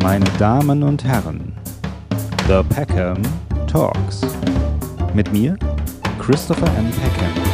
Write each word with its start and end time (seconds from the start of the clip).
Meine 0.00 0.24
Damen 0.38 0.84
und 0.84 1.02
Herren, 1.02 1.52
The 2.46 2.62
Peckham 2.72 3.20
Talks. 3.66 4.20
Mit 5.12 5.32
mir, 5.32 5.58
Christopher 6.20 6.68
M. 6.78 6.88
Peckham. 6.90 7.48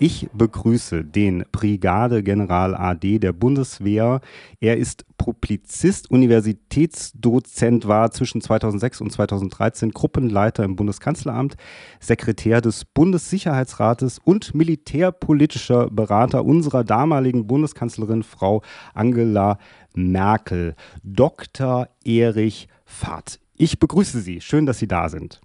Ich 0.00 0.28
begrüße 0.32 1.04
den 1.04 1.44
Brigadegeneral 1.50 2.76
AD 2.76 3.18
der 3.18 3.32
Bundeswehr. 3.32 4.20
Er 4.60 4.76
ist 4.76 5.04
Publizist, 5.18 6.08
Universitätsdozent, 6.10 7.88
war 7.88 8.12
zwischen 8.12 8.40
2006 8.40 9.00
und 9.00 9.10
2013 9.10 9.90
Gruppenleiter 9.90 10.62
im 10.62 10.76
Bundeskanzleramt, 10.76 11.56
Sekretär 11.98 12.60
des 12.60 12.84
Bundessicherheitsrates 12.84 14.20
und 14.22 14.54
militärpolitischer 14.54 15.90
Berater 15.90 16.44
unserer 16.44 16.84
damaligen 16.84 17.48
Bundeskanzlerin 17.48 18.22
Frau 18.22 18.62
Angela 18.94 19.58
Merkel. 19.98 20.74
Dr. 21.02 21.88
Erich 22.04 22.68
Fahrt. 22.84 23.40
Ich 23.56 23.78
begrüße 23.78 24.20
Sie. 24.20 24.40
Schön, 24.40 24.64
dass 24.64 24.78
Sie 24.78 24.88
da 24.88 25.08
sind. 25.08 25.40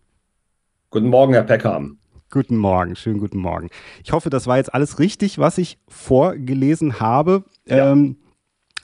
Guten 0.92 1.08
Morgen, 1.08 1.34
Herr 1.34 1.44
Peckham. 1.44 1.98
Guten 2.30 2.58
Morgen, 2.58 2.96
schönen 2.96 3.20
guten 3.20 3.40
Morgen. 3.40 3.70
Ich 4.04 4.12
hoffe, 4.12 4.30
das 4.30 4.48
war 4.48 4.58
jetzt 4.58 4.74
alles 4.74 4.98
richtig, 5.00 5.38
was 5.38 5.58
ich 5.58 5.78
vorgelesen 5.88 7.00
habe. 7.00 7.44
Ja. 7.68 7.92
Ähm, 7.92 8.18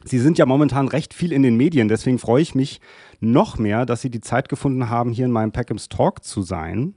Sie 0.03 0.19
sind 0.19 0.37
ja 0.37 0.45
momentan 0.45 0.87
recht 0.87 1.13
viel 1.13 1.31
in 1.31 1.43
den 1.43 1.57
Medien, 1.57 1.87
deswegen 1.87 2.19
freue 2.19 2.41
ich 2.41 2.55
mich 2.55 2.79
noch 3.19 3.57
mehr, 3.57 3.85
dass 3.85 4.01
Sie 4.01 4.09
die 4.09 4.21
Zeit 4.21 4.49
gefunden 4.49 4.89
haben, 4.89 5.11
hier 5.11 5.25
in 5.25 5.31
meinem 5.31 5.51
Peckhams 5.51 5.89
Talk 5.89 6.23
zu 6.23 6.41
sein. 6.41 6.93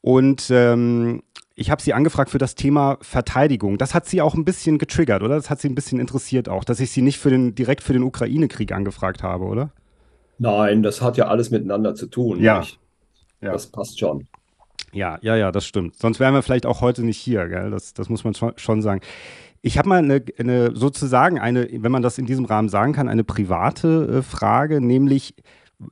Und 0.00 0.48
ähm, 0.50 1.22
ich 1.56 1.70
habe 1.70 1.80
Sie 1.80 1.94
angefragt 1.94 2.30
für 2.30 2.38
das 2.38 2.54
Thema 2.54 2.98
Verteidigung. 3.00 3.78
Das 3.78 3.94
hat 3.94 4.06
Sie 4.06 4.20
auch 4.20 4.34
ein 4.34 4.44
bisschen 4.44 4.78
getriggert, 4.78 5.22
oder? 5.22 5.36
Das 5.36 5.50
hat 5.50 5.60
Sie 5.60 5.68
ein 5.68 5.74
bisschen 5.74 6.00
interessiert 6.00 6.48
auch, 6.48 6.64
dass 6.64 6.80
ich 6.80 6.90
Sie 6.90 7.02
nicht 7.02 7.18
für 7.18 7.30
den, 7.30 7.54
direkt 7.54 7.82
für 7.82 7.92
den 7.92 8.02
Ukraine-Krieg 8.02 8.72
angefragt 8.72 9.22
habe, 9.22 9.44
oder? 9.44 9.70
Nein, 10.38 10.82
das 10.82 11.00
hat 11.00 11.16
ja 11.16 11.28
alles 11.28 11.50
miteinander 11.50 11.94
zu 11.94 12.06
tun. 12.06 12.40
Ja. 12.40 12.64
ja. 13.40 13.52
Das 13.52 13.68
passt 13.68 14.00
schon. 14.00 14.26
Ja, 14.92 15.18
ja, 15.22 15.36
ja, 15.36 15.52
das 15.52 15.64
stimmt. 15.64 15.96
Sonst 15.96 16.18
wären 16.18 16.34
wir 16.34 16.42
vielleicht 16.42 16.66
auch 16.66 16.80
heute 16.80 17.02
nicht 17.02 17.18
hier, 17.18 17.48
gell? 17.48 17.70
Das, 17.70 17.94
das 17.94 18.08
muss 18.08 18.24
man 18.24 18.34
schon, 18.34 18.52
schon 18.56 18.82
sagen. 18.82 19.00
Ich 19.62 19.78
habe 19.78 19.88
mal 19.88 19.98
eine, 19.98 20.22
eine, 20.38 20.76
sozusagen 20.76 21.38
eine, 21.38 21.68
wenn 21.70 21.92
man 21.92 22.02
das 22.02 22.18
in 22.18 22.26
diesem 22.26 22.44
Rahmen 22.44 22.68
sagen 22.68 22.92
kann, 22.92 23.08
eine 23.08 23.24
private 23.24 24.18
äh, 24.18 24.22
Frage, 24.22 24.80
nämlich 24.80 25.34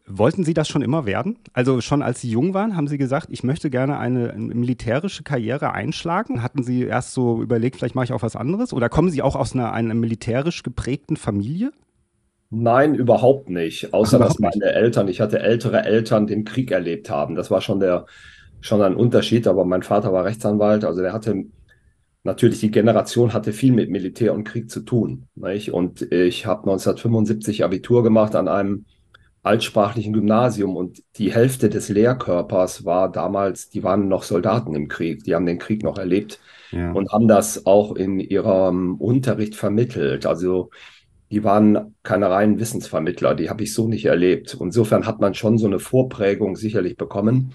Wollten 0.07 0.45
Sie 0.45 0.55
das 0.55 0.69
schon 0.69 0.83
immer 0.83 1.07
werden? 1.07 1.39
Also 1.53 1.81
schon 1.81 2.03
als 2.03 2.21
Sie 2.21 2.31
jung 2.31 2.55
waren, 2.55 2.77
haben 2.77 2.89
Sie 2.89 2.99
gesagt, 2.99 3.29
ich 3.31 3.43
möchte 3.43 3.71
gerne 3.71 3.99
eine, 3.99 4.33
militärische 4.37 5.23
Karriere 5.23 5.73
einschlagen? 5.73 6.43
Hatten 6.43 6.63
Sie 6.63 6.83
erst 6.83 7.15
so 7.15 7.43
überlegt, 7.43 7.77
vielleicht 7.77 7.95
mache 7.95 8.07
ich 8.07 8.13
auch 8.13 8.23
was 8.23 8.37
anderes? 8.37 8.73
Oder 8.73 8.89
kommen 8.89 9.11
Sie 9.11 9.23
auch 9.23 9.37
aus 9.37 9.55
einer, 9.55 9.73
einer 9.73 9.95
militärisch 9.95 10.63
geprägten 10.63 11.17
Familie? 11.17 11.73
Nein, 12.51 12.95
überhaupt 12.95 13.49
nicht. 13.49 13.95
Außer 13.95 14.17
überhaupt 14.17 14.35
dass 14.35 14.41
meine 14.41 14.67
nicht. 14.67 14.77
Eltern, 14.77 15.09
ich 15.09 15.21
hatte 15.21 15.41
ältere 15.41 15.85
Eltern, 15.85 16.27
den 16.27 16.45
Krieg 16.45 16.71
erlebt 16.71 17.09
haben. 17.09 17.35
Das 17.35 17.51
war 17.51 17.61
schon 17.61 17.81
der, 17.81 18.07
schon 18.61 18.83
ein 18.83 18.95
Unterschied, 18.95 19.47
aber 19.47 19.65
mein 19.65 19.83
Vater 19.83 20.13
war 20.13 20.25
Rechtsanwalt, 20.25 20.85
also 20.85 21.01
der 21.01 21.13
hatte 21.13 21.45
natürlich 22.25 22.61
die 22.61 22.71
Generation 22.71 23.33
hatte 23.33 23.53
viel 23.53 23.73
mit 23.73 23.91
Militär 23.91 24.33
und 24.35 24.45
Krieg 24.45 24.71
zu 24.71 24.81
tun. 24.81 25.27
Nicht? 25.35 25.73
Und 25.73 26.03
ich 26.13 26.47
habe 26.47 26.63
1975 26.63 27.65
Abitur 27.65 28.03
gemacht 28.03 28.35
an 28.35 28.49
einem 28.49 28.85
altsprachlichen 29.43 30.13
Gymnasium 30.13 30.77
und 30.77 31.03
die 31.17 31.33
Hälfte 31.33 31.69
des 31.69 31.89
Lehrkörpers 31.89 32.85
war 32.85 33.11
damals, 33.11 33.71
die 33.71 33.83
waren 33.83 34.09
noch 34.09 34.23
Soldaten 34.23 34.75
im 34.75 34.89
Krieg, 34.89 35.25
die 35.25 35.35
haben 35.35 35.47
den 35.47 35.59
Krieg 35.59 35.83
noch 35.83 35.99
erlebt 35.99 36.39
ja. 36.71 36.93
und 36.93 37.11
haben 37.13 37.27
das 37.27 37.67
auch 37.67 37.97
in 37.97 38.21
ihrem 38.21 38.97
Unterricht 38.97 39.57
vermittelt. 39.57 40.27
Also 40.27 40.71
die 41.31 41.43
waren 41.43 41.95
keine 42.03 42.31
reinen 42.31 42.61
Wissensvermittler, 42.61 43.35
die 43.35 43.51
habe 43.51 43.65
ich 43.65 43.75
so 43.75 43.89
nicht 43.89 44.05
erlebt. 44.05 44.57
Insofern 44.61 45.07
hat 45.07 45.21
man 45.21 45.35
schon 45.35 45.59
so 45.59 45.67
eine 45.67 45.79
Vorprägung 45.81 46.57
sicherlich 46.57 46.97
bekommen 46.97 47.55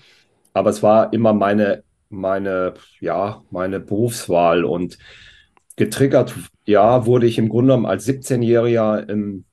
aber 0.57 0.71
es 0.71 0.81
war 0.83 1.13
immer 1.13 1.33
meine, 1.33 1.83
meine, 2.09 2.73
ja, 2.99 3.43
meine 3.51 3.79
Berufswahl 3.79 4.65
und 4.65 4.97
getriggert, 5.75 6.33
ja, 6.65 7.05
wurde 7.05 7.27
ich 7.27 7.37
im 7.37 7.49
Grunde 7.49 7.73
genommen 7.73 7.85
als 7.85 8.07
17-Jähriger 8.07 9.07
im 9.07 9.45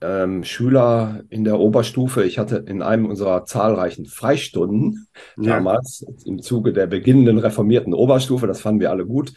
ähm, 0.00 0.44
Schüler 0.44 1.22
in 1.28 1.44
der 1.44 1.58
Oberstufe. 1.58 2.24
Ich 2.24 2.38
hatte 2.38 2.56
in 2.56 2.82
einem 2.82 3.06
unserer 3.06 3.44
zahlreichen 3.44 4.06
Freistunden 4.06 5.06
ja. 5.36 5.56
damals 5.56 6.04
im 6.24 6.42
Zuge 6.42 6.72
der 6.72 6.86
beginnenden 6.86 7.38
reformierten 7.38 7.94
Oberstufe, 7.94 8.46
das 8.46 8.60
fanden 8.60 8.80
wir 8.80 8.90
alle 8.90 9.06
gut, 9.06 9.32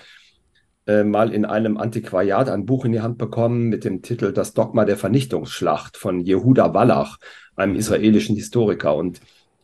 äh, 0.88 1.04
mal 1.04 1.32
in 1.34 1.46
einem 1.46 1.78
Antiquariat 1.78 2.50
ein 2.50 2.66
Buch 2.66 2.86
in 2.86 2.92
die 2.92 3.02
Hand 3.02 3.18
bekommen 3.18 3.70
mit 3.70 3.84
dem 3.84 4.02
Titel 4.02 4.34
Das 4.34 4.54
Dogma 4.54 4.86
der 4.86 4.98
Vernichtungsschlacht 4.98 5.98
von 5.98 6.20
Jehuda 6.20 6.74
Wallach, 6.74 7.18
einem 7.56 7.76
israelischen 7.76 8.36
Historiker. 8.36 8.96
Und 8.96 9.22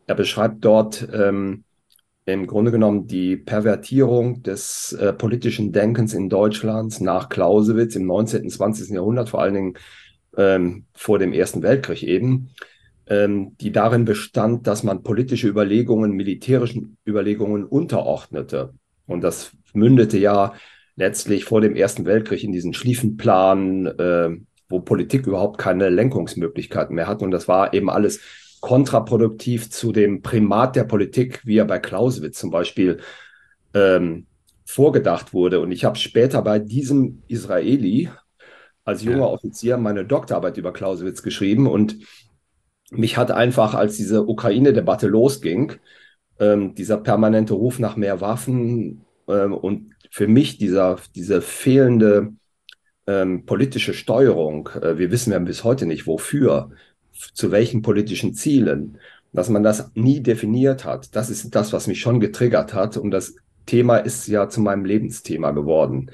er 0.08 0.16
beschreibt 0.16 0.64
dort 0.64 1.08
ähm, 1.14 1.64
im 2.26 2.48
Grunde 2.48 2.72
genommen 2.72 3.08
die 3.08 3.38
Pervertierung 3.38 4.42
des 4.42 4.94
äh, 4.94 5.14
politischen 5.14 5.72
Denkens 5.72 6.14
in 6.14 6.30
Deutschland 6.30 7.00
nach 7.02 7.30
Clausewitz 7.30 7.96
im 7.96 8.08
19. 8.08 8.44
und 8.44 8.50
20. 8.50 8.90
Jahrhundert, 8.90 9.30
vor 9.30 9.42
allen 9.42 9.54
Dingen 9.54 9.74
ähm, 10.38 10.86
vor 10.94 11.20
dem 11.20 11.34
Ersten 11.34 11.62
Weltkrieg 11.62 12.04
eben, 12.04 12.50
ähm, 13.08 13.56
die 13.60 13.72
darin 13.72 14.06
bestand, 14.06 14.68
dass 14.68 14.84
man 14.84 15.04
politische 15.04 15.48
Überlegungen 15.48 16.12
militärischen 16.12 16.98
Überlegungen 17.08 17.64
unterordnete. 17.64 18.74
Und 19.06 19.22
das 19.22 19.52
mündete 19.74 20.18
ja 20.18 20.54
letztlich 20.96 21.46
vor 21.46 21.62
dem 21.62 21.76
Ersten 21.76 22.06
Weltkrieg 22.06 22.44
in 22.44 22.52
diesen 22.52 22.74
Schlieffenplan, 22.74 23.86
äh, 23.86 24.30
wo 24.70 24.80
Politik 24.80 25.28
überhaupt 25.28 25.58
keine 25.60 25.90
Lenkungsmöglichkeiten 25.90 26.96
mehr 26.96 27.08
hat. 27.08 27.22
Und 27.22 27.32
das 27.32 27.48
war 27.48 27.74
eben 27.74 27.90
alles 27.90 28.22
kontraproduktiv 28.62 29.70
zu 29.70 29.92
dem 29.92 30.22
Primat 30.22 30.76
der 30.76 30.86
Politik, 30.86 31.42
wie 31.46 31.58
er 31.58 31.66
bei 31.66 31.78
Clausewitz 31.78 32.40
zum 32.40 32.50
Beispiel 32.50 33.00
ähm, 33.76 34.26
vorgedacht 34.66 35.34
wurde. 35.34 35.60
Und 35.60 35.72
ich 35.72 35.86
habe 35.86 35.98
später 35.98 36.42
bei 36.42 36.58
diesem 36.58 37.22
Israeli 37.28 38.10
als 38.86 39.04
junger. 39.04 39.30
Offizier 39.30 39.78
meine 39.78 40.06
Doktorarbeit 40.06 40.58
über 40.58 40.72
Clausewitz 40.72 41.22
geschrieben 41.24 41.68
und 41.68 41.98
mich 42.92 43.18
hat 43.18 43.32
einfach, 43.32 43.74
als 43.74 43.98
diese 43.98 44.28
Ukraine-Debatte 44.28 45.08
losging, 45.08 45.74
ähm, 46.40 46.76
dieser 46.76 46.98
permanente 46.98 47.56
Ruf 47.56 47.80
nach 47.80 47.96
mehr 47.96 48.22
Waffen 48.22 49.06
ähm, 49.28 49.54
und 49.54 49.96
für 50.12 50.28
mich 50.28 50.58
dieser, 50.58 50.98
diese 51.16 51.42
fehlende 51.42 52.34
ähm, 53.08 53.46
politische 53.46 53.94
Steuerung, 53.94 54.70
äh, 54.82 54.98
wir 54.98 55.12
wissen 55.12 55.34
ja 55.34 55.40
bis 55.40 55.64
heute 55.64 55.86
nicht 55.86 56.08
wofür, 56.08 56.72
zu 57.12 57.52
welchen 57.52 57.82
politischen 57.82 58.34
Zielen, 58.34 59.00
dass 59.34 59.50
man 59.50 59.64
das 59.64 59.92
nie 59.96 60.22
definiert 60.22 60.86
hat. 60.86 61.16
Das 61.16 61.30
ist 61.30 61.54
das, 61.56 61.74
was 61.74 61.88
mich 61.88 62.00
schon 62.00 62.20
getriggert 62.20 62.74
hat. 62.74 62.98
Und 62.98 63.12
das 63.12 63.36
Thema 63.66 63.98
ist 63.98 64.28
ja 64.28 64.50
zu 64.50 64.62
meinem 64.62 64.86
Lebensthema 64.86 65.52
geworden. 65.52 66.12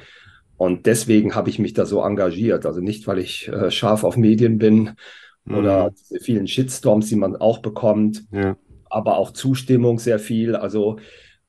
Und 0.61 0.85
deswegen 0.85 1.33
habe 1.33 1.49
ich 1.49 1.57
mich 1.57 1.73
da 1.73 1.88
so 1.88 2.03
engagiert. 2.03 2.67
Also 2.67 2.81
nicht, 2.81 3.07
weil 3.07 3.17
ich 3.17 3.47
äh, 3.47 3.72
scharf 3.72 4.03
auf 4.03 4.16
Medien 4.16 4.59
bin 4.59 4.91
mhm. 5.44 5.55
oder 5.55 5.89
diese 5.89 6.19
vielen 6.19 6.45
Shitstorms, 6.45 7.09
die 7.09 7.16
man 7.16 7.35
auch 7.35 7.63
bekommt, 7.63 8.25
ja. 8.31 8.55
aber 8.88 9.17
auch 9.17 9.31
Zustimmung 9.31 9.97
sehr 9.97 10.19
viel. 10.19 10.55
Also 10.55 10.99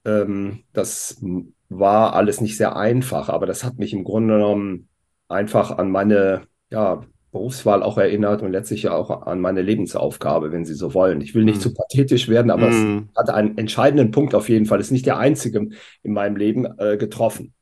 ähm, 0.06 0.60
das 0.72 1.22
war 1.68 2.14
alles 2.14 2.40
nicht 2.40 2.56
sehr 2.56 2.74
einfach, 2.74 3.28
aber 3.28 3.44
das 3.44 3.64
hat 3.64 3.78
mich 3.78 3.92
im 3.92 4.04
Grunde 4.04 4.32
genommen 4.32 4.88
einfach 5.28 5.76
an 5.76 5.90
meine 5.90 6.44
ja, 6.70 7.02
Berufswahl 7.32 7.82
auch 7.82 7.98
erinnert 7.98 8.40
und 8.40 8.50
letztlich 8.50 8.84
ja 8.84 8.94
auch 8.94 9.26
an 9.26 9.40
meine 9.40 9.60
Lebensaufgabe, 9.60 10.52
wenn 10.52 10.64
Sie 10.64 10.72
so 10.72 10.94
wollen. 10.94 11.20
Ich 11.20 11.34
will 11.34 11.44
nicht 11.44 11.58
mm. 11.58 11.60
zu 11.60 11.74
pathetisch 11.74 12.30
werden, 12.30 12.50
aber 12.50 12.68
mm. 12.68 12.70
es 12.70 12.76
hm. 12.76 13.08
hat 13.14 13.28
einen 13.28 13.58
entscheidenden 13.58 14.10
Punkt 14.10 14.34
auf 14.34 14.48
jeden 14.48 14.64
Fall. 14.64 14.80
Es 14.80 14.86
ist 14.86 14.92
nicht 14.92 15.04
der 15.04 15.18
einzige 15.18 15.68
in 16.02 16.12
meinem 16.14 16.36
Leben 16.36 16.66
äh, 16.78 16.96
getroffen. 16.96 17.52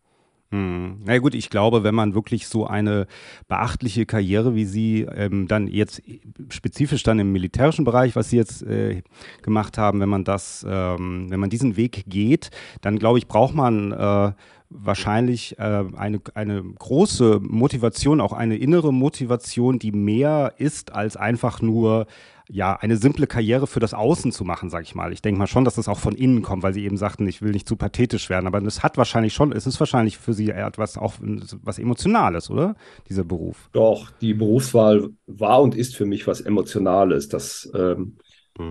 Hm. 0.53 1.03
Na 1.05 1.19
gut, 1.19 1.37
ich 1.37 1.49
glaube, 1.49 1.84
wenn 1.84 1.94
man 1.94 2.15
wirklich 2.15 2.49
so 2.49 2.66
eine 2.66 3.06
beachtliche 3.47 4.05
Karriere 4.05 4.56
wie 4.56 4.64
Sie 4.64 5.02
ähm, 5.02 5.47
dann 5.47 5.69
jetzt 5.69 6.02
spezifisch 6.49 7.05
dann 7.05 7.20
im 7.20 7.31
militärischen 7.31 7.85
Bereich, 7.85 8.17
was 8.17 8.31
Sie 8.31 8.37
jetzt 8.37 8.62
äh, 8.64 9.02
gemacht 9.43 9.79
haben, 9.79 10.00
wenn 10.00 10.08
man 10.08 10.25
das, 10.25 10.67
ähm, 10.69 11.31
wenn 11.31 11.38
man 11.38 11.50
diesen 11.50 11.76
Weg 11.76 12.05
geht, 12.08 12.50
dann 12.81 12.99
glaube 12.99 13.19
ich, 13.19 13.29
braucht 13.29 13.55
man 13.55 13.93
äh, 13.93 14.32
wahrscheinlich 14.70 15.58
äh, 15.58 15.84
eine, 15.96 16.20
eine 16.34 16.62
große 16.62 17.40
Motivation, 17.43 18.20
auch 18.20 18.32
eine 18.32 18.56
innere 18.56 18.93
Motivation, 18.93 19.78
die 19.78 19.93
mehr 19.93 20.55
ist 20.58 20.93
als 20.93 21.17
einfach 21.17 21.61
nur 21.61 22.06
ja, 22.52 22.75
eine 22.75 22.96
simple 22.96 23.28
Karriere 23.28 23.67
für 23.67 23.78
das 23.78 23.94
Außen 23.94 24.32
zu 24.32 24.44
machen, 24.44 24.70
sag 24.70 24.82
ich 24.82 24.94
mal. 24.94 25.12
Ich 25.12 25.22
denke 25.22 25.38
mal 25.38 25.46
schon, 25.46 25.64
dass 25.64 25.76
das 25.76 25.88
auch 25.88 25.99
von 25.99 26.14
innen 26.17 26.43
kommt, 26.43 26.62
weil 26.64 26.75
Sie 26.75 26.84
eben 26.84 26.96
sagten, 26.96 27.28
ich 27.28 27.43
will 27.43 27.52
nicht 27.52 27.69
zu 27.69 27.76
pathetisch 27.76 28.28
werden, 28.28 28.46
aber 28.46 28.61
es 28.62 28.82
hat 28.82 28.96
wahrscheinlich 28.96 29.34
schon, 29.34 29.52
es 29.52 29.67
ist 29.67 29.78
wahrscheinlich 29.78 30.19
für 30.19 30.32
Sie 30.32 30.50
etwas 30.50 30.99
auch 30.99 31.14
was 31.20 31.78
Emotionales, 31.78 32.50
oder? 32.50 32.75
Dieser 33.08 33.23
Beruf. 33.23 33.69
Doch, 33.73 34.11
die 34.20 34.34
Berufswahl 34.34 35.11
war 35.26 35.62
und 35.62 35.76
ist 35.76 35.94
für 35.94 36.06
mich 36.06 36.26
was 36.26 36.40
Emotionales. 36.40 37.28
Das 37.28 37.70
ähm. 37.75 38.16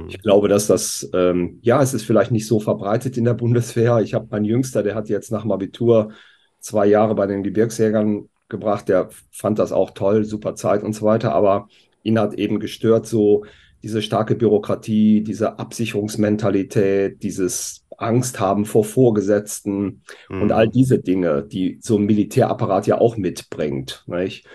Ich 0.08 0.22
glaube, 0.22 0.48
dass 0.48 0.68
das, 0.68 1.10
ähm, 1.14 1.60
ja, 1.62 1.82
es 1.82 1.94
ist 1.94 2.04
vielleicht 2.04 2.32
nicht 2.32 2.48
so 2.48 2.60
verbreitet 2.60 3.18
in 3.18 3.24
der 3.24 3.34
Bundeswehr. 3.34 4.00
Ich 4.00 4.14
habe 4.14 4.28
meinen 4.30 4.46
Jüngster, 4.46 4.84
der 4.84 4.94
hat 4.94 5.10
jetzt 5.10 5.32
nach 5.32 5.42
dem 5.42 5.52
Abitur 5.52 6.12
zwei 6.60 6.86
Jahre 6.86 7.16
bei 7.16 7.26
den 7.26 7.44
Gebirgsjägern 7.44 8.30
gebracht, 8.50 8.90
der 8.90 9.10
fand 9.32 9.60
das 9.60 9.72
auch 9.72 9.92
toll, 9.92 10.26
super 10.26 10.56
Zeit 10.56 10.84
und 10.84 10.94
so 10.94 11.06
weiter, 11.06 11.34
aber 11.34 11.70
ihn 12.04 12.20
hat 12.20 12.34
eben 12.34 12.60
gestört 12.60 13.06
so 13.06 13.46
diese 13.84 14.02
starke 14.02 14.36
Bürokratie, 14.36 15.22
diese 15.22 15.58
Absicherungsmentalität, 15.60 17.24
dieses 17.24 17.86
Angst 17.98 18.40
haben 18.40 18.66
vor 18.66 18.84
Vorgesetzten 18.84 20.04
mhm. 20.30 20.42
und 20.42 20.52
all 20.52 20.68
diese 20.68 21.00
Dinge, 21.00 21.44
die 21.44 21.80
so 21.82 21.98
ein 21.98 22.06
Militärapparat 22.06 22.88
ja 22.88 22.98
auch 22.98 23.18
mitbringt. 23.18 24.04
Nicht? 24.08 24.46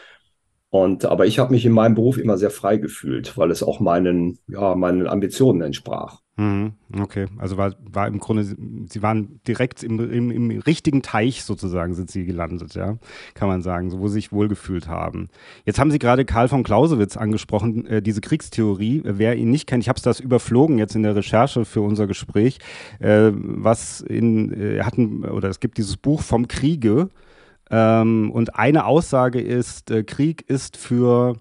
Und, 0.74 1.04
aber 1.04 1.24
ich 1.24 1.38
habe 1.38 1.52
mich 1.52 1.64
in 1.64 1.70
meinem 1.70 1.94
Beruf 1.94 2.18
immer 2.18 2.36
sehr 2.36 2.50
frei 2.50 2.78
gefühlt, 2.78 3.38
weil 3.38 3.52
es 3.52 3.62
auch 3.62 3.78
meinen, 3.78 4.40
ja, 4.48 4.74
meinen 4.74 5.06
Ambitionen 5.06 5.60
entsprach. 5.60 6.18
Mhm, 6.34 6.72
okay, 6.98 7.26
also 7.38 7.56
war, 7.56 7.76
war 7.88 8.08
im 8.08 8.18
Grunde, 8.18 8.42
Sie 8.42 9.00
waren 9.00 9.38
direkt 9.46 9.84
im, 9.84 10.00
im, 10.00 10.32
im 10.32 10.50
richtigen 10.62 11.00
Teich 11.00 11.44
sozusagen 11.44 11.94
sind 11.94 12.10
Sie 12.10 12.24
gelandet, 12.24 12.74
ja, 12.74 12.98
kann 13.34 13.46
man 13.46 13.62
sagen, 13.62 13.88
so 13.88 14.00
wo 14.00 14.08
Sie 14.08 14.14
sich 14.14 14.32
wohlgefühlt 14.32 14.88
haben. 14.88 15.28
Jetzt 15.64 15.78
haben 15.78 15.92
Sie 15.92 16.00
gerade 16.00 16.24
Karl 16.24 16.48
von 16.48 16.64
Clausewitz 16.64 17.16
angesprochen, 17.16 17.86
äh, 17.86 18.02
diese 18.02 18.20
Kriegstheorie. 18.20 19.02
Wer 19.04 19.36
ihn 19.36 19.52
nicht 19.52 19.68
kennt, 19.68 19.84
ich 19.84 19.88
habe 19.88 19.98
es 19.98 20.02
das 20.02 20.18
überflogen 20.18 20.78
jetzt 20.78 20.96
in 20.96 21.04
der 21.04 21.14
Recherche 21.14 21.64
für 21.64 21.82
unser 21.82 22.08
Gespräch, 22.08 22.58
äh, 22.98 23.30
was 23.32 24.00
in, 24.00 24.52
äh, 24.60 24.82
hatten, 24.82 25.24
oder 25.24 25.50
es 25.50 25.60
gibt 25.60 25.78
dieses 25.78 25.96
Buch 25.96 26.20
vom 26.22 26.48
Kriege, 26.48 27.10
ähm, 27.74 28.30
und 28.30 28.54
eine 28.54 28.84
Aussage 28.86 29.40
ist, 29.40 29.90
äh, 29.90 30.04
Krieg 30.04 30.48
ist 30.48 30.76
für 30.76 31.34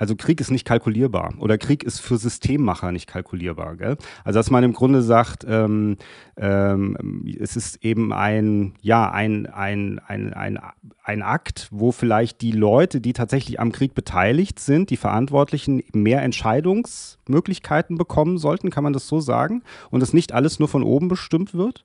also 0.00 0.14
Krieg 0.14 0.40
ist 0.40 0.52
nicht 0.52 0.64
kalkulierbar 0.64 1.34
oder 1.40 1.58
Krieg 1.58 1.82
ist 1.82 1.98
für 2.00 2.18
Systemmacher 2.18 2.92
nicht 2.92 3.08
kalkulierbar. 3.08 3.76
Gell? 3.76 3.96
Also 4.24 4.38
dass 4.38 4.50
man 4.50 4.62
im 4.62 4.72
Grunde 4.72 5.02
sagt, 5.02 5.44
ähm, 5.48 5.96
ähm, 6.36 7.24
es 7.40 7.56
ist 7.56 7.84
eben 7.84 8.12
ein, 8.12 8.74
ja, 8.80 9.10
ein, 9.10 9.46
ein, 9.46 10.00
ein, 10.06 10.32
ein, 10.32 10.58
ein 11.02 11.22
Akt, 11.22 11.68
wo 11.72 11.90
vielleicht 11.90 12.42
die 12.42 12.52
Leute, 12.52 13.00
die 13.00 13.12
tatsächlich 13.12 13.58
am 13.58 13.72
Krieg 13.72 13.94
beteiligt 13.94 14.60
sind, 14.60 14.90
die 14.90 14.96
Verantwortlichen, 14.96 15.82
mehr 15.92 16.22
Entscheidungsmöglichkeiten 16.22 17.98
bekommen 17.98 18.38
sollten, 18.38 18.70
kann 18.70 18.84
man 18.84 18.92
das 18.92 19.08
so 19.08 19.18
sagen? 19.18 19.62
Und 19.90 20.02
es 20.02 20.12
nicht 20.12 20.32
alles 20.32 20.60
nur 20.60 20.68
von 20.68 20.84
oben 20.84 21.08
bestimmt 21.08 21.54
wird? 21.54 21.84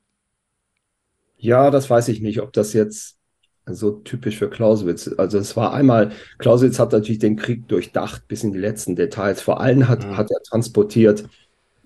Ja, 1.37 1.71
das 1.71 1.89
weiß 1.89 2.09
ich 2.09 2.21
nicht, 2.21 2.41
ob 2.41 2.53
das 2.53 2.73
jetzt 2.73 3.17
so 3.65 3.91
typisch 3.91 4.37
für 4.37 4.49
Clausewitz. 4.49 5.13
Also 5.17 5.37
es 5.37 5.55
war 5.55 5.73
einmal, 5.73 6.11
Clausewitz 6.37 6.79
hat 6.79 6.91
natürlich 6.91 7.19
den 7.19 7.37
Krieg 7.37 7.67
durchdacht 7.67 8.27
bis 8.27 8.43
in 8.43 8.51
die 8.51 8.59
letzten 8.59 8.95
Details. 8.95 9.41
Vor 9.41 9.61
allem 9.61 9.87
hat, 9.87 10.05
mhm. 10.05 10.17
hat 10.17 10.31
er 10.31 10.41
transportiert, 10.41 11.25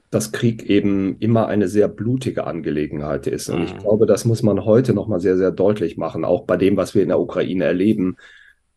dass 0.09 0.31
Krieg 0.31 0.63
eben 0.63 1.17
immer 1.19 1.47
eine 1.47 1.67
sehr 1.67 1.87
blutige 1.87 2.47
Angelegenheit 2.47 3.27
ist. 3.27 3.49
Und 3.49 3.59
mhm. 3.59 3.65
ich 3.65 3.77
glaube, 3.77 4.05
das 4.05 4.25
muss 4.25 4.41
man 4.41 4.65
heute 4.65 4.93
nochmal 4.93 5.19
sehr, 5.19 5.37
sehr 5.37 5.51
deutlich 5.51 5.97
machen, 5.97 6.25
auch 6.25 6.45
bei 6.45 6.57
dem, 6.57 6.77
was 6.77 6.95
wir 6.95 7.03
in 7.03 7.09
der 7.09 7.19
Ukraine 7.19 7.65
erleben. 7.65 8.17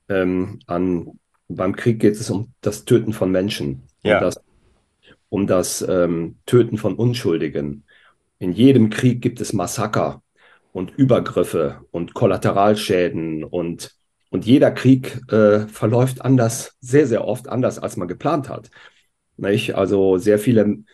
Ähm, 0.09 0.59
an, 0.67 1.19
beim 1.49 1.77
Krieg 1.77 2.01
geht 2.01 2.15
es 2.15 2.29
um 2.31 2.53
das 2.61 2.85
Töten 2.85 3.13
von 3.13 3.31
Menschen, 3.31 3.83
ja. 4.03 4.19
um 4.19 4.25
das, 4.25 4.41
um 5.29 5.47
das 5.47 5.87
ähm, 5.89 6.37
Töten 6.47 6.77
von 6.77 6.97
Unschuldigen. 6.97 7.85
In 8.39 8.53
jedem 8.53 8.91
Krieg 8.91 9.23
gibt 9.23 9.41
es 9.41 9.53
Massaker 9.53 10.23
und 10.73 10.93
Übergriffe 10.97 11.81
und 11.91 12.15
Kollateralschäden 12.15 13.45
und, 13.45 13.95
und 14.31 14.47
jeder 14.47 14.71
Krieg 14.71 15.21
äh, 15.33 15.61
verläuft 15.67 16.25
anders, 16.25 16.77
sehr, 16.81 17.07
sehr 17.07 17.27
oft 17.27 17.49
anders, 17.49 17.79
als 17.79 17.97
man 17.97 18.09
geplant 18.09 18.49
hat. 18.49 18.71
Nicht? 19.37 19.75
Also 19.75 20.19
sehr 20.19 20.39
viele 20.39 20.85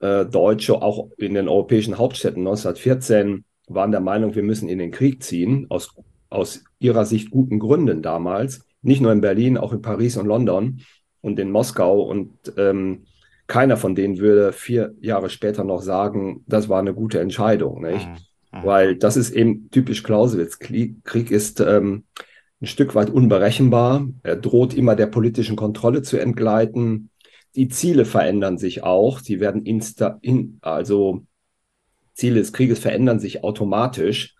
äh, 0.00 0.26
Deutsche, 0.26 0.82
auch 0.82 1.10
in 1.18 1.34
den 1.34 1.48
europäischen 1.48 1.98
Hauptstädten 1.98 2.40
1914, 2.46 3.44
waren 3.68 3.92
der 3.92 4.00
Meinung, 4.00 4.34
wir 4.34 4.42
müssen 4.42 4.68
in 4.68 4.78
den 4.78 4.90
Krieg 4.90 5.22
ziehen, 5.22 5.66
aus, 5.68 5.94
aus 6.28 6.64
ihrer 6.80 7.04
Sicht 7.04 7.30
guten 7.30 7.58
Gründen 7.58 8.02
damals. 8.02 8.64
Nicht 8.82 9.00
nur 9.00 9.12
in 9.12 9.20
Berlin, 9.20 9.58
auch 9.58 9.72
in 9.72 9.82
Paris 9.82 10.16
und 10.16 10.26
London 10.26 10.80
und 11.20 11.38
in 11.38 11.52
Moskau. 11.52 12.02
Und 12.02 12.32
ähm, 12.56 13.04
keiner 13.46 13.76
von 13.76 13.94
denen 13.94 14.18
würde 14.18 14.52
vier 14.52 14.94
Jahre 15.00 15.30
später 15.30 15.62
noch 15.62 15.82
sagen, 15.82 16.44
das 16.48 16.68
war 16.68 16.80
eine 16.80 16.94
gute 16.94 17.20
Entscheidung. 17.20 17.82
Nicht? 17.82 18.08
Mhm. 18.08 18.16
Mhm. 18.52 18.64
Weil 18.64 18.96
das 18.96 19.16
ist 19.16 19.30
eben 19.30 19.70
typisch 19.70 20.02
Clausewitz. 20.02 20.58
Krieg 20.58 21.30
ist 21.30 21.60
ähm, 21.60 22.04
ein 22.60 22.66
Stück 22.66 22.94
weit 22.94 23.10
unberechenbar. 23.10 24.08
Er 24.22 24.36
droht 24.36 24.74
immer 24.74 24.96
der 24.96 25.06
politischen 25.06 25.56
Kontrolle 25.56 26.02
zu 26.02 26.18
entgleiten. 26.18 27.10
Die 27.56 27.68
Ziele 27.68 28.04
verändern 28.04 28.58
sich 28.58 28.82
auch. 28.82 29.20
Sie 29.20 29.40
werden 29.40 29.64
insta, 29.64 30.18
in, 30.20 30.58
also 30.60 31.24
Ziele 32.14 32.40
des 32.40 32.52
Krieges 32.52 32.78
verändern 32.78 33.18
sich 33.18 33.42
automatisch. 33.42 34.34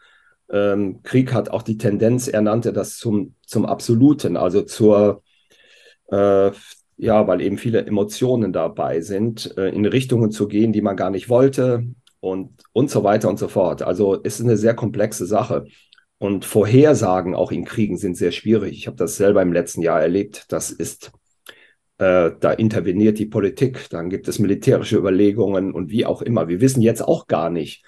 Ähm, 0.51 1.03
Krieg 1.03 1.33
hat 1.33 1.49
auch 1.49 1.63
die 1.63 1.79
Tendenz, 1.79 2.29
er 2.29 2.43
nannte 2.43 2.73
das 2.73 2.97
zum, 2.97 3.35
zum 3.47 3.67
Absoluten, 3.67 4.37
also 4.37 4.63
zur, 4.63 5.23
äh, 6.11 6.51
ja, 6.97 7.27
weil 7.27 7.41
eben 7.41 7.57
viele 7.57 7.87
Emotionen 7.87 8.53
dabei 8.53 9.01
sind, 9.01 9.57
äh, 9.57 9.69
in 9.69 9.87
Richtungen 9.87 10.33
zu 10.33 10.49
gehen, 10.49 10.73
die 10.73 10.83
man 10.83 10.97
gar 10.97 11.11
nicht 11.11 11.29
wollte, 11.29 11.85
und, 12.21 12.63
und 12.73 12.91
so 12.91 13.03
weiter 13.03 13.29
und 13.29 13.39
so 13.39 13.49
fort. 13.49 13.83
Also 13.83 14.21
es 14.23 14.39
ist 14.39 14.47
eine 14.47 14.57
sehr 14.57 14.75
komplexe 14.75 15.27
Sache. 15.27 15.65
Und 16.19 16.45
Vorhersagen 16.45 17.35
auch 17.35 17.51
in 17.51 17.65
Kriegen 17.65 17.97
sind 17.97 18.17
sehr 18.17 18.31
schwierig. 18.31 18.77
Ich 18.77 18.87
habe 18.87 18.97
das 18.97 19.17
selber 19.17 19.41
im 19.41 19.55
letzten 19.55 19.81
Jahr 19.81 20.03
erlebt. 20.03 20.45
Das 20.53 20.71
ist, 20.71 21.13
äh, 21.97 22.33
da 22.39 22.53
interveniert 22.53 23.19
die 23.19 23.27
Politik, 23.27 23.89
dann 23.89 24.11
gibt 24.11 24.29
es 24.29 24.39
militärische 24.39 24.99
Überlegungen 24.99 25.73
und 25.73 25.91
wie 25.91 26.05
auch 26.05 26.21
immer. 26.21 26.47
Wir 26.49 26.61
wissen 26.61 26.83
jetzt 26.83 27.01
auch 27.01 27.27
gar 27.27 27.49
nicht 27.49 27.85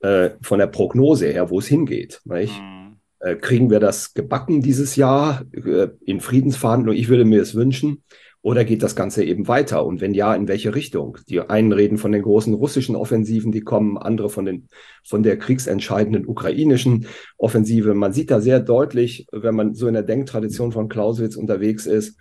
äh, 0.00 0.30
von 0.42 0.58
der 0.58 0.66
Prognose 0.66 1.28
her, 1.28 1.48
wo 1.50 1.60
es 1.60 1.68
hingeht. 1.68 2.20
Mhm. 2.60 2.96
Äh, 3.20 3.36
kriegen 3.36 3.70
wir 3.70 3.78
das 3.78 4.14
gebacken 4.14 4.62
dieses 4.62 4.96
Jahr 4.96 5.44
äh, 5.52 5.88
in 6.04 6.20
Friedensverhandlungen? 6.20 7.00
Ich 7.00 7.08
würde 7.08 7.24
mir 7.24 7.40
es 7.40 7.54
wünschen. 7.54 8.02
Oder 8.46 8.64
geht 8.64 8.84
das 8.84 8.94
Ganze 8.94 9.24
eben 9.24 9.48
weiter? 9.48 9.84
Und 9.84 10.00
wenn 10.00 10.14
ja, 10.14 10.32
in 10.32 10.46
welche 10.46 10.72
Richtung? 10.72 11.18
Die 11.28 11.40
einen 11.40 11.72
reden 11.72 11.98
von 11.98 12.12
den 12.12 12.22
großen 12.22 12.54
russischen 12.54 12.94
Offensiven, 12.94 13.50
die 13.50 13.62
kommen, 13.62 13.98
andere 13.98 14.30
von, 14.30 14.44
den, 14.44 14.68
von 15.02 15.24
der 15.24 15.36
kriegsentscheidenden 15.36 16.28
ukrainischen 16.28 17.08
Offensive. 17.38 17.92
Man 17.94 18.12
sieht 18.12 18.30
da 18.30 18.40
sehr 18.40 18.60
deutlich, 18.60 19.26
wenn 19.32 19.56
man 19.56 19.74
so 19.74 19.88
in 19.88 19.94
der 19.94 20.04
Denktradition 20.04 20.70
von 20.70 20.88
Clausewitz 20.88 21.34
unterwegs 21.34 21.86
ist, 21.86 22.20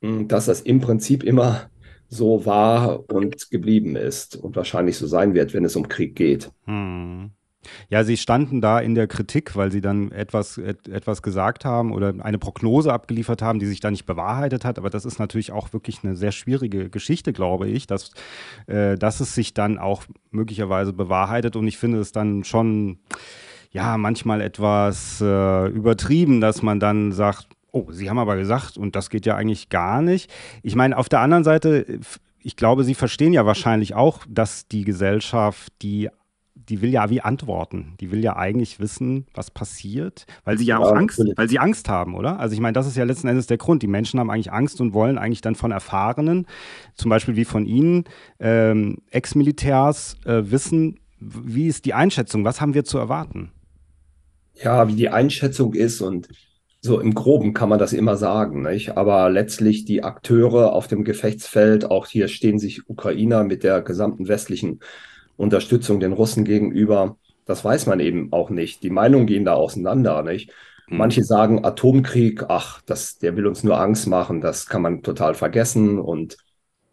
hm, 0.00 0.26
dass 0.26 0.46
das 0.46 0.62
im 0.62 0.80
Prinzip 0.80 1.22
immer 1.22 1.70
so 2.08 2.44
war 2.44 3.08
und 3.08 3.48
geblieben 3.52 3.94
ist 3.94 4.34
und 4.34 4.56
wahrscheinlich 4.56 4.98
so 4.98 5.06
sein 5.06 5.32
wird, 5.32 5.54
wenn 5.54 5.64
es 5.64 5.76
um 5.76 5.86
Krieg 5.86 6.16
geht. 6.16 6.50
Hm. 6.64 7.30
Ja, 7.88 8.04
sie 8.04 8.16
standen 8.16 8.60
da 8.60 8.78
in 8.78 8.94
der 8.94 9.06
Kritik, 9.06 9.56
weil 9.56 9.70
sie 9.70 9.80
dann 9.80 10.10
etwas, 10.12 10.58
et, 10.58 10.88
etwas 10.88 11.22
gesagt 11.22 11.64
haben 11.64 11.92
oder 11.92 12.14
eine 12.20 12.38
Prognose 12.38 12.92
abgeliefert 12.92 13.42
haben, 13.42 13.58
die 13.58 13.66
sich 13.66 13.80
da 13.80 13.90
nicht 13.90 14.06
bewahrheitet 14.06 14.64
hat. 14.64 14.78
Aber 14.78 14.90
das 14.90 15.04
ist 15.04 15.18
natürlich 15.18 15.52
auch 15.52 15.72
wirklich 15.72 16.00
eine 16.02 16.16
sehr 16.16 16.32
schwierige 16.32 16.90
Geschichte, 16.90 17.32
glaube 17.32 17.68
ich, 17.68 17.86
dass, 17.86 18.10
äh, 18.66 18.96
dass 18.96 19.20
es 19.20 19.34
sich 19.34 19.54
dann 19.54 19.78
auch 19.78 20.04
möglicherweise 20.30 20.92
bewahrheitet. 20.92 21.56
Und 21.56 21.66
ich 21.68 21.78
finde 21.78 22.00
es 22.00 22.12
dann 22.12 22.44
schon, 22.44 22.98
ja, 23.70 23.96
manchmal 23.96 24.40
etwas 24.40 25.20
äh, 25.20 25.66
übertrieben, 25.68 26.40
dass 26.40 26.62
man 26.62 26.80
dann 26.80 27.12
sagt, 27.12 27.48
oh, 27.72 27.86
Sie 27.90 28.10
haben 28.10 28.18
aber 28.18 28.36
gesagt, 28.36 28.76
und 28.76 28.94
das 28.94 29.10
geht 29.10 29.26
ja 29.26 29.34
eigentlich 29.34 29.68
gar 29.70 30.02
nicht. 30.02 30.30
Ich 30.62 30.76
meine, 30.76 30.96
auf 30.96 31.08
der 31.08 31.20
anderen 31.20 31.42
Seite, 31.42 32.00
ich 32.40 32.56
glaube, 32.56 32.84
Sie 32.84 32.94
verstehen 32.94 33.32
ja 33.32 33.46
wahrscheinlich 33.46 33.94
auch, 33.94 34.20
dass 34.28 34.68
die 34.68 34.84
Gesellschaft 34.84 35.72
die 35.80 36.10
die 36.68 36.80
will 36.82 36.90
ja 36.90 37.10
wie 37.10 37.20
antworten. 37.20 37.94
Die 38.00 38.10
will 38.10 38.22
ja 38.22 38.36
eigentlich 38.36 38.80
wissen, 38.80 39.26
was 39.34 39.50
passiert, 39.50 40.26
weil 40.44 40.58
sie 40.58 40.64
ja 40.64 40.78
auch 40.78 40.90
ja, 40.90 40.96
Angst, 40.96 41.18
natürlich. 41.18 41.38
weil 41.38 41.48
sie 41.48 41.58
Angst 41.58 41.88
haben, 41.88 42.14
oder? 42.14 42.38
Also 42.38 42.54
ich 42.54 42.60
meine, 42.60 42.72
das 42.72 42.86
ist 42.86 42.96
ja 42.96 43.04
letzten 43.04 43.28
Endes 43.28 43.46
der 43.46 43.58
Grund. 43.58 43.82
Die 43.82 43.88
Menschen 43.88 44.20
haben 44.20 44.30
eigentlich 44.30 44.52
Angst 44.52 44.80
und 44.80 44.94
wollen 44.94 45.18
eigentlich 45.18 45.40
dann 45.40 45.54
von 45.54 45.72
Erfahrenen, 45.72 46.46
zum 46.94 47.08
Beispiel 47.08 47.36
wie 47.36 47.44
von 47.44 47.66
Ihnen, 47.66 48.04
ähm, 48.40 48.98
Ex-Militärs, 49.10 50.16
äh, 50.24 50.50
wissen, 50.50 51.00
wie 51.18 51.66
ist 51.66 51.84
die 51.84 51.94
Einschätzung, 51.94 52.44
was 52.44 52.60
haben 52.60 52.74
wir 52.74 52.84
zu 52.84 52.98
erwarten? 52.98 53.52
Ja, 54.54 54.88
wie 54.88 54.94
die 54.94 55.08
Einschätzung 55.08 55.74
ist 55.74 56.00
und 56.00 56.28
so 56.84 57.00
im 57.00 57.14
Groben 57.14 57.54
kann 57.54 57.68
man 57.68 57.78
das 57.78 57.92
immer 57.92 58.16
sagen, 58.16 58.62
nicht? 58.62 58.96
Aber 58.96 59.30
letztlich 59.30 59.84
die 59.84 60.02
Akteure 60.02 60.72
auf 60.72 60.88
dem 60.88 61.04
Gefechtsfeld, 61.04 61.88
auch 61.88 62.06
hier 62.06 62.26
stehen 62.26 62.58
sich 62.58 62.90
Ukrainer 62.90 63.44
mit 63.44 63.62
der 63.62 63.82
gesamten 63.82 64.26
westlichen 64.26 64.80
Unterstützung 65.42 65.98
den 65.98 66.12
Russen 66.12 66.44
gegenüber. 66.44 67.16
Das 67.44 67.64
weiß 67.64 67.86
man 67.86 67.98
eben 67.98 68.32
auch 68.32 68.48
nicht. 68.48 68.82
Die 68.84 68.90
Meinungen 68.90 69.26
gehen 69.26 69.44
da 69.44 69.54
auseinander, 69.54 70.22
nicht? 70.22 70.52
Mhm. 70.88 70.98
Manche 70.98 71.24
sagen 71.24 71.64
Atomkrieg, 71.64 72.44
ach, 72.48 72.80
das, 72.82 73.18
der 73.18 73.36
will 73.36 73.48
uns 73.48 73.64
nur 73.64 73.78
Angst 73.78 74.06
machen, 74.06 74.40
das 74.40 74.68
kann 74.68 74.82
man 74.82 75.02
total 75.02 75.34
vergessen. 75.34 75.98
Und 75.98 76.36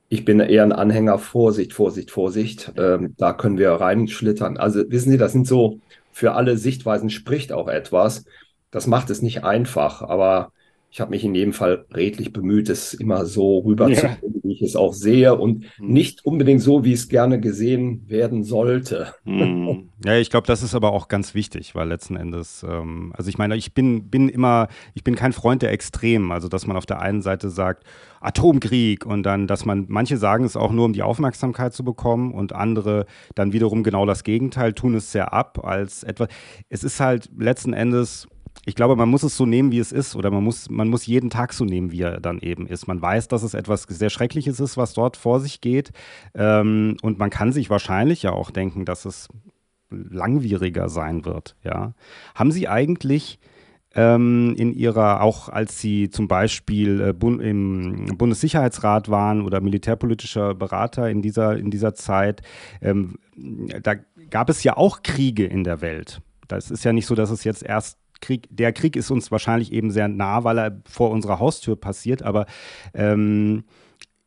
ich 0.09 0.25
bin 0.25 0.39
eher 0.39 0.63
ein 0.63 0.71
Anhänger, 0.71 1.19
Vorsicht, 1.19 1.73
Vorsicht, 1.73 2.09
Vorsicht. 2.09 2.73
Ähm, 2.75 3.13
da 3.17 3.33
können 3.33 3.59
wir 3.59 3.71
reinschlittern. 3.71 4.57
Also 4.57 4.83
wissen 4.89 5.11
Sie, 5.11 5.17
das 5.17 5.31
sind 5.31 5.45
so 5.45 5.79
für 6.11 6.33
alle 6.33 6.57
Sichtweisen 6.57 7.11
spricht 7.11 7.53
auch 7.53 7.67
etwas. 7.67 8.25
Das 8.71 8.87
macht 8.87 9.11
es 9.11 9.21
nicht 9.21 9.43
einfach, 9.43 10.01
aber 10.01 10.51
ich 10.91 10.99
habe 10.99 11.11
mich 11.11 11.23
in 11.23 11.35
jedem 11.35 11.53
Fall 11.53 11.85
redlich 11.93 12.33
bemüht, 12.33 12.67
es 12.67 12.95
immer 12.95 13.25
so 13.25 13.59
rüberzubringen, 13.59 14.17
ja. 14.21 14.43
wie 14.43 14.53
ich 14.53 14.61
es 14.63 14.75
auch 14.75 14.93
sehe 14.93 15.35
und 15.35 15.65
mhm. 15.79 15.93
nicht 15.93 16.25
unbedingt 16.25 16.61
so, 16.61 16.83
wie 16.83 16.93
es 16.93 17.09
gerne 17.09 17.39
gesehen 17.39 18.03
werden 18.07 18.43
sollte. 18.43 19.13
Mhm. 19.23 19.89
Ja, 20.03 20.15
ich 20.15 20.31
glaube, 20.31 20.47
das 20.47 20.63
ist 20.63 20.73
aber 20.73 20.91
auch 20.93 21.07
ganz 21.07 21.35
wichtig, 21.35 21.75
weil 21.75 21.87
letzten 21.87 22.15
Endes, 22.15 22.65
ähm, 22.67 23.13
also 23.15 23.29
ich 23.29 23.37
meine, 23.37 23.55
ich 23.55 23.75
bin, 23.75 24.09
bin 24.09 24.29
immer, 24.29 24.67
ich 24.95 25.03
bin 25.03 25.15
kein 25.15 25.31
Freund 25.31 25.61
der 25.61 25.71
Extremen, 25.71 26.31
also 26.31 26.47
dass 26.47 26.65
man 26.65 26.75
auf 26.75 26.87
der 26.87 26.99
einen 26.99 27.21
Seite 27.21 27.49
sagt, 27.49 27.83
Atomkrieg 28.21 29.05
und 29.05 29.23
dann, 29.23 29.45
dass 29.45 29.65
man, 29.65 29.85
manche 29.89 30.17
sagen 30.17 30.43
es 30.43 30.57
auch 30.57 30.71
nur, 30.71 30.85
um 30.85 30.93
die 30.93 31.03
Aufmerksamkeit 31.03 31.73
zu 31.73 31.83
bekommen 31.83 32.33
und 32.33 32.53
andere 32.53 33.05
dann 33.35 33.53
wiederum 33.53 33.83
genau 33.83 34.05
das 34.05 34.23
Gegenteil, 34.23 34.73
tun 34.73 34.95
es 34.95 35.11
sehr 35.11 35.33
ab 35.33 35.63
als 35.63 36.03
etwas. 36.03 36.29
Es 36.67 36.83
ist 36.83 36.99
halt 36.99 37.29
letzten 37.37 37.73
Endes, 37.73 38.27
ich 38.65 38.75
glaube, 38.75 38.95
man 38.95 39.09
muss 39.09 39.23
es 39.23 39.35
so 39.35 39.45
nehmen, 39.45 39.71
wie 39.71 39.79
es 39.79 39.91
ist, 39.91 40.15
oder 40.15 40.31
man 40.31 40.43
muss, 40.43 40.69
man 40.69 40.89
muss 40.89 41.05
jeden 41.05 41.29
Tag 41.29 41.53
so 41.53 41.65
nehmen, 41.65 41.91
wie 41.91 42.01
er 42.01 42.19
dann 42.19 42.39
eben 42.39 42.67
ist. 42.67 42.87
Man 42.87 43.01
weiß, 43.01 43.27
dass 43.27 43.43
es 43.43 43.53
etwas 43.53 43.83
sehr 43.83 44.09
Schreckliches 44.09 44.59
ist, 44.59 44.77
was 44.77 44.93
dort 44.93 45.17
vor 45.17 45.39
sich 45.39 45.61
geht. 45.61 45.91
Ähm, 46.35 46.97
und 47.01 47.17
man 47.17 47.29
kann 47.29 47.51
sich 47.51 47.69
wahrscheinlich 47.69 48.23
ja 48.23 48.31
auch 48.31 48.51
denken, 48.51 48.85
dass 48.85 49.05
es 49.05 49.27
langwieriger 49.89 50.89
sein 50.89 51.25
wird. 51.25 51.55
Ja. 51.63 51.93
Haben 52.35 52.51
Sie 52.51 52.67
eigentlich 52.67 53.39
ähm, 53.95 54.53
in 54.57 54.73
Ihrer, 54.73 55.21
auch 55.21 55.49
als 55.49 55.79
Sie 55.79 56.09
zum 56.09 56.27
Beispiel 56.27 57.01
äh, 57.01 57.13
Bund, 57.13 57.41
im 57.41 58.05
Bundessicherheitsrat 58.17 59.09
waren 59.09 59.41
oder 59.41 59.61
militärpolitischer 59.61 60.53
Berater 60.53 61.09
in 61.09 61.21
dieser, 61.21 61.57
in 61.57 61.71
dieser 61.71 61.95
Zeit, 61.95 62.41
ähm, 62.81 63.15
da 63.81 63.95
gab 64.29 64.49
es 64.49 64.63
ja 64.63 64.77
auch 64.77 65.01
Kriege 65.01 65.45
in 65.45 65.63
der 65.63 65.81
Welt. 65.81 66.21
Das 66.47 66.71
ist 66.71 66.83
ja 66.83 66.93
nicht 66.93 67.05
so, 67.05 67.15
dass 67.15 67.29
es 67.29 67.43
jetzt 67.43 67.63
erst 67.63 67.98
Krieg, 68.21 68.47
der 68.49 68.73
Krieg 68.73 68.95
ist 68.95 69.11
uns 69.11 69.31
wahrscheinlich 69.31 69.71
eben 69.71 69.91
sehr 69.91 70.07
nah, 70.07 70.43
weil 70.43 70.59
er 70.59 70.81
vor 70.85 71.11
unserer 71.11 71.39
Haustür 71.39 71.75
passiert, 71.75 72.21
aber 72.23 72.45
ähm, 72.93 73.63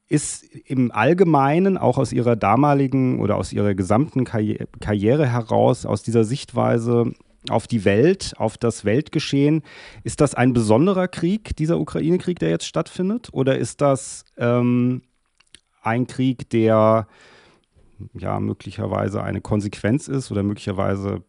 ist 0.09 0.45
im 0.67 0.93
Allgemeinen 0.93 1.79
auch 1.79 1.97
aus 1.97 2.13
ihrer 2.13 2.37
damaligen 2.37 3.21
oder 3.21 3.37
aus 3.37 3.53
ihrer 3.53 3.75
gesamten 3.75 4.25
Karri 4.25 4.59
Karriere 4.81 5.27
heraus, 5.27 5.87
aus 5.87 6.03
dieser 6.03 6.25
Sichtweise 6.25 7.13
auf 7.49 7.67
die 7.67 7.85
Welt, 7.85 8.35
auf 8.37 8.57
das 8.59 8.85
Weltgeschehen, 8.85 9.63
ist 10.05 10.21
das 10.21 10.35
ein 10.35 10.53
besonderer 10.53 11.09
Krieg, 11.09 11.57
dieser 11.57 11.81
Ukraine-Krieg, 11.81 12.39
der 12.39 12.51
jetzt 12.51 12.67
stattfindet? 12.67 13.31
Oder 13.33 13.59
ist 13.59 13.81
das 13.81 14.25
ähm, 14.37 15.03
ein 15.83 16.07
Krieg, 16.07 16.49
der 16.51 17.09
ja 18.15 18.41
möglicherweise 18.41 19.23
eine 19.23 19.41
Konsequenz 19.41 20.09
ist 20.09 20.31
oder 20.31 20.43
möglicherweise 20.43 21.23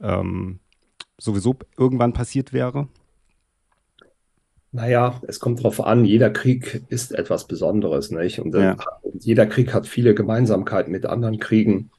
ähm, 0.00 0.60
sowieso 1.18 1.56
irgendwann 1.78 2.12
passiert 2.12 2.52
wäre? 2.52 2.88
Naja, 4.72 5.20
es 5.26 5.40
kommt 5.40 5.60
darauf 5.60 5.82
an, 5.82 6.04
jeder 6.04 6.30
Krieg 6.30 6.82
ist 6.88 7.12
etwas 7.12 7.46
Besonderes, 7.46 8.10
nicht? 8.10 8.40
Und 8.40 8.54
ja. 8.54 8.76
jeder 9.20 9.46
Krieg 9.46 9.72
hat 9.72 9.86
viele 9.86 10.14
Gemeinsamkeiten 10.14 10.92
mit 10.92 11.06
anderen 11.06 11.38
Kriegen. 11.38 11.90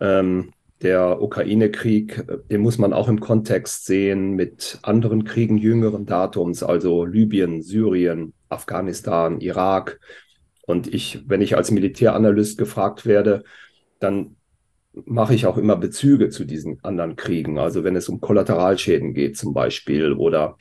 Ähm, 0.00 0.52
der 0.82 1.22
Ukraine-Krieg, 1.22 2.24
den 2.50 2.60
muss 2.60 2.78
man 2.78 2.92
auch 2.92 3.08
im 3.08 3.20
Kontext 3.20 3.86
sehen 3.86 4.32
mit 4.32 4.78
anderen 4.82 5.24
Kriegen 5.24 5.56
jüngeren 5.56 6.06
Datums, 6.06 6.62
also 6.62 7.04
Libyen, 7.04 7.62
Syrien, 7.62 8.34
Afghanistan, 8.48 9.40
Irak. 9.40 10.00
Und 10.66 10.92
ich, 10.92 11.22
wenn 11.26 11.40
ich 11.40 11.56
als 11.56 11.70
Militäranalyst 11.70 12.58
gefragt 12.58 13.06
werde, 13.06 13.44
dann 14.00 14.36
mache 15.04 15.34
ich 15.34 15.46
auch 15.46 15.58
immer 15.58 15.76
Bezüge 15.76 16.28
zu 16.30 16.44
diesen 16.44 16.78
anderen 16.82 17.16
Kriegen. 17.16 17.58
Also 17.58 17.84
wenn 17.84 17.96
es 17.96 18.08
um 18.08 18.20
Kollateralschäden 18.20 19.14
geht 19.14 19.36
zum 19.36 19.52
Beispiel 19.52 20.12
oder 20.12 20.56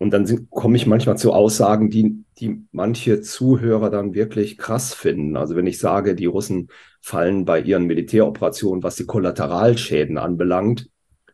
und 0.00 0.12
dann 0.12 0.48
komme 0.50 0.76
ich 0.76 0.86
manchmal 0.86 1.18
zu 1.18 1.32
Aussagen, 1.32 1.90
die, 1.90 2.24
die 2.38 2.62
manche 2.70 3.20
Zuhörer 3.20 3.90
dann 3.90 4.14
wirklich 4.14 4.56
krass 4.56 4.94
finden. 4.94 5.36
Also 5.36 5.56
wenn 5.56 5.66
ich 5.66 5.80
sage, 5.80 6.14
die 6.14 6.26
Russen 6.26 6.68
fallen 7.00 7.44
bei 7.44 7.60
ihren 7.60 7.86
Militäroperationen, 7.86 8.84
was 8.84 8.94
die 8.94 9.06
Kollateralschäden 9.06 10.16
anbelangt, 10.16 10.88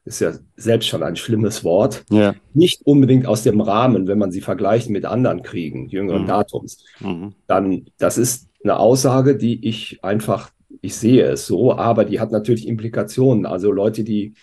ist 0.07 0.21
ja 0.21 0.33
selbst 0.57 0.89
schon 0.89 1.03
ein 1.03 1.17
schlimmes 1.17 1.63
Wort. 1.63 2.05
Ja. 2.11 2.35
Nicht 2.53 2.87
unbedingt 2.87 3.27
aus 3.27 3.43
dem 3.43 3.61
Rahmen, 3.61 4.07
wenn 4.07 4.19
man 4.19 4.31
sie 4.31 4.41
vergleicht 4.41 4.91
mit 4.91 5.05
anderen 5.05 5.43
Kriegen 5.43 5.89
jüngeren 5.89 6.23
mhm. 6.23 6.29
Datums. 6.29 6.85
Mhm. 7.01 7.35
Dann, 7.47 7.87
das 7.99 8.19
ist 8.19 8.49
eine 8.63 8.79
Aussage, 8.79 9.37
die 9.37 9.67
ich 9.67 10.03
einfach, 10.03 10.51
ich 10.81 10.97
sehe 10.97 11.25
es 11.25 11.47
so, 11.47 11.73
aber 11.73 12.05
die 12.05 12.21
hat 12.21 12.33
natürlich 12.33 12.67
Implikationen. 12.67 13.47
Also 13.47 13.71
Leute, 13.71 14.05
die 14.05 14.35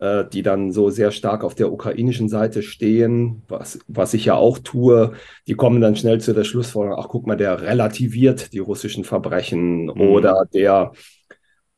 äh, 0.00 0.24
die 0.32 0.42
dann 0.42 0.70
so 0.70 0.90
sehr 0.90 1.10
stark 1.10 1.42
auf 1.42 1.54
der 1.54 1.72
ukrainischen 1.72 2.28
Seite 2.28 2.62
stehen, 2.62 3.42
was, 3.48 3.80
was 3.88 4.14
ich 4.14 4.26
ja 4.26 4.34
auch 4.34 4.58
tue, 4.58 5.12
die 5.48 5.54
kommen 5.54 5.80
dann 5.80 5.96
schnell 5.96 6.20
zu 6.20 6.32
der 6.32 6.44
Schlussfolgerung, 6.44 6.98
ach 7.00 7.08
guck 7.08 7.26
mal, 7.26 7.36
der 7.36 7.60
relativiert 7.62 8.52
die 8.52 8.60
russischen 8.60 9.02
Verbrechen 9.02 9.86
mhm. 9.86 10.00
oder 10.00 10.46
der, 10.54 10.92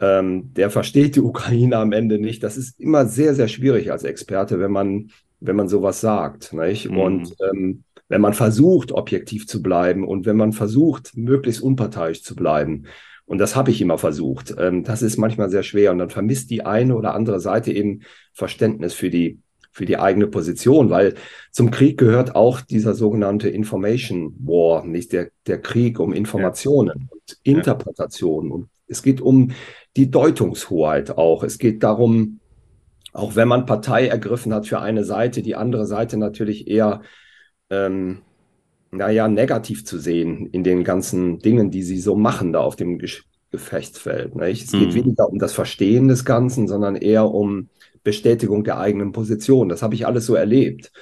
ähm, 0.00 0.52
der 0.52 0.68
versteht 0.70 1.16
die 1.16 1.20
Ukraine 1.20 1.78
am 1.78 1.92
Ende 1.92 2.18
nicht. 2.18 2.42
Das 2.42 2.58
ist 2.58 2.78
immer 2.78 3.06
sehr, 3.06 3.34
sehr 3.34 3.48
schwierig 3.48 3.90
als 3.90 4.04
Experte, 4.04 4.60
wenn 4.60 4.72
man, 4.72 5.10
wenn 5.40 5.56
man 5.56 5.68
sowas 5.68 6.02
sagt. 6.02 6.52
Nicht? 6.52 6.90
Mhm. 6.90 6.98
Und 6.98 7.34
ähm, 7.50 7.84
wenn 8.08 8.20
man 8.20 8.34
versucht, 8.34 8.92
objektiv 8.92 9.46
zu 9.46 9.62
bleiben 9.62 10.06
und 10.06 10.26
wenn 10.26 10.36
man 10.36 10.52
versucht, 10.52 11.16
möglichst 11.16 11.62
unparteiisch 11.62 12.22
zu 12.22 12.36
bleiben. 12.36 12.84
Und 13.30 13.38
das 13.38 13.54
habe 13.54 13.70
ich 13.70 13.80
immer 13.80 13.96
versucht. 13.96 14.56
Ähm, 14.58 14.82
das 14.82 15.02
ist 15.02 15.16
manchmal 15.16 15.50
sehr 15.50 15.62
schwer. 15.62 15.92
Und 15.92 15.98
dann 15.98 16.10
vermisst 16.10 16.50
die 16.50 16.66
eine 16.66 16.96
oder 16.96 17.14
andere 17.14 17.38
Seite 17.38 17.72
eben 17.72 18.00
Verständnis 18.32 18.92
für 18.92 19.08
die, 19.08 19.38
für 19.70 19.84
die 19.84 19.98
eigene 19.98 20.26
Position, 20.26 20.90
weil 20.90 21.14
zum 21.52 21.70
Krieg 21.70 21.96
gehört 21.96 22.34
auch 22.34 22.60
dieser 22.60 22.92
sogenannte 22.92 23.48
Information 23.48 24.34
War, 24.40 24.84
nicht 24.84 25.12
der, 25.12 25.28
der 25.46 25.60
Krieg 25.60 26.00
um 26.00 26.12
Informationen 26.12 27.02
ja. 27.02 27.06
und 27.08 27.38
Interpretationen. 27.44 28.50
Und 28.50 28.68
es 28.88 29.00
geht 29.00 29.20
um 29.20 29.52
die 29.96 30.10
Deutungshoheit 30.10 31.16
auch. 31.16 31.44
Es 31.44 31.58
geht 31.58 31.84
darum, 31.84 32.40
auch 33.12 33.36
wenn 33.36 33.46
man 33.46 33.64
Partei 33.64 34.08
ergriffen 34.08 34.52
hat 34.52 34.66
für 34.66 34.80
eine 34.80 35.04
Seite, 35.04 35.42
die 35.42 35.54
andere 35.54 35.86
Seite 35.86 36.16
natürlich 36.16 36.66
eher 36.66 37.02
ähm, 37.70 38.22
naja, 38.90 39.28
negativ 39.28 39.84
zu 39.84 39.98
sehen 39.98 40.46
in 40.46 40.64
den 40.64 40.84
ganzen 40.84 41.38
Dingen, 41.38 41.70
die 41.70 41.82
sie 41.82 42.00
so 42.00 42.16
machen 42.16 42.52
da 42.52 42.60
auf 42.60 42.76
dem 42.76 42.98
Ge 42.98 43.10
Gefechtsfeld. 43.52 44.36
Nicht? 44.36 44.66
Es 44.66 44.70
geht 44.70 44.90
mhm. 44.90 44.94
weniger 44.94 45.28
um 45.28 45.40
das 45.40 45.52
Verstehen 45.52 46.06
des 46.06 46.24
Ganzen, 46.24 46.68
sondern 46.68 46.94
eher 46.94 47.28
um 47.28 47.68
Bestätigung 48.04 48.62
der 48.62 48.78
eigenen 48.78 49.10
Position. 49.10 49.68
Das 49.68 49.82
habe 49.82 49.96
ich 49.96 50.06
alles 50.06 50.24
so 50.24 50.36
erlebt. 50.36 50.92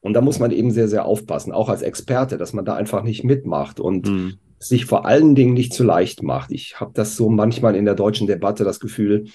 Und 0.00 0.14
da 0.14 0.22
muss 0.22 0.38
man 0.38 0.50
eben 0.50 0.70
sehr, 0.70 0.88
sehr 0.88 1.04
aufpassen, 1.04 1.52
auch 1.52 1.68
als 1.68 1.82
Experte, 1.82 2.38
dass 2.38 2.54
man 2.54 2.64
da 2.64 2.74
einfach 2.74 3.02
nicht 3.02 3.24
mitmacht 3.24 3.78
und 3.78 4.08
mhm. 4.08 4.38
sich 4.58 4.86
vor 4.86 5.04
allen 5.04 5.34
Dingen 5.34 5.52
nicht 5.52 5.74
zu 5.74 5.84
leicht 5.84 6.22
macht. 6.22 6.50
Ich 6.50 6.80
habe 6.80 6.92
das 6.94 7.14
so 7.14 7.28
manchmal 7.28 7.76
in 7.76 7.84
der 7.84 7.94
deutschen 7.94 8.26
Debatte 8.26 8.64
das 8.64 8.80
Gefühl, 8.80 9.26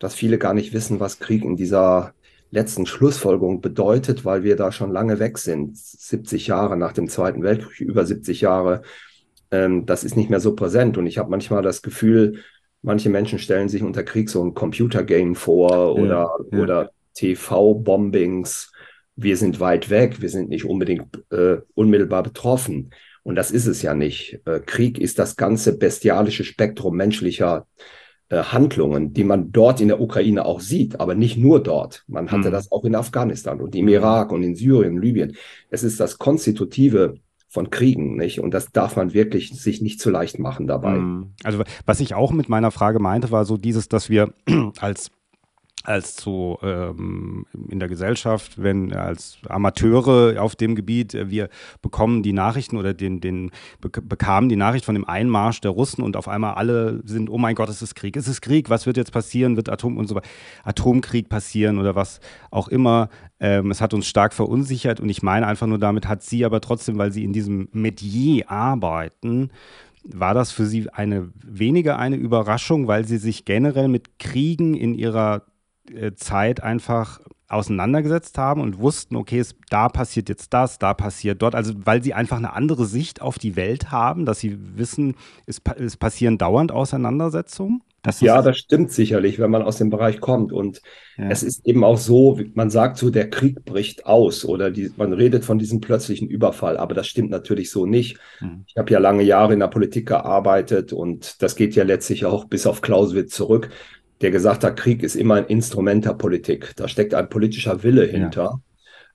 dass 0.00 0.14
viele 0.14 0.38
gar 0.38 0.54
nicht 0.54 0.72
wissen, 0.72 0.98
was 0.98 1.20
Krieg 1.20 1.44
in 1.44 1.54
dieser 1.54 2.12
letzten 2.50 2.86
Schlussfolgerung 2.86 3.60
bedeutet, 3.60 4.24
weil 4.24 4.42
wir 4.42 4.56
da 4.56 4.72
schon 4.72 4.92
lange 4.92 5.18
weg 5.18 5.38
sind, 5.38 5.76
70 5.76 6.46
Jahre 6.48 6.76
nach 6.76 6.92
dem 6.92 7.08
Zweiten 7.08 7.42
Weltkrieg, 7.42 7.80
über 7.80 8.04
70 8.04 8.40
Jahre. 8.40 8.82
Ähm, 9.50 9.86
das 9.86 10.04
ist 10.04 10.16
nicht 10.16 10.30
mehr 10.30 10.40
so 10.40 10.54
präsent. 10.54 10.98
Und 10.98 11.06
ich 11.06 11.18
habe 11.18 11.30
manchmal 11.30 11.62
das 11.62 11.82
Gefühl, 11.82 12.42
manche 12.82 13.10
Menschen 13.10 13.38
stellen 13.38 13.68
sich 13.68 13.82
unter 13.82 14.02
Krieg 14.02 14.28
so 14.30 14.44
ein 14.44 14.54
Computergame 14.54 15.34
vor 15.34 15.94
oder, 15.94 16.30
ja, 16.50 16.56
ja. 16.56 16.62
oder 16.62 16.90
TV-Bombings. 17.14 18.72
Wir 19.16 19.36
sind 19.36 19.60
weit 19.60 19.90
weg, 19.90 20.20
wir 20.20 20.30
sind 20.30 20.48
nicht 20.48 20.64
unbedingt 20.64 21.22
äh, 21.30 21.58
unmittelbar 21.74 22.22
betroffen. 22.22 22.90
Und 23.22 23.34
das 23.34 23.50
ist 23.50 23.66
es 23.66 23.82
ja 23.82 23.94
nicht. 23.94 24.40
Äh, 24.46 24.60
Krieg 24.60 24.98
ist 24.98 25.18
das 25.18 25.36
ganze 25.36 25.76
bestialische 25.76 26.42
Spektrum 26.42 26.96
menschlicher 26.96 27.66
äh, 27.76 27.82
Handlungen, 28.30 29.12
die 29.12 29.24
man 29.24 29.52
dort 29.52 29.80
in 29.80 29.88
der 29.88 30.00
Ukraine 30.00 30.44
auch 30.44 30.60
sieht, 30.60 31.00
aber 31.00 31.14
nicht 31.14 31.36
nur 31.36 31.62
dort. 31.62 32.04
Man 32.06 32.30
hatte 32.30 32.48
mhm. 32.48 32.52
das 32.52 32.70
auch 32.70 32.84
in 32.84 32.94
Afghanistan 32.94 33.60
und 33.60 33.74
im 33.74 33.88
Irak 33.88 34.32
und 34.32 34.42
in 34.42 34.54
Syrien, 34.54 35.00
Libyen. 35.00 35.36
Es 35.68 35.82
ist 35.82 35.98
das 35.98 36.18
Konstitutive 36.18 37.14
von 37.48 37.70
Kriegen, 37.70 38.16
nicht? 38.16 38.38
Und 38.40 38.54
das 38.54 38.70
darf 38.70 38.94
man 38.94 39.12
wirklich 39.12 39.50
sich 39.50 39.82
nicht 39.82 40.00
zu 40.00 40.10
leicht 40.10 40.38
machen 40.38 40.68
dabei. 40.68 40.98
Mhm. 40.98 41.32
Also 41.42 41.62
was 41.84 41.98
ich 41.98 42.14
auch 42.14 42.30
mit 42.30 42.48
meiner 42.48 42.70
Frage 42.70 43.00
meinte, 43.00 43.32
war 43.32 43.44
so 43.44 43.56
dieses, 43.56 43.88
dass 43.88 44.08
wir 44.08 44.32
als 44.80 45.10
als 45.84 46.14
zu 46.14 46.58
ähm, 46.62 47.46
in 47.68 47.78
der 47.78 47.88
Gesellschaft, 47.88 48.62
wenn 48.62 48.92
als 48.92 49.38
Amateure 49.48 50.40
auf 50.40 50.54
dem 50.54 50.74
Gebiet, 50.74 51.14
äh, 51.14 51.30
wir 51.30 51.48
bekommen 51.80 52.22
die 52.22 52.34
Nachrichten 52.34 52.76
oder 52.76 52.92
den, 52.92 53.20
den 53.20 53.50
bekamen 53.80 54.50
die 54.50 54.56
Nachricht 54.56 54.84
von 54.84 54.94
dem 54.94 55.06
Einmarsch 55.06 55.60
der 55.62 55.70
Russen 55.70 56.02
und 56.02 56.16
auf 56.16 56.28
einmal 56.28 56.54
alle 56.54 57.00
sind, 57.04 57.30
oh 57.30 57.38
mein 57.38 57.54
Gott, 57.54 57.70
es 57.70 57.80
ist 57.80 57.94
Krieg, 57.94 58.16
es 58.16 58.28
ist 58.28 58.42
Krieg, 58.42 58.68
was 58.68 58.84
wird 58.84 58.98
jetzt 58.98 59.12
passieren, 59.12 59.56
wird 59.56 59.70
Atom 59.70 59.96
und 59.96 60.06
so 60.06 60.14
weiter, 60.14 60.28
Atomkrieg 60.64 61.30
passieren 61.30 61.78
oder 61.78 61.94
was 61.94 62.20
auch 62.50 62.68
immer. 62.68 63.08
Ähm, 63.40 63.70
es 63.70 63.80
hat 63.80 63.94
uns 63.94 64.06
stark 64.06 64.34
verunsichert 64.34 65.00
und 65.00 65.08
ich 65.08 65.22
meine 65.22 65.46
einfach 65.46 65.66
nur 65.66 65.78
damit 65.78 66.06
hat 66.06 66.22
sie 66.22 66.44
aber 66.44 66.60
trotzdem, 66.60 66.98
weil 66.98 67.10
sie 67.10 67.24
in 67.24 67.32
diesem 67.32 67.68
Metier 67.72 68.50
arbeiten, 68.50 69.50
war 70.04 70.34
das 70.34 70.50
für 70.50 70.64
Sie 70.64 70.88
eine 70.88 71.30
weniger 71.34 71.98
eine 71.98 72.16
Überraschung, 72.16 72.86
weil 72.86 73.06
Sie 73.06 73.18
sich 73.18 73.44
generell 73.44 73.88
mit 73.88 74.18
Kriegen 74.18 74.74
in 74.74 74.94
Ihrer 74.94 75.42
Zeit 76.14 76.62
einfach 76.62 77.20
auseinandergesetzt 77.50 78.38
haben 78.38 78.60
und 78.60 78.78
wussten, 78.78 79.16
okay, 79.16 79.40
es, 79.40 79.56
da 79.70 79.88
passiert 79.88 80.28
jetzt 80.28 80.54
das, 80.54 80.78
da 80.78 80.94
passiert 80.94 81.42
dort. 81.42 81.54
Also 81.54 81.74
weil 81.84 82.02
sie 82.02 82.14
einfach 82.14 82.36
eine 82.36 82.52
andere 82.52 82.86
Sicht 82.86 83.20
auf 83.20 83.38
die 83.38 83.56
Welt 83.56 83.90
haben, 83.90 84.24
dass 84.24 84.38
sie 84.38 84.56
wissen, 84.76 85.16
es, 85.46 85.60
es 85.78 85.96
passieren 85.96 86.38
dauernd 86.38 86.70
Auseinandersetzungen. 86.70 87.82
Das 88.02 88.22
ja, 88.22 88.40
das 88.40 88.56
stimmt 88.56 88.92
sicherlich, 88.92 89.38
wenn 89.38 89.50
man 89.50 89.60
aus 89.60 89.76
dem 89.76 89.90
Bereich 89.90 90.20
kommt. 90.20 90.52
Und 90.52 90.80
ja. 91.18 91.28
es 91.28 91.42
ist 91.42 91.66
eben 91.66 91.84
auch 91.84 91.98
so, 91.98 92.40
man 92.54 92.70
sagt 92.70 92.96
so, 92.96 93.10
der 93.10 93.28
Krieg 93.28 93.62
bricht 93.66 94.06
aus 94.06 94.44
oder 94.46 94.70
die, 94.70 94.90
man 94.96 95.12
redet 95.12 95.44
von 95.44 95.58
diesem 95.58 95.82
plötzlichen 95.82 96.28
Überfall, 96.28 96.78
aber 96.78 96.94
das 96.94 97.08
stimmt 97.08 97.30
natürlich 97.30 97.70
so 97.70 97.84
nicht. 97.84 98.18
Mhm. 98.40 98.64
Ich 98.66 98.76
habe 98.78 98.90
ja 98.90 98.98
lange 99.00 99.22
Jahre 99.22 99.52
in 99.52 99.60
der 99.60 99.66
Politik 99.66 100.08
gearbeitet 100.08 100.94
und 100.94 101.42
das 101.42 101.56
geht 101.56 101.74
ja 101.74 101.84
letztlich 101.84 102.24
auch 102.24 102.46
bis 102.46 102.66
auf 102.66 102.80
Clausewitz 102.80 103.34
zurück, 103.34 103.68
der 104.20 104.30
gesagt 104.30 104.64
hat, 104.64 104.76
Krieg 104.76 105.02
ist 105.02 105.14
immer 105.14 105.36
ein 105.36 105.46
Instrument 105.46 106.04
der 106.04 106.14
Politik. 106.14 106.74
Da 106.76 106.88
steckt 106.88 107.14
ein 107.14 107.28
politischer 107.28 107.82
Wille 107.82 108.04
hinter. 108.04 108.60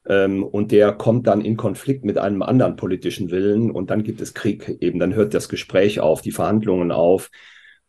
Ja. 0.07 0.25
Ähm, 0.25 0.43
und 0.43 0.71
der 0.71 0.93
kommt 0.93 1.27
dann 1.27 1.41
in 1.41 1.57
Konflikt 1.57 2.05
mit 2.05 2.17
einem 2.17 2.41
anderen 2.41 2.75
politischen 2.75 3.31
Willen 3.31 3.71
und 3.71 3.89
dann 3.89 4.03
gibt 4.03 4.21
es 4.21 4.33
Krieg 4.33 4.77
eben. 4.81 4.99
Dann 4.99 5.13
hört 5.13 5.33
das 5.33 5.49
Gespräch 5.49 5.99
auf, 5.99 6.21
die 6.21 6.31
Verhandlungen 6.31 6.91
auf 6.91 7.29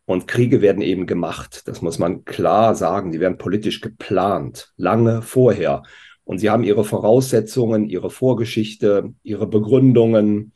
und 0.05 0.27
Kriege 0.27 0.61
werden 0.61 0.81
eben 0.81 1.05
gemacht. 1.05 1.67
Das 1.67 1.81
muss 1.81 1.99
man 1.99 2.23
klar 2.23 2.75
sagen. 2.75 3.11
Die 3.11 3.19
werden 3.19 3.37
politisch 3.37 3.81
geplant, 3.81 4.71
lange 4.77 5.21
vorher. 5.21 5.83
Und 6.23 6.39
sie 6.39 6.49
haben 6.49 6.63
ihre 6.63 6.83
Voraussetzungen, 6.83 7.85
ihre 7.85 8.09
Vorgeschichte, 8.09 9.13
ihre 9.23 9.47
Begründungen. 9.47 10.53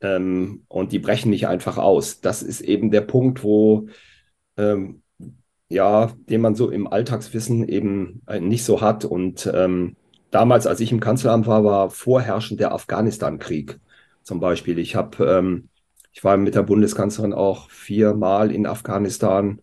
Ähm, 0.00 0.64
und 0.68 0.92
die 0.92 0.98
brechen 0.98 1.30
nicht 1.30 1.46
einfach 1.46 1.78
aus. 1.78 2.20
Das 2.20 2.42
ist 2.42 2.60
eben 2.60 2.90
der 2.90 3.02
Punkt, 3.02 3.42
wo, 3.42 3.88
ähm, 4.56 5.02
ja, 5.68 6.12
den 6.28 6.40
man 6.40 6.54
so 6.54 6.70
im 6.70 6.86
Alltagswissen 6.86 7.68
eben 7.68 8.22
nicht 8.40 8.64
so 8.64 8.80
hat. 8.80 9.04
Und 9.04 9.50
ähm, 9.52 9.96
damals, 10.30 10.66
als 10.66 10.80
ich 10.80 10.92
im 10.92 11.00
Kanzleramt 11.00 11.46
war, 11.46 11.64
war 11.64 11.90
vorherrschend 11.90 12.60
der 12.60 12.72
Afghanistan-Krieg 12.72 13.78
zum 14.22 14.40
Beispiel. 14.40 14.78
Ich 14.78 14.96
habe 14.96 15.24
ähm, 15.24 15.68
ich 16.16 16.24
war 16.24 16.38
mit 16.38 16.54
der 16.54 16.62
Bundeskanzlerin 16.62 17.34
auch 17.34 17.68
viermal 17.68 18.50
in 18.50 18.66
Afghanistan, 18.66 19.60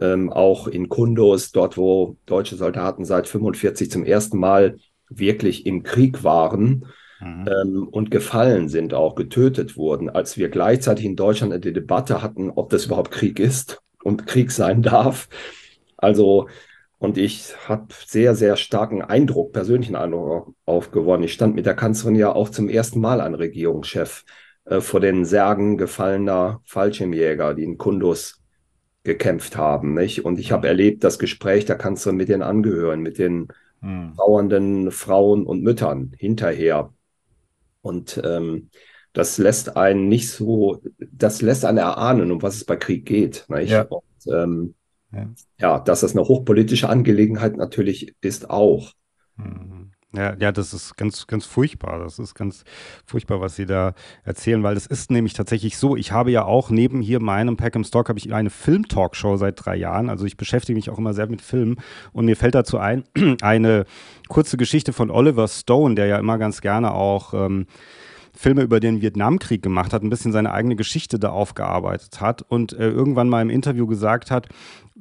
ähm, 0.00 0.32
auch 0.32 0.66
in 0.66 0.88
Kunduz, 0.88 1.52
dort 1.52 1.76
wo 1.76 2.16
deutsche 2.26 2.56
Soldaten 2.56 3.04
seit 3.04 3.28
45 3.28 3.88
zum 3.88 4.04
ersten 4.04 4.36
Mal 4.36 4.78
wirklich 5.08 5.64
im 5.64 5.84
Krieg 5.84 6.24
waren 6.24 6.86
mhm. 7.20 7.48
ähm, 7.48 7.88
und 7.88 8.10
gefallen 8.10 8.68
sind, 8.68 8.94
auch 8.94 9.14
getötet 9.14 9.76
wurden, 9.76 10.10
als 10.10 10.36
wir 10.36 10.48
gleichzeitig 10.48 11.04
in 11.04 11.14
Deutschland 11.14 11.52
eine 11.52 11.72
Debatte 11.72 12.20
hatten, 12.20 12.50
ob 12.50 12.70
das 12.70 12.86
überhaupt 12.86 13.12
Krieg 13.12 13.38
ist 13.38 13.80
und 14.02 14.26
Krieg 14.26 14.50
sein 14.50 14.82
darf. 14.82 15.28
Also, 15.96 16.48
und 16.98 17.18
ich 17.18 17.54
habe 17.68 17.86
sehr, 18.06 18.34
sehr 18.34 18.56
starken 18.56 19.02
Eindruck, 19.02 19.52
persönlichen 19.52 19.96
Eindruck 19.96 20.54
aufgewonnen. 20.64 21.24
Ich 21.24 21.32
stand 21.32 21.54
mit 21.54 21.66
der 21.66 21.74
Kanzlerin 21.74 22.16
ja 22.16 22.32
auch 22.32 22.48
zum 22.48 22.68
ersten 22.68 23.00
Mal 23.00 23.20
an 23.20 23.34
Regierungschef 23.34 24.24
äh, 24.64 24.80
vor 24.80 25.00
den 25.00 25.24
Särgen 25.24 25.76
gefallener 25.76 26.60
Fallschirmjäger, 26.64 27.54
die 27.54 27.64
in 27.64 27.78
Kundus 27.78 28.42
gekämpft 29.04 29.56
haben. 29.56 29.94
Nicht? 29.94 30.24
Und 30.24 30.38
ich 30.38 30.52
habe 30.52 30.68
erlebt 30.68 31.04
das 31.04 31.18
Gespräch 31.18 31.64
der 31.64 31.76
Kanzlerin 31.76 32.16
mit 32.16 32.28
den 32.28 32.42
Angehörigen, 32.42 33.02
mit 33.02 33.18
den 33.18 33.48
hm. 33.80 34.12
trauernden 34.16 34.90
Frauen 34.90 35.46
und 35.46 35.62
Müttern 35.62 36.12
hinterher. 36.18 36.92
Und 37.82 38.20
ähm, 38.24 38.70
das 39.16 39.38
lässt 39.38 39.78
einen 39.78 40.08
nicht 40.08 40.30
so, 40.30 40.82
das 41.10 41.40
lässt 41.40 41.64
einen 41.64 41.78
erahnen, 41.78 42.30
um 42.30 42.42
was 42.42 42.56
es 42.56 42.64
bei 42.66 42.76
Krieg 42.76 43.06
geht. 43.06 43.46
Ja. 43.48 43.82
Und, 43.82 44.02
ähm, 44.30 44.74
ja. 45.10 45.28
ja. 45.58 45.78
dass 45.80 46.00
das 46.00 46.12
eine 46.14 46.28
hochpolitische 46.28 46.90
Angelegenheit 46.90 47.56
natürlich 47.56 48.14
ist 48.20 48.50
auch. 48.50 48.92
Mhm. 49.36 49.92
Ja, 50.14 50.34
ja, 50.38 50.52
das 50.52 50.74
ist 50.74 50.96
ganz, 50.96 51.26
ganz 51.26 51.46
furchtbar. 51.46 51.98
Das 51.98 52.18
ist 52.18 52.34
ganz 52.34 52.64
furchtbar, 53.06 53.40
was 53.40 53.56
Sie 53.56 53.64
da 53.64 53.94
erzählen, 54.22 54.62
weil 54.62 54.76
es 54.76 54.86
ist 54.86 55.10
nämlich 55.10 55.32
tatsächlich 55.32 55.78
so. 55.78 55.96
Ich 55.96 56.12
habe 56.12 56.30
ja 56.30 56.44
auch 56.44 56.70
neben 56.70 57.00
hier 57.00 57.20
meinem 57.20 57.56
Pack 57.56 57.74
im 57.74 57.84
Stock 57.84 58.08
habe 58.08 58.18
ich 58.18 58.32
eine 58.32 58.50
Film-Talkshow 58.50 59.36
seit 59.36 59.64
drei 59.64 59.76
Jahren. 59.76 60.10
Also 60.10 60.26
ich 60.26 60.36
beschäftige 60.36 60.76
mich 60.76 60.90
auch 60.90 60.98
immer 60.98 61.14
sehr 61.14 61.26
mit 61.26 61.42
Filmen 61.42 61.76
und 62.12 62.26
mir 62.26 62.36
fällt 62.36 62.54
dazu 62.54 62.78
ein 62.78 63.04
eine 63.42 63.84
kurze 64.28 64.56
Geschichte 64.56 64.92
von 64.92 65.10
Oliver 65.10 65.48
Stone, 65.48 65.94
der 65.94 66.06
ja 66.06 66.18
immer 66.18 66.38
ganz 66.38 66.60
gerne 66.60 66.92
auch 66.92 67.34
ähm, 67.34 67.66
Filme 68.36 68.62
über 68.62 68.80
den 68.80 69.00
Vietnamkrieg 69.00 69.62
gemacht 69.62 69.92
hat, 69.92 70.02
ein 70.02 70.10
bisschen 70.10 70.32
seine 70.32 70.52
eigene 70.52 70.76
Geschichte 70.76 71.18
da 71.18 71.30
aufgearbeitet 71.30 72.20
hat 72.20 72.42
und 72.42 72.72
äh, 72.74 72.88
irgendwann 72.88 73.28
mal 73.28 73.42
im 73.42 73.50
Interview 73.50 73.86
gesagt 73.86 74.30
hat, 74.30 74.48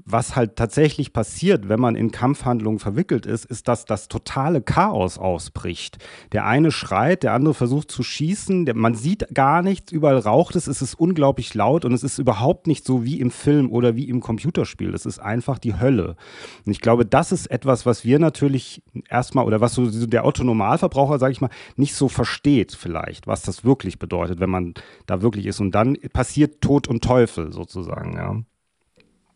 was 0.04 0.36
halt 0.36 0.58
tatsächlich 0.58 1.14
passiert, 1.14 1.70
wenn 1.70 1.80
man 1.80 1.96
in 1.96 2.12
Kampfhandlungen 2.12 2.80
verwickelt 2.80 3.26
ist, 3.26 3.46
ist, 3.46 3.68
dass 3.70 3.86
das 3.86 4.10
totale 4.10 4.62
Chaos 4.62 5.18
ausbricht. 5.18 5.98
Der 6.34 6.46
eine 6.46 6.72
schreit, 6.72 7.24
der 7.24 7.34
andere 7.34 7.54
versucht 7.54 7.90
zu 7.90 8.04
schießen, 8.04 8.66
der, 8.66 8.76
man 8.76 8.94
sieht 8.94 9.34
gar 9.34 9.62
nichts, 9.62 9.94
überall 9.94 10.20
raucht 10.20 10.56
es, 10.58 10.68
es 10.68 10.82
ist 10.82 10.96
unglaublich 10.96 11.54
laut 11.54 11.86
und 11.86 11.94
es 11.94 12.04
ist 12.04 12.20
überhaupt 12.20 12.68
nicht 12.68 12.86
so 12.86 13.06
wie 13.06 13.22
im 13.22 13.32
Film 13.32 13.72
oder 13.72 13.96
wie 13.96 14.10
im 14.10 14.20
Computerspiel. 14.20 14.94
Es 14.94 15.06
ist 15.06 15.20
einfach 15.20 15.60
die 15.60 15.80
Hölle. 15.80 16.18
Und 16.66 16.72
ich 16.74 16.82
glaube, 16.82 17.06
das 17.06 17.32
ist 17.32 17.48
etwas, 17.48 17.86
was 17.86 18.04
wir 18.04 18.20
natürlich 18.20 18.84
erstmal 19.10 19.46
oder 19.46 19.62
was 19.62 19.74
so 19.74 20.06
der 20.06 20.26
Otto-Normalverbraucher, 20.26 21.20
sage 21.20 21.32
ich 21.32 21.42
mal, 21.42 21.50
nicht 21.78 21.96
so 21.96 22.10
versteht 22.10 22.74
vielleicht, 22.76 23.25
was 23.26 23.42
das 23.42 23.66
wirklich 23.66 24.00
bedeutet, 24.00 24.40
wenn 24.40 24.50
man 24.50 24.74
da 25.06 25.22
wirklich 25.22 25.46
ist. 25.46 25.60
Und 25.60 25.74
dann 25.74 25.98
passiert 26.14 26.62
Tod 26.62 26.88
und 26.88 27.04
Teufel 27.04 27.52
sozusagen, 27.52 28.14
ja. 28.14 28.42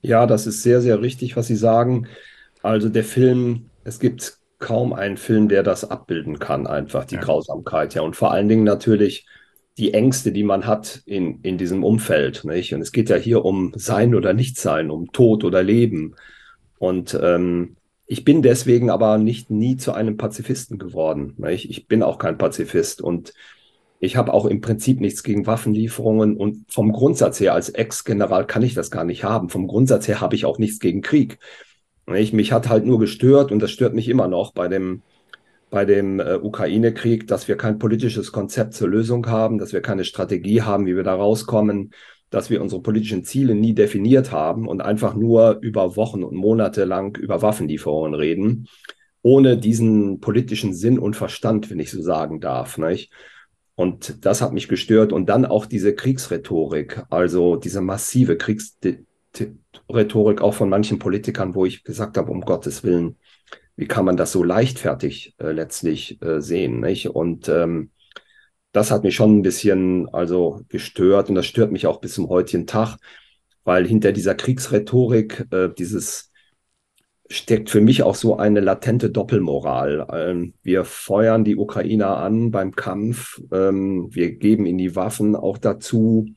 Ja, 0.02 0.26
das 0.26 0.48
ist 0.48 0.64
sehr, 0.64 0.82
sehr 0.82 1.02
richtig, 1.02 1.36
was 1.36 1.48
Sie 1.48 1.58
sagen. 1.58 2.08
Also 2.62 2.88
der 2.90 3.04
Film, 3.04 3.70
es 3.84 4.00
gibt 4.00 4.38
kaum 4.60 4.94
einen 4.94 5.18
Film, 5.18 5.50
der 5.50 5.64
das 5.64 5.90
abbilden 5.90 6.40
kann, 6.40 6.68
einfach 6.68 7.06
die 7.06 7.16
ja. 7.16 7.22
Grausamkeit. 7.22 7.96
Ja, 7.96 8.02
und 8.02 8.16
vor 8.16 8.32
allen 8.32 8.48
Dingen 8.48 8.64
natürlich 8.64 9.26
die 9.78 9.94
Ängste, 9.94 10.32
die 10.34 10.44
man 10.44 10.68
hat 10.68 11.02
in, 11.06 11.40
in 11.42 11.58
diesem 11.58 11.84
Umfeld. 11.84 12.44
Nicht? 12.44 12.74
Und 12.74 12.82
es 12.82 12.92
geht 12.92 13.10
ja 13.10 13.16
hier 13.16 13.46
um 13.46 13.72
Sein 13.76 14.14
oder 14.14 14.34
Nichtsein, 14.34 14.92
um 14.92 15.12
Tod 15.14 15.46
oder 15.46 15.64
Leben. 15.64 16.16
Und 16.78 17.18
ähm, 17.22 17.78
ich 18.06 18.26
bin 18.26 18.42
deswegen 18.42 18.90
aber 18.90 19.18
nicht 19.18 19.50
nie 19.50 19.78
zu 19.78 19.94
einem 19.94 20.18
Pazifisten 20.18 20.80
geworden. 20.80 21.34
Nicht? 21.38 21.70
Ich 21.70 21.88
bin 21.88 22.04
auch 22.04 22.18
kein 22.18 22.38
Pazifist. 22.38 23.02
Und 23.02 23.34
ich 24.00 24.16
habe 24.16 24.34
auch 24.34 24.46
im 24.46 24.62
Prinzip 24.62 25.02
nichts 25.02 25.24
gegen 25.24 25.46
Waffenlieferungen 25.46 26.38
und 26.38 26.72
vom 26.72 26.94
Grundsatz 26.94 27.40
her 27.40 27.54
als 27.54 27.70
Ex-General 27.70 28.48
kann 28.48 28.64
ich 28.64 28.74
das 28.74 28.92
gar 28.92 29.04
nicht 29.04 29.26
haben. 29.26 29.50
Vom 29.50 29.68
Grundsatz 29.68 30.08
her 30.08 30.22
habe 30.22 30.36
ich 30.36 30.46
auch 30.46 30.58
nichts 30.58 30.80
gegen 30.80 31.02
Krieg. 31.02 31.38
Ich, 32.16 32.34
mich 32.34 32.52
hat 32.54 32.70
halt 32.70 32.86
nur 32.86 32.98
gestört 32.98 33.52
und 33.52 33.60
das 33.60 33.72
stört 33.72 33.94
mich 33.94 34.08
immer 34.08 34.28
noch 34.28 34.54
bei 34.54 34.68
dem, 34.70 35.04
bei 35.70 35.86
dem 35.86 36.20
äh, 36.20 36.36
Ukraine-Krieg, 36.36 37.28
dass 37.28 37.48
wir 37.48 37.58
kein 37.58 37.78
politisches 37.78 38.32
Konzept 38.32 38.74
zur 38.74 38.88
Lösung 38.88 39.28
haben, 39.28 39.58
dass 39.58 39.74
wir 39.74 39.82
keine 39.82 40.06
Strategie 40.06 40.62
haben, 40.62 40.86
wie 40.86 40.96
wir 40.96 41.04
da 41.04 41.16
rauskommen, 41.16 41.92
dass 42.30 42.50
wir 42.50 42.62
unsere 42.62 42.82
politischen 42.82 43.26
Ziele 43.26 43.54
nie 43.54 43.74
definiert 43.74 44.32
haben 44.32 44.68
und 44.68 44.82
einfach 44.82 45.14
nur 45.14 45.60
über 45.62 45.98
Wochen 45.98 46.24
und 46.24 46.36
Monate 46.36 46.86
lang 46.86 47.18
über 47.18 47.42
Waffenlieferungen 47.42 48.14
reden, 48.14 48.68
ohne 49.22 49.58
diesen 49.58 50.22
politischen 50.22 50.74
Sinn 50.74 50.98
und 50.98 51.16
Verstand, 51.16 51.70
wenn 51.70 51.80
ich 51.80 51.92
so 51.92 52.02
sagen 52.02 52.40
darf. 52.40 52.78
Nicht? 52.78 53.12
Und 53.80 54.26
das 54.26 54.42
hat 54.42 54.52
mich 54.52 54.68
gestört. 54.68 55.14
Und 55.14 55.30
dann 55.30 55.46
auch 55.46 55.66
diese 55.66 55.96
Kriegsrhetorik, 55.96 57.04
also 57.10 57.56
diese 57.56 57.80
massive 57.80 58.36
Kriegsrhetorik 58.36 60.42
auch 60.42 60.54
von 60.54 60.68
manchen 60.68 61.00
Politikern, 61.00 61.56
wo 61.56 61.66
ich 61.66 61.86
gesagt 61.86 62.18
habe, 62.18 62.30
um 62.30 62.42
Gottes 62.42 62.84
Willen, 62.84 63.16
wie 63.78 63.88
kann 63.88 64.04
man 64.04 64.18
das 64.18 64.34
so 64.34 64.44
leichtfertig 64.44 65.34
äh, 65.40 65.54
letztlich 65.54 66.22
äh, 66.22 66.42
sehen? 66.42 66.82
Nicht? 66.82 67.08
Und 67.08 67.48
ähm, 67.48 67.92
das 68.74 68.92
hat 68.92 69.06
mich 69.06 69.16
schon 69.16 69.38
ein 69.38 69.44
bisschen 69.44 70.10
also 70.10 70.60
gestört 70.68 71.30
und 71.30 71.36
das 71.36 71.46
stört 71.46 71.72
mich 71.72 71.88
auch 71.88 72.02
bis 72.02 72.16
zum 72.16 72.28
heutigen 72.28 72.68
Tag, 72.68 72.98
weil 73.64 73.88
hinter 73.88 74.12
dieser 74.12 74.36
Kriegsrhetorik 74.36 75.48
äh, 75.52 75.70
dieses 75.70 76.29
steckt 77.30 77.70
für 77.70 77.82
mich 77.82 78.04
auch 78.04 78.16
so 78.16 78.38
eine 78.38 78.60
latente 78.60 79.10
Doppelmoral. 79.12 80.08
Ähm, 80.12 80.54
wir 80.64 80.84
feuern 80.84 81.44
die 81.44 81.56
Ukrainer 81.56 82.18
an 82.18 82.52
beim 82.52 82.76
Kampf, 82.76 83.42
ähm, 83.52 84.08
wir 84.12 84.32
geben 84.32 84.66
ihnen 84.66 84.80
die 84.80 84.96
Waffen 84.96 85.36
auch 85.36 85.58
dazu 85.58 86.28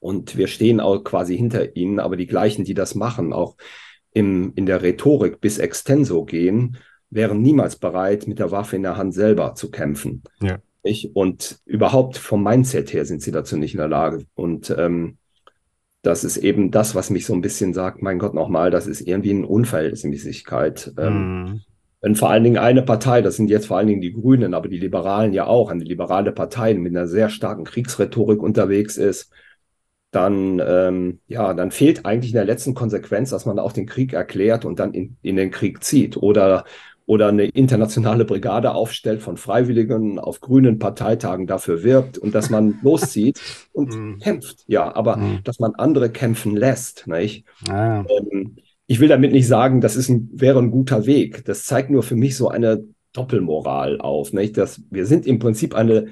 und 0.00 0.36
wir 0.36 0.46
stehen 0.46 0.80
auch 0.80 1.02
quasi 1.02 1.36
hinter 1.36 1.76
ihnen, 1.76 2.00
aber 2.00 2.16
die 2.16 2.26
gleichen, 2.26 2.64
die 2.64 2.74
das 2.74 2.94
machen, 2.94 3.32
auch 3.32 3.56
im, 4.12 4.52
in 4.54 4.66
der 4.66 4.82
Rhetorik 4.82 5.40
bis 5.40 5.58
extenso 5.58 6.24
gehen, 6.24 6.76
wären 7.08 7.40
niemals 7.40 7.76
bereit, 7.76 8.26
mit 8.26 8.38
der 8.38 8.50
Waffe 8.50 8.76
in 8.76 8.82
der 8.82 8.98
Hand 8.98 9.14
selber 9.14 9.54
zu 9.54 9.70
kämpfen. 9.70 10.22
Ja. 10.42 10.58
Und 11.14 11.60
überhaupt 11.64 12.18
vom 12.18 12.42
Mindset 12.42 12.92
her 12.92 13.06
sind 13.06 13.22
sie 13.22 13.32
dazu 13.32 13.56
nicht 13.56 13.72
in 13.72 13.78
der 13.78 13.88
Lage. 13.88 14.26
Und 14.34 14.74
ähm, 14.76 15.16
das 16.04 16.22
ist 16.22 16.36
eben 16.36 16.70
das, 16.70 16.94
was 16.94 17.10
mich 17.10 17.24
so 17.26 17.32
ein 17.32 17.40
bisschen 17.40 17.72
sagt, 17.72 18.02
mein 18.02 18.18
Gott, 18.18 18.34
nochmal, 18.34 18.70
das 18.70 18.86
ist 18.86 19.00
irgendwie 19.00 19.30
eine 19.30 19.46
Unverhältnismäßigkeit. 19.46 20.92
Mm. 20.96 21.60
wenn 22.02 22.14
vor 22.14 22.30
allen 22.30 22.44
Dingen 22.44 22.58
eine 22.58 22.82
Partei, 22.82 23.22
das 23.22 23.36
sind 23.36 23.48
jetzt 23.48 23.66
vor 23.66 23.78
allen 23.78 23.86
Dingen 23.86 24.02
die 24.02 24.12
Grünen, 24.12 24.52
aber 24.52 24.68
die 24.68 24.78
Liberalen 24.78 25.32
ja 25.32 25.46
auch, 25.46 25.70
eine 25.70 25.82
liberale 25.82 26.32
Partei 26.32 26.74
mit 26.74 26.94
einer 26.94 27.06
sehr 27.06 27.30
starken 27.30 27.64
Kriegsrhetorik 27.64 28.42
unterwegs 28.42 28.98
ist, 28.98 29.32
dann, 30.10 30.62
ähm, 30.64 31.20
ja, 31.26 31.54
dann 31.54 31.70
fehlt 31.70 32.04
eigentlich 32.04 32.32
in 32.32 32.36
der 32.36 32.44
letzten 32.44 32.74
Konsequenz, 32.74 33.30
dass 33.30 33.46
man 33.46 33.58
auch 33.58 33.72
den 33.72 33.86
Krieg 33.86 34.12
erklärt 34.12 34.66
und 34.66 34.78
dann 34.78 34.92
in, 34.92 35.16
in 35.22 35.36
den 35.36 35.50
Krieg 35.50 35.82
zieht. 35.82 36.18
Oder 36.18 36.66
oder 37.06 37.28
eine 37.28 37.44
internationale 37.44 38.24
Brigade 38.24 38.74
aufstellt 38.74 39.22
von 39.22 39.36
Freiwilligen 39.36 40.18
auf 40.18 40.40
grünen 40.40 40.78
Parteitagen 40.78 41.46
dafür 41.46 41.82
wirbt 41.82 42.16
und 42.16 42.34
dass 42.34 42.48
man 42.48 42.78
loszieht 42.82 43.40
und 43.72 43.94
mm. 43.94 44.18
kämpft. 44.20 44.64
Ja, 44.66 44.94
aber 44.94 45.16
mm. 45.16 45.40
dass 45.44 45.58
man 45.58 45.74
andere 45.74 46.10
kämpfen 46.10 46.56
lässt. 46.56 47.06
Nicht? 47.06 47.44
Ah. 47.68 48.04
Ähm, 48.08 48.56
ich 48.86 49.00
will 49.00 49.08
damit 49.08 49.32
nicht 49.32 49.46
sagen, 49.46 49.80
das 49.80 49.96
ist 49.96 50.08
ein, 50.08 50.30
wäre 50.32 50.58
ein 50.58 50.70
guter 50.70 51.04
Weg. 51.04 51.44
Das 51.44 51.64
zeigt 51.64 51.90
nur 51.90 52.02
für 52.02 52.16
mich 52.16 52.36
so 52.36 52.48
eine 52.48 52.84
Doppelmoral 53.12 54.00
auf. 54.00 54.32
Nicht? 54.32 54.56
Dass 54.56 54.82
wir 54.90 55.04
sind 55.04 55.26
im 55.26 55.38
Prinzip 55.38 55.74
eine 55.74 56.08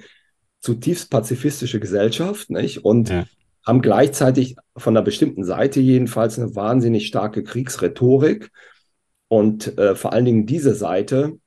zutiefst 0.60 1.10
pazifistische 1.10 1.80
Gesellschaft 1.80 2.50
nicht? 2.50 2.84
und 2.84 3.08
ja. 3.08 3.24
haben 3.66 3.80
gleichzeitig 3.80 4.56
von 4.76 4.96
einer 4.96 5.04
bestimmten 5.04 5.44
Seite 5.44 5.80
jedenfalls 5.80 6.38
eine 6.38 6.54
wahnsinnig 6.54 7.06
starke 7.06 7.42
Kriegsrhetorik 7.42 8.50
und 9.32 9.78
äh, 9.78 9.94
vor 9.94 10.12
allen 10.12 10.26
Dingen 10.26 10.44
diese 10.44 10.74
Seite 10.74 11.38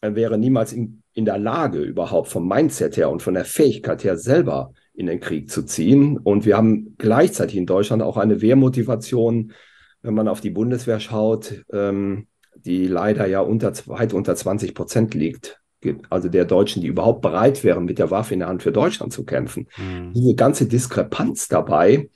äh, 0.00 0.14
wäre 0.14 0.38
niemals 0.38 0.72
in, 0.72 1.02
in 1.12 1.26
der 1.26 1.36
Lage, 1.36 1.80
überhaupt 1.80 2.28
vom 2.28 2.48
Mindset 2.48 2.96
her 2.96 3.10
und 3.10 3.20
von 3.20 3.34
der 3.34 3.44
Fähigkeit 3.44 4.02
her 4.02 4.16
selber 4.16 4.72
in 4.94 5.08
den 5.08 5.20
Krieg 5.20 5.50
zu 5.50 5.62
ziehen. 5.62 6.16
Und 6.16 6.46
wir 6.46 6.56
haben 6.56 6.94
gleichzeitig 6.96 7.58
in 7.58 7.66
Deutschland 7.66 8.02
auch 8.02 8.16
eine 8.16 8.40
Wehrmotivation, 8.40 9.52
wenn 10.00 10.14
man 10.14 10.26
auf 10.26 10.40
die 10.40 10.48
Bundeswehr 10.48 11.00
schaut, 11.00 11.62
ähm, 11.70 12.28
die 12.54 12.86
leider 12.86 13.26
ja 13.26 13.40
unter, 13.40 13.74
weit 13.88 14.14
unter 14.14 14.34
20 14.34 14.74
Prozent 14.74 15.12
liegt. 15.12 15.60
Also 16.08 16.30
der 16.30 16.46
Deutschen, 16.46 16.80
die 16.80 16.88
überhaupt 16.88 17.20
bereit 17.20 17.62
wären, 17.62 17.84
mit 17.84 17.98
der 17.98 18.10
Waffe 18.10 18.32
in 18.32 18.40
der 18.40 18.48
Hand 18.48 18.62
für 18.62 18.72
Deutschland 18.72 19.12
zu 19.12 19.26
kämpfen. 19.26 19.68
Mhm. 19.76 20.14
Diese 20.14 20.34
ganze 20.34 20.66
Diskrepanz 20.66 21.46
dabei 21.48 22.08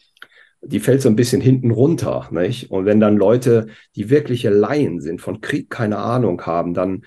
die 0.62 0.80
fällt 0.80 1.02
so 1.02 1.08
ein 1.08 1.16
bisschen 1.16 1.40
hinten 1.40 1.70
runter. 1.70 2.28
Nicht? 2.30 2.70
Und 2.70 2.84
wenn 2.84 3.00
dann 3.00 3.16
Leute, 3.16 3.66
die 3.94 4.10
wirkliche 4.10 4.50
Laien 4.50 5.00
sind, 5.00 5.20
von 5.20 5.40
Krieg 5.40 5.70
keine 5.70 5.98
Ahnung 5.98 6.42
haben, 6.42 6.74
dann 6.74 7.02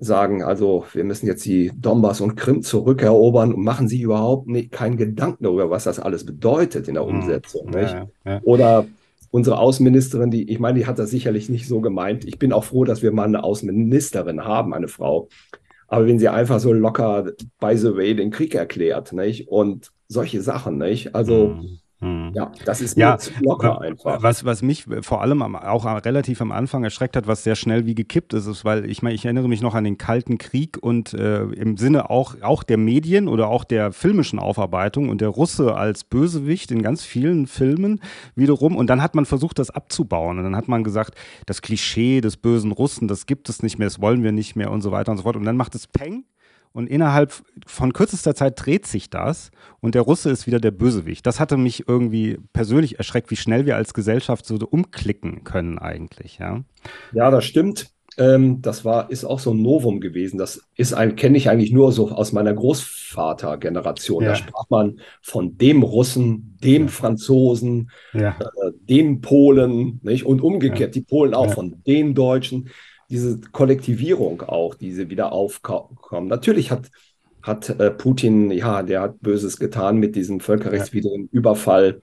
sagen, 0.00 0.42
also 0.42 0.86
wir 0.92 1.04
müssen 1.04 1.26
jetzt 1.26 1.44
die 1.44 1.70
Donbass 1.76 2.20
und 2.20 2.34
Krim 2.34 2.62
zurückerobern 2.62 3.52
und 3.52 3.62
machen 3.62 3.86
sich 3.86 4.00
überhaupt 4.00 4.48
nicht, 4.48 4.72
keinen 4.72 4.96
Gedanken 4.96 5.44
darüber, 5.44 5.70
was 5.70 5.84
das 5.84 6.00
alles 6.00 6.24
bedeutet 6.24 6.88
in 6.88 6.94
der 6.94 7.06
hm. 7.06 7.16
Umsetzung. 7.16 7.70
Ja, 7.74 8.08
ja. 8.24 8.40
Oder 8.42 8.86
unsere 9.30 9.58
Außenministerin, 9.58 10.30
die, 10.30 10.50
ich 10.50 10.58
meine, 10.58 10.78
die 10.78 10.86
hat 10.86 10.98
das 10.98 11.10
sicherlich 11.10 11.48
nicht 11.48 11.68
so 11.68 11.80
gemeint. 11.80 12.24
Ich 12.24 12.38
bin 12.38 12.52
auch 12.52 12.64
froh, 12.64 12.84
dass 12.84 13.02
wir 13.02 13.12
mal 13.12 13.24
eine 13.24 13.44
Außenministerin 13.44 14.44
haben, 14.44 14.74
eine 14.74 14.88
Frau. 14.88 15.28
Aber 15.86 16.06
wenn 16.06 16.18
sie 16.18 16.28
einfach 16.28 16.60
so 16.60 16.72
locker, 16.72 17.32
by 17.60 17.76
the 17.76 17.94
way, 17.94 18.14
den 18.14 18.30
Krieg 18.30 18.54
erklärt, 18.54 19.12
nicht? 19.12 19.48
Und 19.48 19.90
solche 20.08 20.40
Sachen, 20.40 20.78
nicht? 20.78 21.14
Also, 21.14 21.48
mhm. 21.48 21.79
Hm. 22.00 22.32
Ja, 22.34 22.50
das 22.64 22.80
ist 22.80 22.96
ja, 22.96 23.18
locker 23.40 23.78
einfach. 23.82 24.22
Was, 24.22 24.46
was 24.46 24.62
mich 24.62 24.86
vor 25.02 25.20
allem 25.20 25.42
auch 25.54 25.84
relativ 25.84 26.40
am 26.40 26.50
Anfang 26.50 26.82
erschreckt 26.82 27.14
hat, 27.14 27.26
was 27.26 27.44
sehr 27.44 27.56
schnell 27.56 27.84
wie 27.84 27.94
gekippt 27.94 28.32
ist, 28.32 28.46
ist, 28.46 28.64
weil 28.64 28.88
ich 28.88 29.02
meine, 29.02 29.14
ich 29.14 29.26
erinnere 29.26 29.48
mich 29.48 29.60
noch 29.60 29.74
an 29.74 29.84
den 29.84 29.98
Kalten 29.98 30.38
Krieg 30.38 30.78
und 30.80 31.12
äh, 31.12 31.42
im 31.42 31.76
Sinne 31.76 32.08
auch, 32.08 32.40
auch 32.40 32.62
der 32.62 32.78
Medien 32.78 33.28
oder 33.28 33.48
auch 33.48 33.64
der 33.64 33.92
filmischen 33.92 34.38
Aufarbeitung 34.38 35.10
und 35.10 35.20
der 35.20 35.28
Russe 35.28 35.74
als 35.74 36.04
Bösewicht 36.04 36.70
in 36.70 36.80
ganz 36.80 37.04
vielen 37.04 37.46
Filmen 37.46 38.00
wiederum. 38.34 38.76
Und 38.76 38.88
dann 38.88 39.02
hat 39.02 39.14
man 39.14 39.26
versucht, 39.26 39.58
das 39.58 39.68
abzubauen. 39.68 40.38
Und 40.38 40.44
dann 40.44 40.56
hat 40.56 40.68
man 40.68 40.82
gesagt, 40.84 41.16
das 41.44 41.60
Klischee 41.60 42.22
des 42.22 42.38
bösen 42.38 42.72
Russen, 42.72 43.08
das 43.08 43.26
gibt 43.26 43.50
es 43.50 43.62
nicht 43.62 43.78
mehr, 43.78 43.88
das 43.88 44.00
wollen 44.00 44.22
wir 44.22 44.32
nicht 44.32 44.56
mehr 44.56 44.70
und 44.70 44.80
so 44.80 44.90
weiter 44.90 45.12
und 45.12 45.18
so 45.18 45.24
fort. 45.24 45.36
Und 45.36 45.44
dann 45.44 45.56
macht 45.58 45.74
es 45.74 45.86
Peng 45.86 46.24
und 46.72 46.86
innerhalb 46.88 47.32
von 47.66 47.92
kürzester 47.92 48.34
Zeit 48.34 48.54
dreht 48.64 48.86
sich 48.86 49.10
das 49.10 49.50
und 49.80 49.94
der 49.94 50.02
Russe 50.02 50.30
ist 50.30 50.46
wieder 50.46 50.60
der 50.60 50.70
Bösewicht. 50.70 51.26
Das 51.26 51.40
hatte 51.40 51.56
mich 51.56 51.88
irgendwie 51.88 52.38
persönlich 52.52 52.98
erschreckt, 52.98 53.30
wie 53.30 53.36
schnell 53.36 53.66
wir 53.66 53.76
als 53.76 53.94
Gesellschaft 53.94 54.46
so 54.46 54.56
umklicken 54.56 55.44
können 55.44 55.78
eigentlich. 55.78 56.38
Ja, 56.38 56.62
ja 57.12 57.30
das 57.30 57.44
stimmt. 57.44 57.90
Ähm, 58.18 58.60
das 58.60 58.84
war, 58.84 59.10
ist 59.10 59.24
auch 59.24 59.38
so 59.38 59.52
ein 59.52 59.62
Novum 59.62 60.00
gewesen. 60.00 60.36
Das 60.36 60.62
ist 60.76 60.92
ein, 60.92 61.16
kenne 61.16 61.38
ich 61.38 61.48
eigentlich 61.48 61.72
nur 61.72 61.92
so 61.92 62.10
aus 62.10 62.32
meiner 62.32 62.52
Großvatergeneration. 62.52 64.24
Ja. 64.24 64.30
Da 64.30 64.36
sprach 64.36 64.64
man 64.68 65.00
von 65.22 65.56
dem 65.56 65.82
Russen, 65.82 66.58
dem 66.62 66.82
ja. 66.82 66.88
Franzosen, 66.88 67.90
ja. 68.12 68.36
Äh, 68.40 68.72
dem 68.88 69.20
Polen, 69.20 70.00
nicht? 70.02 70.26
Und 70.26 70.42
umgekehrt, 70.42 70.94
die 70.94 71.02
Polen 71.02 71.34
auch 71.34 71.52
von 71.52 71.82
den 71.86 72.14
Deutschen 72.14 72.68
diese 73.10 73.40
Kollektivierung 73.52 74.42
auch, 74.42 74.74
diese 74.74 75.10
wieder 75.10 75.32
aufkommen. 75.32 76.28
Natürlich 76.28 76.70
hat, 76.70 76.90
hat 77.42 77.68
äh, 77.68 77.90
Putin, 77.90 78.50
ja, 78.50 78.82
der 78.82 79.02
hat 79.02 79.20
Böses 79.20 79.58
getan 79.58 79.96
mit 79.98 80.14
diesem 80.14 80.40
völkerrechtswidrigen 80.40 81.28
Überfall 81.32 82.02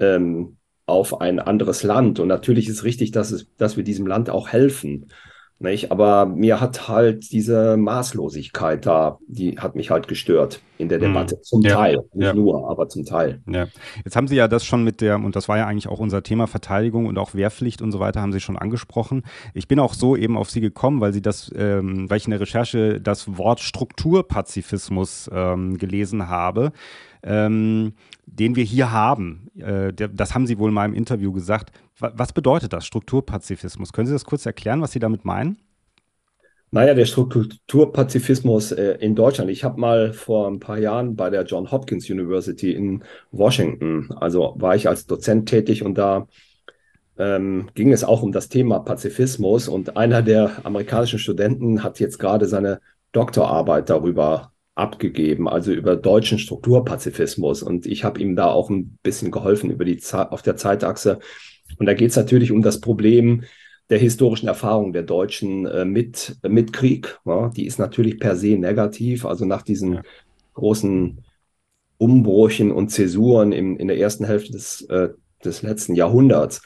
ähm, 0.00 0.56
auf 0.86 1.20
ein 1.20 1.38
anderes 1.38 1.84
Land. 1.84 2.18
Und 2.18 2.28
natürlich 2.28 2.68
ist 2.68 2.82
richtig, 2.82 3.12
dass, 3.12 3.30
es, 3.30 3.46
dass 3.56 3.76
wir 3.76 3.84
diesem 3.84 4.06
Land 4.06 4.28
auch 4.28 4.48
helfen. 4.48 5.06
Nicht? 5.62 5.92
Aber 5.92 6.24
mir 6.24 6.58
hat 6.58 6.88
halt 6.88 7.30
diese 7.32 7.76
Maßlosigkeit 7.76 8.86
da, 8.86 9.18
die 9.28 9.58
hat 9.58 9.74
mich 9.74 9.90
halt 9.90 10.08
gestört 10.08 10.62
in 10.78 10.88
der 10.88 10.98
hm. 10.98 11.08
Debatte. 11.08 11.38
Zum 11.42 11.60
ja, 11.60 11.74
Teil, 11.74 11.98
nicht 12.14 12.26
ja. 12.28 12.32
nur, 12.32 12.70
aber 12.70 12.88
zum 12.88 13.04
Teil. 13.04 13.42
Ja. 13.46 13.66
Jetzt 14.02 14.16
haben 14.16 14.26
Sie 14.26 14.36
ja 14.36 14.48
das 14.48 14.64
schon 14.64 14.82
mit 14.84 15.02
der, 15.02 15.16
und 15.16 15.36
das 15.36 15.50
war 15.50 15.58
ja 15.58 15.66
eigentlich 15.66 15.86
auch 15.86 15.98
unser 15.98 16.22
Thema 16.22 16.46
Verteidigung 16.46 17.04
und 17.04 17.18
auch 17.18 17.34
Wehrpflicht 17.34 17.82
und 17.82 17.92
so 17.92 18.00
weiter, 18.00 18.22
haben 18.22 18.32
Sie 18.32 18.40
schon 18.40 18.56
angesprochen. 18.56 19.22
Ich 19.52 19.68
bin 19.68 19.78
auch 19.80 19.92
so 19.92 20.16
eben 20.16 20.38
auf 20.38 20.48
Sie 20.48 20.62
gekommen, 20.62 21.02
weil 21.02 21.12
Sie 21.12 21.20
das, 21.20 21.52
ähm, 21.54 22.08
weil 22.08 22.16
ich 22.16 22.24
in 22.24 22.30
der 22.30 22.40
Recherche 22.40 22.98
das 22.98 23.36
Wort 23.36 23.60
Strukturpazifismus 23.60 25.28
ähm, 25.30 25.76
gelesen 25.76 26.30
habe 26.30 26.72
ähm, 27.22 27.94
den 28.26 28.56
wir 28.56 28.64
hier 28.64 28.92
haben. 28.92 29.50
Äh, 29.56 29.92
der, 29.92 30.08
das 30.08 30.34
haben 30.34 30.46
Sie 30.46 30.58
wohl 30.58 30.70
mal 30.70 30.86
im 30.86 30.94
Interview 30.94 31.32
gesagt. 31.32 31.70
Was 31.98 32.32
bedeutet 32.32 32.72
das, 32.72 32.86
Strukturpazifismus? 32.86 33.92
Können 33.92 34.06
Sie 34.06 34.12
das 34.12 34.24
kurz 34.24 34.46
erklären, 34.46 34.80
was 34.80 34.92
Sie 34.92 35.00
damit 35.00 35.24
meinen? 35.24 35.58
Naja, 36.72 36.94
der 36.94 37.04
Strukturpazifismus 37.04 38.70
äh, 38.70 38.96
in 39.00 39.16
Deutschland. 39.16 39.50
Ich 39.50 39.64
habe 39.64 39.80
mal 39.80 40.12
vor 40.12 40.46
ein 40.48 40.60
paar 40.60 40.78
Jahren 40.78 41.16
bei 41.16 41.28
der 41.28 41.44
John 41.44 41.70
Hopkins 41.70 42.08
University 42.08 42.72
in 42.72 43.02
Washington, 43.32 44.12
also 44.16 44.54
war 44.56 44.76
ich 44.76 44.88
als 44.88 45.06
Dozent 45.06 45.48
tätig 45.48 45.82
und 45.84 45.98
da 45.98 46.28
ähm, 47.18 47.68
ging 47.74 47.92
es 47.92 48.04
auch 48.04 48.22
um 48.22 48.30
das 48.30 48.48
Thema 48.48 48.78
Pazifismus 48.78 49.66
und 49.66 49.96
einer 49.96 50.22
der 50.22 50.64
amerikanischen 50.64 51.18
Studenten 51.18 51.82
hat 51.82 51.98
jetzt 51.98 52.18
gerade 52.18 52.46
seine 52.46 52.80
Doktorarbeit 53.12 53.90
darüber 53.90 54.52
abgegeben, 54.80 55.48
also 55.48 55.72
über 55.72 55.94
deutschen 55.96 56.38
Strukturpazifismus. 56.38 57.62
Und 57.62 57.86
ich 57.86 58.02
habe 58.04 58.20
ihm 58.20 58.34
da 58.34 58.46
auch 58.46 58.70
ein 58.70 58.98
bisschen 59.02 59.30
geholfen 59.30 59.70
über 59.70 59.84
die 59.84 59.98
Ze 59.98 60.32
auf 60.32 60.42
der 60.42 60.56
Zeitachse. 60.56 61.18
Und 61.78 61.86
da 61.86 61.94
geht 61.94 62.10
es 62.10 62.16
natürlich 62.16 62.50
um 62.50 62.62
das 62.62 62.80
Problem 62.80 63.44
der 63.90 63.98
historischen 63.98 64.48
Erfahrung 64.48 64.92
der 64.92 65.02
Deutschen 65.02 65.66
äh, 65.66 65.84
mit, 65.84 66.36
mit 66.42 66.72
Krieg. 66.72 67.18
Ja, 67.24 67.48
die 67.48 67.66
ist 67.66 67.78
natürlich 67.78 68.18
per 68.18 68.36
se 68.36 68.56
negativ. 68.56 69.26
Also 69.26 69.44
nach 69.44 69.62
diesen 69.62 69.94
ja. 69.94 70.02
großen 70.54 71.20
Umbrüchen 71.98 72.72
und 72.72 72.88
Zäsuren 72.88 73.52
im, 73.52 73.76
in 73.76 73.88
der 73.88 73.98
ersten 73.98 74.24
Hälfte 74.24 74.52
des, 74.52 74.82
äh, 74.82 75.10
des 75.44 75.62
letzten 75.62 75.94
Jahrhunderts 75.94 76.62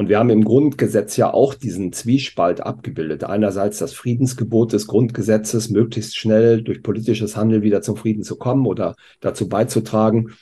und 0.00 0.08
wir 0.08 0.18
haben 0.18 0.30
im 0.30 0.44
Grundgesetz 0.44 1.18
ja 1.18 1.34
auch 1.34 1.52
diesen 1.52 1.92
Zwiespalt 1.92 2.62
abgebildet. 2.62 3.22
Einerseits 3.22 3.76
das 3.76 3.92
Friedensgebot 3.92 4.72
des 4.72 4.86
Grundgesetzes, 4.86 5.68
möglichst 5.68 6.16
schnell 6.16 6.62
durch 6.62 6.82
politisches 6.82 7.36
Handeln 7.36 7.60
wieder 7.60 7.82
zum 7.82 7.98
Frieden 7.98 8.22
zu 8.22 8.36
kommen 8.36 8.66
oder 8.66 8.96
dazu 9.20 9.46
beizutragen. 9.46 10.32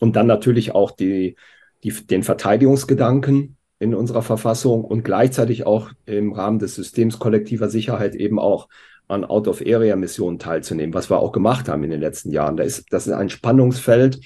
Und 0.00 0.16
dann 0.16 0.26
natürlich 0.26 0.74
auch 0.74 0.90
die, 0.90 1.36
die, 1.84 1.92
den 1.92 2.24
Verteidigungsgedanken 2.24 3.56
in 3.78 3.94
unserer 3.94 4.22
Verfassung 4.22 4.84
und 4.84 5.04
gleichzeitig 5.04 5.64
auch 5.64 5.90
im 6.06 6.32
Rahmen 6.32 6.58
des 6.58 6.74
Systems 6.74 7.20
kollektiver 7.20 7.68
Sicherheit 7.68 8.16
eben 8.16 8.40
auch 8.40 8.68
an 9.06 9.24
Out-of-Area-Missionen 9.24 10.40
teilzunehmen, 10.40 10.92
was 10.92 11.08
wir 11.08 11.20
auch 11.20 11.30
gemacht 11.30 11.68
haben 11.68 11.84
in 11.84 11.90
den 11.90 12.00
letzten 12.00 12.32
Jahren. 12.32 12.56
Da 12.56 12.64
ist, 12.64 12.92
das 12.92 13.06
ist 13.06 13.12
ein 13.12 13.30
Spannungsfeld. 13.30 14.18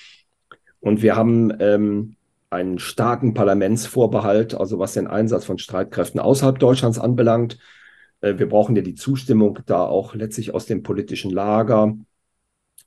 Und 0.81 1.03
wir 1.03 1.15
haben 1.15 1.53
ähm, 1.61 2.17
einen 2.53 2.79
starken 2.79 3.35
Parlamentsvorbehalt, 3.35 4.55
also 4.55 4.79
was 4.79 4.93
den 4.93 5.07
Einsatz 5.07 5.45
von 5.45 5.59
Streitkräften 5.59 6.21
außerhalb 6.21 6.59
Deutschlands 6.59 6.99
anbelangt. 6.99 7.59
Äh, 8.21 8.39
wir 8.39 8.49
brauchen 8.49 8.77
ja 8.77 8.83
die 8.83 8.95
Zustimmung 8.95 9.61
da 9.67 9.85
auch 9.85 10.15
letztlich 10.15 10.55
aus 10.55 10.67
dem 10.67 10.83
politischen 10.83 11.31
Lager. 11.31 11.97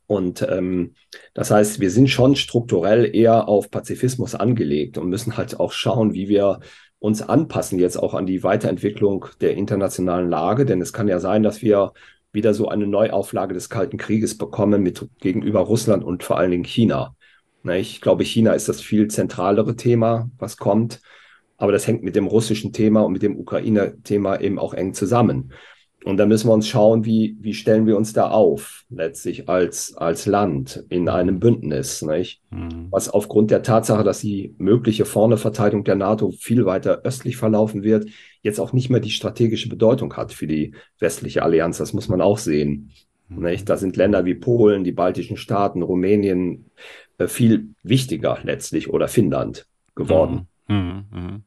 Und 0.07 0.43
ähm, 0.43 0.93
das 1.33 1.49
heißt, 1.49 1.79
wir 1.79 1.89
sind 1.89 2.09
schon 2.09 2.35
strukturell 2.35 3.15
eher 3.15 3.47
auf 3.47 3.71
Pazifismus 3.71 4.35
angelegt 4.35 4.99
und 4.99 5.09
müssen 5.09 5.35
halt 5.35 5.59
auch 5.59 5.71
schauen, 5.71 6.13
wie 6.13 6.29
wir 6.29 6.59
uns 6.99 7.21
anpassen 7.21 7.79
jetzt 7.79 7.97
auch 7.97 8.13
an 8.13 8.27
die 8.27 8.43
Weiterentwicklung 8.43 9.25
der 9.41 9.55
internationalen 9.55 10.29
Lage. 10.29 10.65
Denn 10.65 10.81
es 10.81 10.93
kann 10.93 11.07
ja 11.07 11.19
sein, 11.19 11.41
dass 11.41 11.61
wir 11.63 11.93
wieder 12.31 12.53
so 12.53 12.67
eine 12.67 12.85
Neuauflage 12.85 13.55
des 13.55 13.69
Kalten 13.69 13.97
Krieges 13.97 14.37
bekommen 14.37 14.83
mit 14.83 15.07
gegenüber 15.19 15.61
Russland 15.61 16.03
und 16.03 16.23
vor 16.23 16.37
allen 16.37 16.51
Dingen 16.51 16.65
China. 16.65 17.15
Ne, 17.65 17.79
ich 17.79 17.99
glaube, 17.99 18.23
China 18.23 18.53
ist 18.53 18.69
das 18.69 18.79
viel 18.79 19.07
zentralere 19.07 19.75
Thema, 19.75 20.29
was 20.37 20.57
kommt. 20.57 21.01
Aber 21.57 21.71
das 21.71 21.87
hängt 21.87 22.03
mit 22.03 22.15
dem 22.15 22.27
russischen 22.27 22.73
Thema 22.73 23.01
und 23.01 23.13
mit 23.13 23.23
dem 23.23 23.39
Ukraine-Thema 23.39 24.39
eben 24.39 24.59
auch 24.59 24.75
eng 24.75 24.93
zusammen. 24.93 25.51
Und 26.03 26.17
da 26.17 26.27
müssen 26.27 26.47
wir 26.47 26.53
uns 26.53 26.67
schauen, 26.67 27.05
wie, 27.05 27.35
wie 27.39 27.55
stellen 27.55 27.87
wir 27.87 27.97
uns 27.97 28.13
da 28.13 28.29
auf, 28.29 28.83
letztlich 28.91 29.49
als, 29.49 29.97
als 29.97 30.27
Land 30.27 30.85
in 30.89 31.09
einem 31.09 31.39
Bündnis, 31.39 32.03
nicht? 32.03 32.43
Mhm. 32.51 32.89
Was 32.91 33.09
aufgrund 33.09 33.49
der 33.49 33.63
Tatsache, 33.63 34.03
dass 34.03 34.19
die 34.19 34.53
mögliche 34.59 35.05
vorne 35.05 35.37
Verteidigung 35.37 35.83
der 35.83 35.95
NATO 35.95 36.29
viel 36.29 36.67
weiter 36.67 37.01
östlich 37.03 37.37
verlaufen 37.37 37.81
wird, 37.81 38.07
jetzt 38.43 38.59
auch 38.59 38.73
nicht 38.73 38.91
mehr 38.91 38.99
die 38.99 39.09
strategische 39.09 39.69
Bedeutung 39.69 40.15
hat 40.15 40.31
für 40.33 40.45
die 40.45 40.75
westliche 40.99 41.41
Allianz. 41.41 41.79
Das 41.79 41.93
muss 41.93 42.09
man 42.09 42.21
auch 42.21 42.37
sehen. 42.37 42.91
Mhm. 43.29 43.43
Nicht? 43.43 43.69
Da 43.69 43.77
sind 43.77 43.95
Länder 43.95 44.25
wie 44.25 44.35
Polen, 44.35 44.83
die 44.83 44.91
baltischen 44.91 45.37
Staaten, 45.37 45.81
Rumänien 45.81 46.69
viel 47.27 47.69
wichtiger 47.83 48.39
letztlich 48.43 48.89
oder 48.89 49.07
Finnland 49.07 49.67
geworden. 49.95 50.47
Mhm. 50.67 50.75
mhm. 50.75 51.05
mhm. 51.11 51.43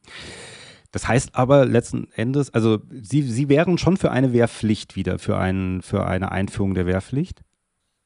Das 0.91 1.07
heißt 1.07 1.35
aber 1.35 1.65
letzten 1.65 2.07
Endes, 2.15 2.51
also 2.53 2.79
Sie, 2.89 3.21
Sie 3.21 3.47
wären 3.47 3.77
schon 3.77 3.97
für 3.97 4.09
eine 4.09 4.33
Wehrpflicht 4.33 4.95
wieder, 4.95 5.19
für, 5.19 5.37
ein, 5.37 5.81
für 5.83 6.07
eine 6.07 6.31
Einführung 6.31 6.73
der 6.73 6.87
Wehrpflicht? 6.87 7.41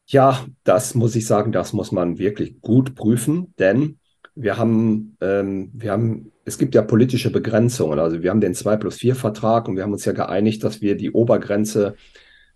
Ja, 0.06 0.46
das 0.66 0.96
muss 0.96 1.16
ich 1.16 1.26
sagen, 1.26 1.54
das 1.54 1.72
muss 1.72 1.94
man 1.94 2.18
wirklich 2.18 2.60
gut 2.60 2.94
prüfen, 2.96 3.54
denn 3.58 4.00
wir 4.36 4.58
haben, 4.58 5.16
ähm, 5.22 5.72
wir 5.74 5.92
haben, 5.92 6.32
es 6.44 6.58
gibt 6.58 6.76
ja 6.76 6.82
politische 6.82 7.32
Begrenzungen. 7.32 8.00
Also 8.00 8.22
wir 8.22 8.32
haben 8.32 8.42
den 8.42 8.54
2 8.54 8.78
plus 8.78 8.98
4 8.98 9.16
Vertrag 9.16 9.68
und 9.68 9.76
wir 9.78 9.84
haben 9.84 9.94
uns 9.94 10.04
ja 10.04 10.12
geeinigt, 10.12 10.64
dass 10.64 10.82
wir 10.82 10.98
die 10.98 11.12
Obergrenze 11.12 11.96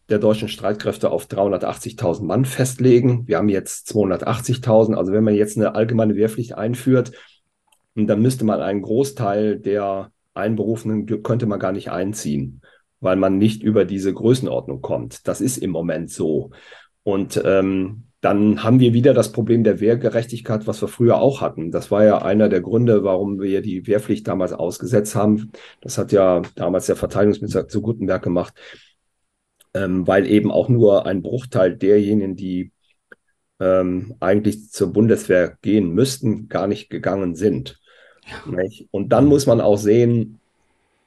der 0.09 0.19
deutschen 0.19 0.47
Streitkräfte 0.47 1.11
auf 1.11 1.25
380.000 1.25 2.23
Mann 2.23 2.45
festlegen. 2.45 3.27
Wir 3.27 3.37
haben 3.37 3.49
jetzt 3.49 3.89
280.000. 3.91 4.95
Also 4.95 5.11
wenn 5.11 5.23
man 5.23 5.35
jetzt 5.35 5.57
eine 5.57 5.75
allgemeine 5.75 6.15
Wehrpflicht 6.15 6.55
einführt, 6.55 7.11
dann 7.95 8.21
müsste 8.21 8.45
man 8.45 8.61
einen 8.61 8.81
Großteil 8.81 9.59
der 9.59 10.11
Einberufenen 10.33 11.23
könnte 11.23 11.47
man 11.47 11.59
gar 11.59 11.71
nicht 11.71 11.89
einziehen, 11.89 12.61
weil 12.99 13.15
man 13.15 13.37
nicht 13.37 13.63
über 13.63 13.85
diese 13.85 14.13
Größenordnung 14.13 14.81
kommt. 14.81 15.27
Das 15.27 15.41
ist 15.41 15.57
im 15.57 15.71
Moment 15.71 16.11
so. 16.11 16.51
Und 17.03 17.41
ähm, 17.43 18.03
dann 18.21 18.63
haben 18.63 18.79
wir 18.79 18.93
wieder 18.93 19.13
das 19.13 19.31
Problem 19.31 19.63
der 19.63 19.79
Wehrgerechtigkeit, 19.79 20.67
was 20.67 20.81
wir 20.81 20.87
früher 20.87 21.19
auch 21.19 21.41
hatten. 21.41 21.71
Das 21.71 21.91
war 21.91 22.03
ja 22.03 22.21
einer 22.21 22.49
der 22.49 22.61
Gründe, 22.61 23.03
warum 23.03 23.39
wir 23.39 23.61
die 23.61 23.85
Wehrpflicht 23.85 24.27
damals 24.27 24.53
ausgesetzt 24.53 25.15
haben. 25.15 25.51
Das 25.81 25.97
hat 25.97 26.11
ja 26.11 26.41
damals 26.55 26.87
der 26.87 26.95
Verteidigungsminister 26.95 27.67
zu 27.67 27.81
Gutenberg 27.81 28.23
gemacht, 28.23 28.53
ähm, 29.83 30.07
weil 30.07 30.27
eben 30.27 30.51
auch 30.51 30.69
nur 30.69 31.05
ein 31.05 31.21
Bruchteil 31.21 31.75
derjenigen, 31.75 32.35
die 32.35 32.71
ähm, 33.59 34.15
eigentlich 34.19 34.69
zur 34.71 34.93
Bundeswehr 34.93 35.57
gehen 35.61 35.93
müssten, 35.93 36.47
gar 36.47 36.67
nicht 36.67 36.89
gegangen 36.89 37.35
sind. 37.35 37.79
Ja. 38.27 38.63
Und 38.91 39.09
dann 39.09 39.25
muss 39.25 39.45
man 39.45 39.61
auch 39.61 39.77
sehen, 39.77 40.39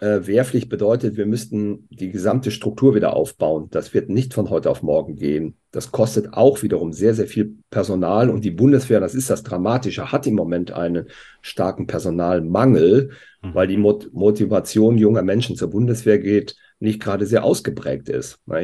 äh, 0.00 0.26
Wehrpflicht 0.26 0.68
bedeutet, 0.68 1.16
wir 1.16 1.26
müssten 1.26 1.86
die 1.90 2.10
gesamte 2.10 2.50
Struktur 2.50 2.94
wieder 2.94 3.14
aufbauen. 3.14 3.68
Das 3.70 3.92
wird 3.92 4.08
nicht 4.08 4.32
von 4.32 4.48
heute 4.48 4.70
auf 4.70 4.82
morgen 4.82 5.16
gehen. 5.16 5.56
Das 5.72 5.92
kostet 5.92 6.32
auch 6.32 6.62
wiederum 6.62 6.92
sehr, 6.92 7.14
sehr 7.14 7.26
viel 7.26 7.56
Personal. 7.70 8.30
Und 8.30 8.44
die 8.44 8.50
Bundeswehr, 8.50 9.00
das 9.00 9.14
ist 9.14 9.28
das 9.28 9.42
Dramatische, 9.42 10.10
hat 10.10 10.26
im 10.26 10.34
Moment 10.34 10.72
einen 10.72 11.08
starken 11.42 11.86
Personalmangel, 11.86 13.10
mhm. 13.42 13.54
weil 13.54 13.66
die 13.66 13.76
Mot 13.76 14.12
Motivation 14.12 14.96
junger 14.96 15.22
Menschen 15.22 15.56
zur 15.56 15.68
Bundeswehr 15.68 16.18
geht, 16.18 16.56
nicht 16.80 17.00
gerade 17.00 17.26
sehr 17.26 17.44
ausgeprägt 17.44 18.08
ist. 18.08 18.38
Mhm, 18.46 18.56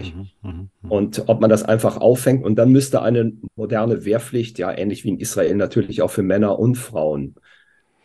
mh, 0.42 0.52
mh. 0.82 0.88
Und 0.88 1.24
ob 1.26 1.40
man 1.40 1.50
das 1.50 1.62
einfach 1.62 1.98
auffängt 1.98 2.44
und 2.44 2.56
dann 2.56 2.72
müsste 2.72 3.02
eine 3.02 3.32
moderne 3.54 4.04
Wehrpflicht, 4.04 4.58
ja 4.58 4.72
ähnlich 4.72 5.04
wie 5.04 5.10
in 5.10 5.20
Israel 5.20 5.54
natürlich 5.54 6.02
auch 6.02 6.10
für 6.10 6.22
Männer 6.22 6.58
und 6.58 6.76
Frauen 6.76 7.36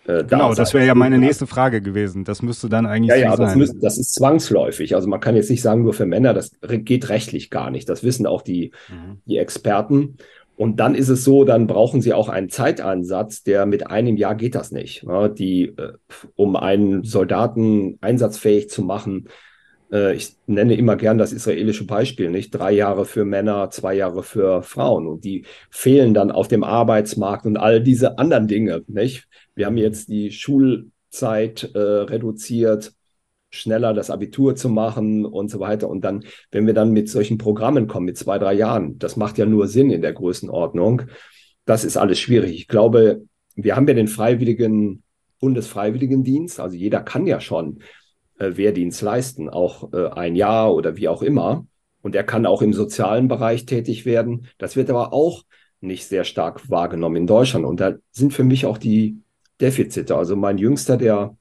äh, 0.08 0.24
genau, 0.24 0.50
da 0.50 0.56
das 0.56 0.74
wäre 0.74 0.86
ja 0.86 0.96
meine 0.96 1.18
nächste 1.18 1.48
Frage 1.48 1.82
gewesen. 1.82 2.24
Das 2.24 2.42
müsste 2.42 2.70
dann 2.70 2.86
eigentlich 2.86 3.10
ja, 3.10 3.18
ja, 3.18 3.36
so 3.36 3.44
das, 3.44 3.56
müsst, 3.56 3.76
das, 3.82 3.98
ist 3.98 4.14
zwangsläufig. 4.14 4.96
Also 4.96 5.08
man 5.08 5.20
kann 5.20 5.36
jetzt 5.36 5.50
nicht 5.50 5.62
sagen, 5.62 5.84
nur 5.84 5.94
für 5.94 6.06
Männer, 6.06 6.34
das 6.34 6.52
geht 6.62 7.10
rechtlich 7.10 7.50
gar 7.50 7.70
nicht. 7.70 7.88
Das 7.88 8.04
wissen 8.04 8.26
auch 8.26 8.42
die, 8.42 8.72
mhm. 8.90 9.22
die 9.26 9.38
Experten. 9.38 10.18
Und 10.58 10.80
dann 10.80 10.96
ist 10.96 11.10
es 11.10 11.24
so, 11.24 11.44
dann 11.44 11.68
brauchen 11.68 12.02
sie 12.02 12.14
auch 12.14 12.30
einen 12.30 12.50
Zeitansatz, 12.50 13.44
der 13.44 13.66
mit 13.66 13.88
einem 13.88 14.18
Jahr 14.18 14.36
geht 14.36 14.56
das 14.56 14.72
nicht. 14.72 15.04
Ja, 15.04 15.28
die, 15.28 15.66
äh, 15.78 15.94
um 16.36 16.56
einen 16.56 17.04
Soldaten 17.04 17.98
einsatzfähig 18.02 18.70
zu 18.70 18.82
machen, 18.84 19.28
ich 19.92 20.36
nenne 20.48 20.76
immer 20.76 20.96
gern 20.96 21.18
das 21.18 21.34
israelische 21.34 21.86
Beispiel, 21.86 22.30
nicht? 22.30 22.52
Drei 22.52 22.72
Jahre 22.72 23.06
für 23.06 23.26
Männer, 23.26 23.70
zwei 23.72 23.94
Jahre 23.96 24.24
für 24.24 24.64
Frauen. 24.64 25.08
Und 25.08 25.26
die 25.26 25.46
fehlen 25.70 26.14
dann 26.14 26.32
auf 26.32 26.48
dem 26.48 26.64
Arbeitsmarkt 26.64 27.46
und 27.46 27.58
all 27.58 27.82
diese 27.82 28.18
anderen 28.18 28.48
Dinge, 28.48 28.84
nicht? 28.88 29.28
Wir 29.54 29.66
haben 29.66 29.78
jetzt 29.78 30.08
die 30.08 30.32
Schulzeit 30.32 31.72
äh, 31.74 31.80
reduziert, 31.80 32.94
schneller 33.50 33.94
das 33.94 34.10
Abitur 34.10 34.56
zu 34.56 34.70
machen 34.70 35.26
und 35.26 35.50
so 35.50 35.60
weiter. 35.60 35.90
Und 35.90 36.06
dann, 36.06 36.24
wenn 36.52 36.66
wir 36.68 36.74
dann 36.74 36.94
mit 36.94 37.10
solchen 37.10 37.38
Programmen 37.38 37.88
kommen, 37.88 38.06
mit 38.06 38.18
zwei, 38.18 38.40
drei 38.40 38.54
Jahren, 38.54 38.98
das 38.98 39.18
macht 39.18 39.38
ja 39.38 39.46
nur 39.46 39.68
Sinn 39.68 39.92
in 39.92 40.02
der 40.02 40.14
Größenordnung. 40.14 41.04
Das 41.66 41.84
ist 41.84 41.98
alles 41.98 42.20
schwierig. 42.20 42.56
Ich 42.56 42.68
glaube, 42.70 43.24
wir 43.56 43.76
haben 43.76 43.88
ja 43.88 43.94
den 43.94 44.08
freiwilligen 44.08 45.04
Bundesfreiwilligendienst. 45.42 46.62
Also 46.62 46.78
jeder 46.78 47.02
kann 47.02 47.28
ja 47.28 47.42
schon 47.42 47.80
äh, 48.42 48.58
Wehrdienst 48.58 49.02
leisten, 49.02 49.50
auch 49.50 49.94
äh, 49.94 50.08
ein 50.10 50.36
Jahr 50.36 50.74
oder 50.74 50.98
wie 50.98 51.08
auch 51.08 51.22
immer. 51.22 51.66
Und 52.02 52.16
er 52.16 52.24
kann 52.24 52.46
auch 52.46 52.62
im 52.62 52.74
sozialen 52.74 53.28
Bereich 53.28 53.66
tätig 53.66 54.06
werden. 54.06 54.48
Das 54.58 54.76
wird 54.76 54.90
aber 54.90 55.14
auch 55.14 55.44
nicht 55.80 56.08
sehr 56.08 56.24
stark 56.24 56.70
wahrgenommen 56.70 57.18
in 57.18 57.28
Deutschland. 57.28 57.66
Und 57.66 57.80
da 57.80 57.94
sind 58.12 58.34
für 58.34 58.44
mich 58.44 58.66
auch 58.66 58.78
die 58.80 59.22
Defizite. 59.60 60.16
Also 60.16 60.36
mein 60.36 60.58
Jüngster, 60.58 60.98
der 60.98 61.38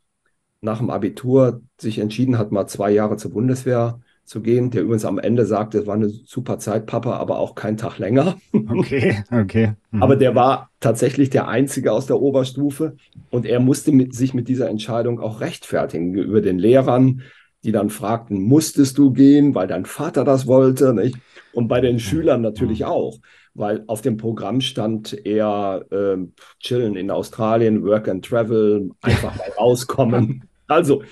nach 0.60 0.78
dem 0.78 0.90
Abitur 0.90 1.62
sich 1.78 1.98
entschieden 1.98 2.36
hat, 2.36 2.52
mal 2.52 2.66
zwei 2.66 2.90
Jahre 2.90 3.16
zur 3.16 3.32
Bundeswehr 3.32 4.00
zu 4.24 4.40
gehen, 4.40 4.70
der 4.70 4.82
übrigens 4.82 5.04
am 5.04 5.18
Ende 5.18 5.44
sagte, 5.44 5.78
es 5.78 5.86
war 5.86 5.94
eine 5.94 6.08
super 6.08 6.58
Zeit, 6.58 6.86
Papa, 6.86 7.16
aber 7.16 7.38
auch 7.38 7.54
kein 7.54 7.76
Tag 7.76 7.98
länger. 7.98 8.36
Okay, 8.68 9.24
okay. 9.32 9.72
Mhm. 9.90 10.02
Aber 10.02 10.16
der 10.16 10.34
war 10.34 10.70
tatsächlich 10.78 11.30
der 11.30 11.48
Einzige 11.48 11.92
aus 11.92 12.06
der 12.06 12.20
Oberstufe 12.20 12.96
und 13.30 13.44
er 13.44 13.58
musste 13.58 13.90
mit, 13.90 14.14
sich 14.14 14.32
mit 14.32 14.48
dieser 14.48 14.68
Entscheidung 14.68 15.20
auch 15.20 15.40
rechtfertigen 15.40 16.12
gegenüber 16.12 16.40
den 16.40 16.58
Lehrern, 16.58 17.22
die 17.64 17.72
dann 17.72 17.90
fragten, 17.90 18.40
musstest 18.42 18.96
du 18.96 19.12
gehen, 19.12 19.54
weil 19.54 19.66
dein 19.66 19.86
Vater 19.86 20.24
das 20.24 20.46
wollte, 20.46 20.94
nicht? 20.94 21.16
Und 21.52 21.68
bei 21.68 21.80
den 21.80 21.98
Schülern 21.98 22.40
natürlich 22.40 22.84
auch 22.84 23.18
weil 23.54 23.84
auf 23.86 24.00
dem 24.00 24.16
Programm 24.16 24.60
stand 24.60 25.12
eher 25.26 25.84
äh, 25.90 26.16
chillen 26.60 26.96
in 26.96 27.10
Australien, 27.10 27.84
Work 27.84 28.08
and 28.08 28.24
Travel, 28.24 28.90
einfach 29.02 29.36
mal 29.36 29.52
rauskommen. 29.58 30.44
Also, 30.70 31.02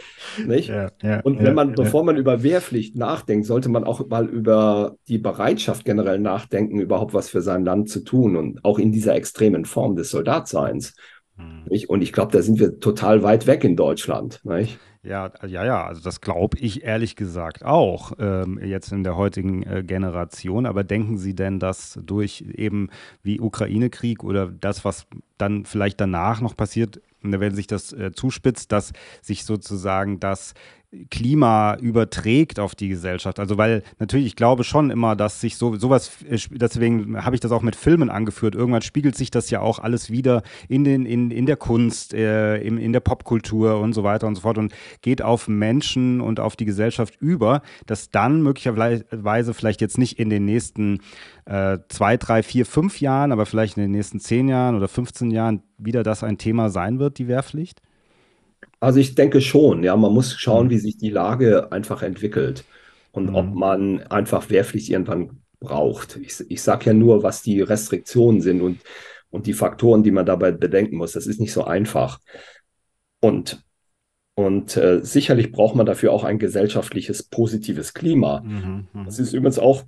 nicht? 0.47 0.68
Ja, 0.68 0.90
ja, 1.03 1.21
und 1.21 1.38
wenn 1.40 1.47
ja, 1.47 1.53
man, 1.53 1.73
bevor 1.73 2.05
man 2.05 2.16
über 2.16 2.44
Wehrpflicht 2.44 2.97
nachdenkt, 2.97 3.44
sollte 3.44 3.68
man 3.68 3.83
auch 3.83 4.07
mal 4.09 4.27
über 4.27 4.97
die 5.09 5.18
Bereitschaft 5.18 5.85
generell 5.85 6.21
nachdenken, 6.21 6.81
überhaupt 6.81 7.12
was 7.12 7.29
für 7.29 7.42
sein 7.42 7.64
Land 7.64 7.90
zu 7.90 8.05
tun 8.05 8.37
und 8.37 8.64
auch 8.64 8.79
in 8.79 8.92
dieser 8.92 9.16
extremen 9.16 9.64
Form 9.64 9.97
des 9.97 10.11
Soldatseins. 10.11 10.94
Hm. 11.37 11.64
Und 11.88 12.03
ich 12.03 12.12
glaube, 12.12 12.31
da 12.31 12.40
sind 12.40 12.61
wir 12.61 12.79
total 12.79 13.25
weit 13.25 13.49
weg 13.49 13.64
in 13.64 13.75
Deutschland. 13.75 14.40
Nicht? 14.44 14.79
Ja, 15.03 15.31
ja, 15.47 15.65
ja, 15.65 15.87
also 15.87 16.03
das 16.03 16.21
glaube 16.21 16.59
ich 16.59 16.83
ehrlich 16.83 17.15
gesagt 17.15 17.65
auch 17.65 18.13
ähm, 18.19 18.59
jetzt 18.63 18.91
in 18.91 19.05
der 19.05 19.17
heutigen 19.17 19.63
äh, 19.63 19.85
Generation. 19.85 20.67
Aber 20.67 20.83
denken 20.83 21.19
Sie 21.19 21.35
denn, 21.35 21.61
dass 21.61 21.99
durch 22.03 22.45
eben 22.55 22.91
wie 23.23 23.41
Ukraine-Krieg 23.41 24.25
oder 24.25 24.49
das, 24.49 24.85
was 24.85 25.07
dann 25.39 25.65
vielleicht 25.65 26.01
danach 26.01 26.41
noch 26.41 26.57
passiert, 26.57 27.01
wenn 27.23 27.55
sich 27.55 27.67
das 27.69 27.93
äh, 27.93 28.13
zuspitzt, 28.13 28.73
dass 28.73 28.93
sich 29.23 29.45
sozusagen 29.45 30.21
das 30.21 30.55
Klima 31.11 31.77
überträgt 31.77 32.59
auf 32.59 32.74
die 32.74 32.88
Gesellschaft. 32.88 33.38
Also 33.38 33.59
weil 33.59 33.83
natürlich, 33.98 34.24
ich 34.24 34.37
glaube 34.37 34.64
schon 34.64 34.90
immer, 34.90 35.16
dass 35.16 35.38
sich 35.38 35.59
so 35.59 35.77
sowas, 35.77 36.22
äh, 36.22 36.38
deswegen 36.51 37.22
habe 37.24 37.37
ich 37.37 37.40
das 37.40 37.53
auch 37.53 37.61
mit 37.61 37.77
Filmen 37.77 38.09
angeführt, 38.09 38.55
irgendwann 38.55 38.81
spiegelt 38.81 39.14
sich 39.14 39.31
das 39.31 39.51
ja 39.51 39.61
auch 39.61 39.81
alles 39.81 40.11
wieder 40.11 40.42
in, 40.66 40.85
den, 40.85 41.05
in, 41.05 41.31
in 41.31 41.44
der 41.44 41.57
Kunst, 41.57 42.14
äh, 42.14 42.57
in, 42.59 42.79
in 42.79 42.94
der 42.94 43.01
Popkultur 43.01 43.79
und 43.81 43.92
so 43.92 44.03
weiter 44.03 44.27
und 44.27 44.37
so 44.37 44.40
fort 44.40 44.57
und 44.57 44.72
geht 45.03 45.20
auf 45.20 45.46
Menschen 45.46 46.22
und 46.22 46.40
auf 46.40 46.57
die 46.57 46.64
Gesellschaft 46.64 47.16
über, 47.20 47.61
dass 47.85 48.09
dann 48.11 48.42
möglicherweise 48.42 49.55
vielleicht 49.55 49.83
jetzt 49.83 49.98
nicht 49.98 50.18
in 50.18 50.31
den 50.31 50.46
nächsten 50.46 51.01
äh, 51.44 51.79
zwei, 51.88 52.16
drei, 52.16 52.42
vier, 52.42 52.64
fünf 52.64 53.01
Jahren, 53.01 53.33
aber 53.33 53.44
vielleicht 53.44 53.77
in 53.77 53.83
den 53.83 53.92
nächsten 53.92 54.20
zehn 54.20 54.48
Jahren 54.48 54.74
oder 54.74 54.88
15 54.88 55.31
Jahren 55.31 55.62
wieder 55.77 56.03
das 56.03 56.24
ein 56.24 56.38
Thema 56.38 56.70
sein 56.70 56.98
wird, 56.98 57.18
die 57.18 57.29
Wehrpflicht? 57.29 57.83
Also 58.81 59.01
ich 59.01 59.14
denke 59.14 59.40
schon, 59.40 59.83
ja, 59.83 59.97
man 59.97 60.12
muss 60.12 60.35
schauen, 60.35 60.66
mhm. 60.66 60.71
wie 60.71 60.79
sich 60.79 60.97
die 60.99 61.11
Lage 61.11 61.73
einfach 61.73 62.03
entwickelt 62.03 62.64
und 63.12 63.31
mhm. 63.31 63.35
ob 63.35 63.55
man 63.55 64.03
einfach 64.05 64.51
Wehrpflicht 64.51 64.90
irgendwann 64.90 65.42
braucht. 65.61 66.16
Ich, 66.16 66.38
ich 66.49 66.62
sage 66.62 66.87
ja 66.87 66.92
nur, 66.92 67.23
was 67.23 67.42
die 67.42 67.61
Restriktionen 67.61 68.40
sind 68.40 68.61
und, 68.61 68.81
und 69.31 69.47
die 69.47 69.53
Faktoren, 69.53 70.03
die 70.03 70.12
man 70.12 70.27
dabei 70.27 70.53
bedenken 70.53 70.97
muss. 70.97 71.12
Das 71.12 71.27
ist 71.27 71.40
nicht 71.40 71.53
so 71.53 71.64
einfach. 71.64 72.21
Und, 73.21 73.64
und 74.35 74.77
äh, 74.77 75.01
sicherlich 75.05 75.51
braucht 75.51 75.75
man 75.75 75.87
dafür 75.87 76.12
auch 76.12 76.23
ein 76.23 76.38
gesellschaftliches, 76.38 77.25
positives 77.25 77.94
Klima. 77.94 78.40
Mhm, 78.40 78.87
mhm. 78.92 79.05
das 79.05 79.18
ist 79.18 79.33
übrigens 79.33 79.59
auch 79.59 79.83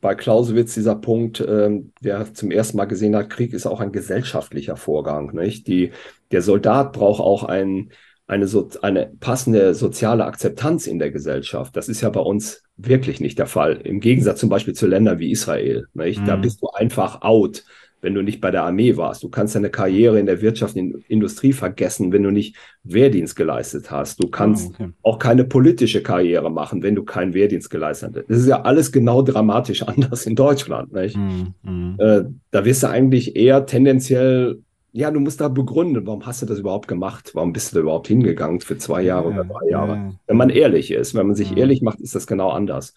bei 0.00 0.14
Clausewitz 0.14 0.74
dieser 0.74 0.96
Punkt, 0.96 1.40
äh, 1.40 1.70
der 2.02 2.32
zum 2.34 2.50
ersten 2.50 2.76
Mal 2.76 2.86
gesehen 2.86 3.16
hat, 3.16 3.30
Krieg 3.30 3.52
ist 3.52 3.66
auch 3.66 3.80
ein 3.80 3.92
gesellschaftlicher 3.92 4.76
Vorgang. 4.76 5.34
Nicht? 5.34 5.66
Die, 5.66 5.92
der 6.30 6.42
Soldat 6.42 6.92
braucht 6.92 7.20
auch 7.20 7.44
ein, 7.44 7.90
eine, 8.26 8.48
so, 8.48 8.68
eine 8.82 9.12
passende 9.20 9.74
soziale 9.74 10.24
Akzeptanz 10.24 10.86
in 10.86 10.98
der 10.98 11.10
Gesellschaft. 11.10 11.76
Das 11.76 11.88
ist 11.88 12.00
ja 12.00 12.10
bei 12.10 12.20
uns 12.20 12.62
wirklich 12.76 13.20
nicht 13.20 13.38
der 13.38 13.46
Fall. 13.46 13.80
Im 13.84 14.00
Gegensatz 14.00 14.40
zum 14.40 14.48
Beispiel 14.48 14.74
zu 14.74 14.86
Ländern 14.86 15.18
wie 15.18 15.30
Israel. 15.30 15.86
Nicht? 15.94 16.20
Mhm. 16.20 16.26
Da 16.26 16.36
bist 16.36 16.62
du 16.62 16.68
einfach 16.68 17.22
out 17.22 17.64
wenn 18.02 18.14
du 18.14 18.22
nicht 18.22 18.40
bei 18.40 18.50
der 18.50 18.64
Armee 18.64 18.96
warst. 18.96 19.22
Du 19.22 19.28
kannst 19.28 19.54
deine 19.54 19.70
Karriere 19.70 20.20
in 20.20 20.26
der 20.26 20.40
Wirtschaft, 20.40 20.76
in 20.76 20.92
der 20.92 21.00
Industrie 21.08 21.52
vergessen, 21.52 22.12
wenn 22.12 22.22
du 22.22 22.30
nicht 22.30 22.56
Wehrdienst 22.84 23.36
geleistet 23.36 23.90
hast. 23.90 24.22
Du 24.22 24.28
kannst 24.28 24.70
oh, 24.70 24.74
okay. 24.74 24.92
auch 25.02 25.18
keine 25.18 25.44
politische 25.44 26.02
Karriere 26.02 26.50
machen, 26.50 26.82
wenn 26.82 26.94
du 26.94 27.04
keinen 27.04 27.34
Wehrdienst 27.34 27.70
geleistet 27.70 28.14
hast. 28.14 28.30
Das 28.30 28.38
ist 28.38 28.46
ja 28.46 28.62
alles 28.62 28.92
genau 28.92 29.22
dramatisch 29.22 29.82
anders 29.86 30.26
in 30.26 30.36
Deutschland. 30.36 30.92
Mm, 30.92 31.68
mm. 31.68 31.96
Äh, 31.98 32.24
da 32.50 32.64
wirst 32.64 32.82
du 32.82 32.88
eigentlich 32.88 33.34
eher 33.34 33.66
tendenziell, 33.66 34.60
ja, 34.92 35.10
du 35.10 35.20
musst 35.20 35.40
da 35.40 35.48
begründen, 35.48 36.06
warum 36.06 36.24
hast 36.26 36.42
du 36.42 36.46
das 36.46 36.58
überhaupt 36.58 36.88
gemacht? 36.88 37.32
Warum 37.34 37.52
bist 37.52 37.72
du 37.72 37.76
da 37.76 37.80
überhaupt 37.80 38.08
hingegangen 38.08 38.60
für 38.60 38.78
zwei 38.78 39.02
Jahre 39.02 39.30
ja, 39.30 39.40
oder 39.40 39.44
drei 39.44 39.70
Jahre? 39.70 39.94
Ja. 39.94 40.12
Wenn 40.26 40.36
man 40.36 40.50
ehrlich 40.50 40.90
ist, 40.90 41.14
wenn 41.14 41.26
man 41.26 41.36
sich 41.36 41.50
ja. 41.50 41.56
ehrlich 41.56 41.82
macht, 41.82 42.00
ist 42.00 42.14
das 42.14 42.26
genau 42.26 42.50
anders. 42.50 42.94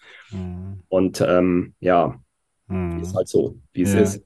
Und 0.88 1.24
ähm, 1.26 1.74
ja, 1.80 2.20
ist 3.02 3.14
halt 3.14 3.28
so, 3.28 3.56
wie 3.72 3.82
es 3.82 3.94
ist. 3.94 4.24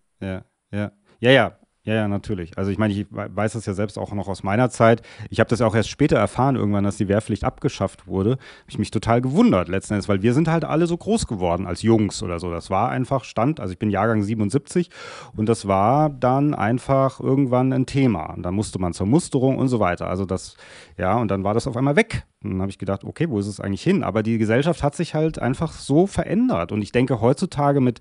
Ja. 0.75 0.93
Ja, 1.21 1.31
ja, 1.31 1.31
ja. 1.31 1.59
Ja, 1.87 1.93
ja, 1.93 2.09
natürlich. 2.09 2.57
Also 2.57 2.71
ich 2.71 2.79
meine, 2.79 2.95
ich 2.95 3.07
weiß 3.11 3.53
das 3.53 3.67
ja 3.67 3.75
selbst 3.75 3.99
auch 3.99 4.11
noch 4.15 4.27
aus 4.27 4.43
meiner 4.43 4.71
Zeit. 4.71 5.03
Ich 5.29 5.39
habe 5.39 5.51
das 5.51 5.61
auch 5.61 5.75
erst 5.75 5.91
später 5.91 6.17
erfahren, 6.17 6.57
irgendwann, 6.57 6.85
dass 6.85 6.97
die 6.97 7.09
Wehrpflicht 7.09 7.45
abgeschafft 7.45 8.07
wurde. 8.07 8.31
Habe 8.31 8.41
ich 8.69 8.79
mich 8.79 8.91
total 8.91 9.21
gewundert 9.21 9.69
letzten 9.69 9.93
Endes, 9.93 10.09
weil 10.09 10.23
wir 10.23 10.33
sind 10.33 10.49
halt 10.49 10.65
alle 10.65 10.87
so 10.87 10.97
groß 10.97 11.27
geworden 11.27 11.67
als 11.67 11.83
Jungs 11.83 12.23
oder 12.23 12.41
so. 12.41 12.51
Das 12.51 12.71
war 12.71 12.89
einfach 12.89 13.25
Stand, 13.25 13.61
also 13.61 13.73
ich 13.73 13.79
bin 13.79 13.91
Jahrgang 13.91 14.23
77 14.23 14.89
und 15.37 15.47
das 15.47 15.69
war 15.69 16.09
dann 16.09 16.55
einfach 16.55 17.21
irgendwann 17.21 17.71
ein 17.75 17.85
Thema. 17.85 18.33
Und 18.33 18.45
dann 18.45 18.55
musste 18.55 18.79
man 18.79 18.95
zur 18.95 19.07
Musterung 19.07 19.59
und 19.59 19.69
so 19.69 19.79
weiter. 19.79 20.09
Also 20.09 20.25
das, 20.25 20.57
ja, 20.97 21.19
und 21.19 21.31
dann 21.31 21.45
war 21.45 21.53
das 21.53 21.67
auf 21.67 21.77
einmal 21.77 21.97
weg. 21.97 22.25
Und 22.43 22.53
dann 22.53 22.63
habe 22.63 22.71
ich 22.71 22.79
gedacht, 22.79 23.05
okay, 23.05 23.29
wo 23.29 23.39
ist 23.39 23.47
es 23.47 23.61
eigentlich 23.61 23.83
hin? 23.83 24.05
Aber 24.05 24.23
die 24.23 24.39
Gesellschaft 24.39 24.83
hat 24.83 24.95
sich 24.95 25.15
halt 25.15 25.39
einfach 25.39 25.73
so 25.73 26.07
verändert. 26.07 26.73
Und 26.73 26.81
ich 26.81 26.93
denke 26.93 27.21
heutzutage 27.21 27.83
mit 27.83 28.01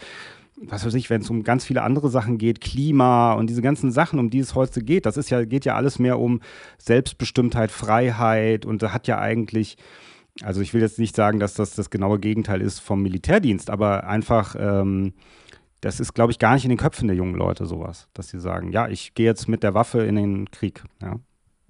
was 0.62 0.86
weiß 0.86 0.94
ich, 0.94 1.10
wenn 1.10 1.22
es 1.22 1.30
um 1.30 1.44
ganz 1.44 1.66
viele 1.66 1.82
andere 1.82 2.10
Sachen 2.10 2.38
geht, 2.38 2.62
Klima 2.62 3.34
und 3.34 3.50
diese 3.50 3.62
ganzen 3.62 3.92
Sachen, 3.92 4.20
um 4.20 4.30
die 4.30 4.40
es 4.40 4.56
heute 4.56 4.82
geht, 4.82 5.06
das 5.06 5.18
ist 5.18 5.30
ja, 5.30 5.44
geht 5.46 5.66
ja 5.66 5.76
alles 5.76 6.00
mehr 6.00 6.20
um 6.20 6.42
Selbstbestimmtheit, 6.78 7.72
Freiheit 7.72 8.66
und 8.66 8.82
da 8.82 8.94
hat 8.94 9.08
ja 9.08 9.20
eigentlich, 9.20 9.78
also 10.42 10.62
ich 10.62 10.74
will 10.74 10.82
jetzt 10.82 11.00
nicht 11.00 11.16
sagen, 11.16 11.40
dass 11.40 11.56
das 11.56 11.76
das 11.76 11.90
genaue 11.90 12.20
Gegenteil 12.20 12.62
ist 12.62 12.80
vom 12.80 13.02
Militärdienst, 13.02 13.70
aber 13.70 14.06
einfach, 14.06 14.56
ähm, 14.58 15.14
das 15.82 16.00
ist, 16.00 16.14
glaube 16.14 16.32
ich, 16.32 16.40
gar 16.40 16.54
nicht 16.54 16.64
in 16.64 16.70
den 16.70 16.78
Köpfen 16.78 17.08
der 17.08 17.18
jungen 17.18 17.36
Leute 17.36 17.66
sowas, 17.66 18.08
dass 18.14 18.30
sie 18.30 18.40
sagen, 18.40 18.72
ja, 18.72 18.88
ich 18.88 19.16
gehe 19.16 19.26
jetzt 19.26 19.50
mit 19.50 19.64
der 19.64 19.74
Waffe 19.74 20.04
in 20.04 20.16
den 20.16 20.52
Krieg, 20.52 20.84
ja. 21.02 21.20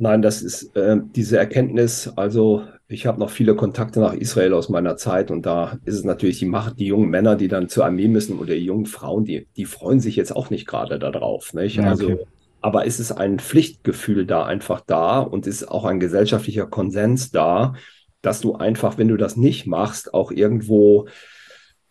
Nein, 0.04 0.22
das 0.22 0.42
ist 0.42 0.76
äh, 0.76 0.98
diese 1.16 1.38
Erkenntnis. 1.38 2.12
Also 2.18 2.66
ich 2.90 3.06
habe 3.06 3.22
noch 3.22 3.30
viele 3.30 3.56
Kontakte 3.56 4.02
nach 4.02 4.14
Israel 4.14 4.54
aus 4.54 4.68
meiner 4.68 4.98
Zeit 4.98 5.32
und 5.32 5.46
da 5.46 5.80
ist 5.86 5.96
es 5.96 6.04
natürlich 6.04 6.40
die 6.40 6.46
Macht, 6.46 6.78
die 6.78 6.88
jungen 6.88 7.10
Männer, 7.10 7.38
die 7.38 7.48
dann 7.48 7.70
zur 7.70 7.86
Armee 7.86 8.10
müssen 8.10 8.38
oder 8.38 8.54
die 8.54 8.66
jungen 8.66 8.86
Frauen, 8.86 9.24
die, 9.24 9.48
die 9.56 9.64
freuen 9.64 10.02
sich 10.02 10.18
jetzt 10.18 10.36
auch 10.36 10.50
nicht 10.50 10.68
gerade 10.68 11.00
darauf. 11.00 11.54
Nicht? 11.54 11.78
Ja, 11.78 11.86
also, 11.86 12.08
okay. 12.08 12.26
aber 12.60 12.84
ist 12.84 13.00
es 13.00 13.14
ein 13.14 13.40
Pflichtgefühl 13.40 14.26
da 14.26 14.44
einfach 14.44 14.82
da 14.82 15.20
und 15.20 15.48
ist 15.48 15.72
auch 15.72 15.86
ein 15.86 16.02
gesellschaftlicher 16.02 16.68
Konsens 16.68 17.32
da, 17.32 17.76
dass 18.22 18.42
du 18.42 18.56
einfach, 18.56 18.98
wenn 18.98 19.08
du 19.08 19.16
das 19.16 19.38
nicht 19.38 19.68
machst, 19.68 20.14
auch 20.14 20.32
irgendwo 20.32 21.08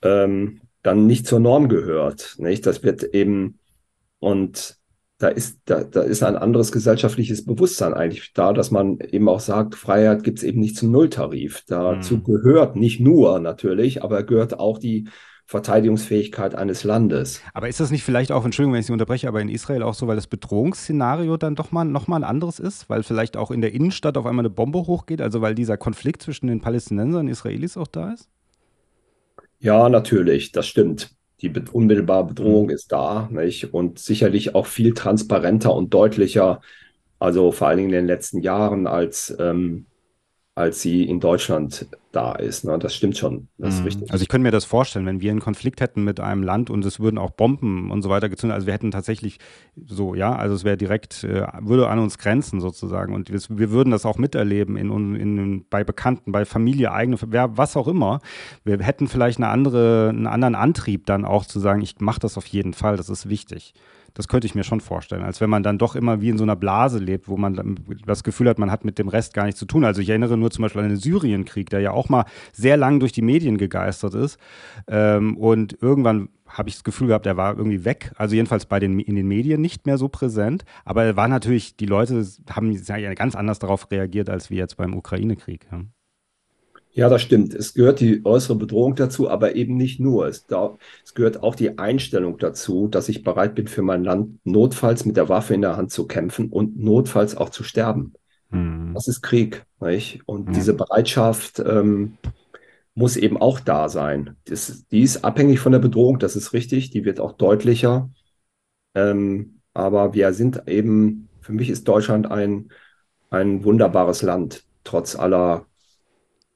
ähm, 0.03 0.61
dann 0.83 1.07
nicht 1.07 1.27
zur 1.27 1.40
Norm 1.40 1.70
gehört. 1.70 2.35
Nicht? 2.37 2.66
Das 2.66 2.83
wird 2.83 3.05
eben 3.14 3.59
und 4.18 4.81
da 5.22 5.28
ist, 5.28 5.61
da, 5.66 5.85
da 5.85 6.02
ist 6.02 6.24
ein 6.24 6.35
anderes 6.35 6.72
gesellschaftliches 6.72 7.44
Bewusstsein 7.44 7.94
eigentlich 7.94 8.32
da, 8.35 8.52
dass 8.52 8.72
man 8.72 8.98
eben 8.98 9.28
auch 9.28 9.38
sagt, 9.38 9.76
Freiheit 9.76 10.24
gibt 10.24 10.38
es 10.38 10.44
eben 10.44 10.58
nicht 10.58 10.76
zum 10.76 10.90
Nulltarif. 10.90 11.62
Dazu 11.68 12.16
mhm. 12.16 12.24
gehört 12.24 12.74
nicht 12.74 12.98
nur 12.98 13.38
natürlich, 13.38 14.02
aber 14.02 14.24
gehört 14.24 14.58
auch 14.58 14.78
die 14.78 15.08
Verteidigungsfähigkeit 15.46 16.56
eines 16.56 16.82
Landes. 16.82 17.40
Aber 17.54 17.68
ist 17.68 17.78
das 17.78 17.92
nicht 17.92 18.02
vielleicht 18.02 18.32
auch, 18.32 18.44
Entschuldigung, 18.44 18.72
wenn 18.72 18.80
ich 18.80 18.87
Sie 18.87 18.92
unterbreche, 18.92 19.28
aber 19.28 19.40
in 19.40 19.48
Israel 19.48 19.85
auch 19.85 19.94
so, 19.94 20.08
weil 20.08 20.16
das 20.16 20.26
Bedrohungsszenario 20.26 21.37
dann 21.37 21.54
doch 21.54 21.70
mal 21.70 21.85
nochmal 21.85 22.24
ein 22.24 22.28
anderes 22.28 22.58
ist? 22.58 22.90
Weil 22.90 23.04
vielleicht 23.04 23.37
auch 23.37 23.52
in 23.52 23.61
der 23.61 23.72
Innenstadt 23.72 24.16
auf 24.16 24.26
einmal 24.26 24.44
eine 24.44 24.50
Bombe 24.50 24.88
hochgeht, 24.88 25.20
also 25.20 25.40
weil 25.40 25.54
dieser 25.54 25.76
Konflikt 25.76 26.22
zwischen 26.22 26.48
den 26.48 26.61
Palästinensern 26.61 27.26
und 27.26 27.28
Israelis 27.28 27.76
auch 27.76 27.87
da 27.87 28.12
ist? 28.12 28.28
Ja, 29.61 29.88
natürlich, 29.88 30.50
das 30.50 30.66
stimmt 30.66 31.14
die 31.42 31.52
unmittelbare 31.72 32.26
Bedrohung 32.26 32.66
mhm. 32.66 32.70
ist 32.70 32.92
da, 32.92 33.28
nicht? 33.31 33.74
Und 33.74 33.98
sicherlich 33.98 34.55
auch 34.55 34.66
viel 34.66 34.94
transparenter 34.94 35.74
und 35.74 35.92
deutlicher, 35.92 36.61
also 37.18 37.52
vor 37.52 37.68
allen 37.68 37.78
Dingen 37.78 37.90
in 37.90 37.96
den 37.96 38.07
letzten 38.07 38.40
Jahren, 38.40 38.87
als 38.87 39.35
ähm, 39.38 39.87
als 40.54 40.82
sie 40.82 41.04
in 41.04 41.18
Deutschland 41.18 41.86
da 42.12 42.32
ist. 42.32 42.64
Ne? 42.64 42.78
Das 42.78 42.94
stimmt 42.94 43.16
schon. 43.16 43.48
Das 43.56 43.78
mhm. 43.78 43.84
richtig. 43.84 44.12
Also 44.12 44.22
ich 44.22 44.28
könnte 44.28 44.42
mir 44.42 44.50
das 44.50 44.66
vorstellen, 44.66 45.06
wenn 45.06 45.22
wir 45.22 45.30
einen 45.30 45.40
Konflikt 45.40 45.80
hätten 45.80 46.04
mit 46.04 46.20
einem 46.20 46.42
Land 46.42 46.68
und 46.68 46.84
es 46.84 47.00
würden 47.00 47.16
auch 47.16 47.30
Bomben 47.30 47.90
und 47.90 48.02
so 48.02 48.10
weiter 48.10 48.28
gezündet. 48.28 48.54
Also 48.54 48.66
wir 48.66 48.74
hätten 48.74 48.90
tatsächlich 48.90 49.38
so, 49.86 50.14
ja, 50.14 50.36
also 50.36 50.54
es 50.54 50.62
wäre 50.62 50.76
direkt, 50.76 51.24
äh, 51.24 51.46
würde 51.60 51.88
an 51.88 51.98
uns 51.98 52.18
grenzen 52.18 52.60
sozusagen. 52.60 53.14
Und 53.14 53.30
wir, 53.30 53.40
wir 53.48 53.70
würden 53.70 53.90
das 53.90 54.04
auch 54.04 54.18
miterleben 54.18 54.76
in, 54.76 54.90
in, 54.90 55.38
in, 55.38 55.64
bei 55.70 55.84
Bekannten, 55.84 56.32
bei 56.32 56.44
Familie, 56.44 56.92
eigene, 56.92 57.16
wer, 57.28 57.56
was 57.56 57.74
auch 57.74 57.88
immer. 57.88 58.20
Wir 58.62 58.78
hätten 58.80 59.08
vielleicht 59.08 59.38
eine 59.38 59.48
andere, 59.48 60.10
einen 60.10 60.26
anderen 60.26 60.54
Antrieb 60.54 61.06
dann 61.06 61.24
auch 61.24 61.46
zu 61.46 61.60
sagen, 61.60 61.80
ich 61.80 61.98
mache 62.00 62.20
das 62.20 62.36
auf 62.36 62.46
jeden 62.46 62.74
Fall, 62.74 62.98
das 62.98 63.08
ist 63.08 63.30
wichtig. 63.30 63.72
Das 64.14 64.29
könnte 64.29 64.46
ich 64.46 64.55
mir 64.55 64.64
schon 64.64 64.81
vorstellen, 64.81 65.22
als 65.22 65.40
wenn 65.40 65.51
man 65.51 65.62
dann 65.62 65.79
doch 65.79 65.96
immer 65.96 66.20
wie 66.20 66.29
in 66.29 66.38
so 66.38 66.44
einer 66.44 66.57
Blase 66.57 66.98
lebt, 66.98 67.29
wo 67.29 67.37
man 67.37 67.79
das 68.07 68.25
Gefühl 68.25 68.48
hat, 68.48 68.59
man 68.59 68.70
hat 68.70 68.85
mit 68.85 68.98
dem 68.98 69.09
Rest 69.09 69.35
gar 69.35 69.44
nichts 69.44 69.59
zu 69.59 69.66
tun. 69.66 69.85
Also 69.85 70.01
ich 70.01 70.09
erinnere 70.09 70.37
nur 70.37 70.51
zum 70.51 70.62
Beispiel 70.62 70.83
an 70.83 70.88
den 70.88 70.98
Syrienkrieg, 70.98 71.70
der 71.70 71.81
ja 71.81 71.92
auch 71.92 72.09
mal 72.09 72.25
sehr 72.53 72.77
lang 72.77 73.01
durch 73.01 73.12
die 73.12 73.22
Medien 73.22 73.59
gegeistert 73.59 74.14
ist. 74.14 74.38
Ähm, 74.87 75.37
und 75.37 75.79
irgendwann 75.81 76.29
habe 76.46 76.68
ich 76.68 76.75
das 76.75 76.85
Gefühl 76.85 77.09
gehabt, 77.09 77.27
er 77.27 77.37
war 77.37 77.57
irgendwie 77.57 77.85
weg. 77.85 78.12
Also 78.16 78.35
jedenfalls 78.35 78.66
bei 78.66 78.79
den, 78.79 78.98
in 78.98 79.14
den 79.14 79.27
Medien 79.27 79.61
nicht 79.61 79.87
mehr 79.87 79.98
so 79.98 80.09
präsent. 80.09 80.64
Aber 80.85 81.05
er 81.05 81.16
war 81.16 81.29
natürlich, 81.29 81.77
die 81.77 81.87
Leute 81.87 82.27
haben 82.51 82.72
ja 82.72 83.14
ganz 83.14 83.35
anders 83.35 83.59
darauf 83.59 83.90
reagiert, 83.90 84.29
als 84.29 84.51
wir 84.51 84.59
jetzt 84.59 84.77
beim 84.77 84.94
Ukraine-Krieg. 84.94 85.66
Ja. 85.70 85.83
Ja, 86.94 87.09
das 87.09 87.22
stimmt. 87.22 87.55
Es 87.55 87.72
gehört 87.72 88.00
die 88.00 88.22
äußere 88.24 88.55
Bedrohung 88.55 88.94
dazu, 88.94 89.31
aber 89.31 89.57
eben 89.57 89.76
nicht 89.76 89.98
nur. 89.98 90.26
Es, 90.26 90.46
da, 90.46 90.76
es, 91.02 91.14
gehört 91.14 91.42
auch 91.42 91.55
die 91.55 91.78
Einstellung 91.78 92.37
dazu, 92.37 92.87
dass 92.87 93.09
ich 93.09 93.22
bereit 93.22 93.55
bin, 93.55 93.66
für 93.66 93.81
mein 93.81 94.05
Land 94.05 94.38
notfalls 94.44 95.07
mit 95.07 95.16
der 95.16 95.31
Waffe 95.31 95.55
in 95.55 95.62
der 95.62 95.76
Hand 95.76 95.90
zu 95.90 96.07
kämpfen 96.07 96.50
und 96.50 96.78
notfalls 96.78 97.35
auch 97.35 97.48
zu 97.48 97.64
sterben. 97.64 98.12
Mhm. 98.50 98.92
Das 98.92 99.09
ist 99.09 99.22
Krieg. 99.22 99.64
Nicht? 99.81 100.20
Und 100.26 100.48
mhm. 100.48 100.52
diese 100.52 100.74
Bereitschaft 100.74 101.61
ähm, 101.61 102.18
muss 102.94 103.16
eben 103.16 103.38
auch 103.38 103.59
da 103.59 103.88
sein. 103.88 104.37
Das, 104.44 104.87
die 104.88 105.00
ist 105.02 105.24
abhängig 105.24 105.61
von 105.61 105.72
der 105.72 105.78
Bedrohung, 105.78 106.18
das 106.18 106.37
ist 106.37 106.52
richtig. 106.52 106.90
Die 106.90 107.07
wird 107.07 107.20
auch 107.20 107.33
deutlicher. 107.33 108.11
Ähm, 108.94 109.61
aber 109.72 110.12
wir 110.12 110.35
sind 110.35 110.68
eben, 110.68 111.31
für 111.40 111.52
mich 111.52 111.70
ist 111.70 111.88
Deutschland 111.88 112.31
ein, 112.31 112.68
ein 113.31 113.64
wunderbares 113.64 114.20
Land, 114.20 114.64
trotz 114.85 115.16
aller 115.16 115.64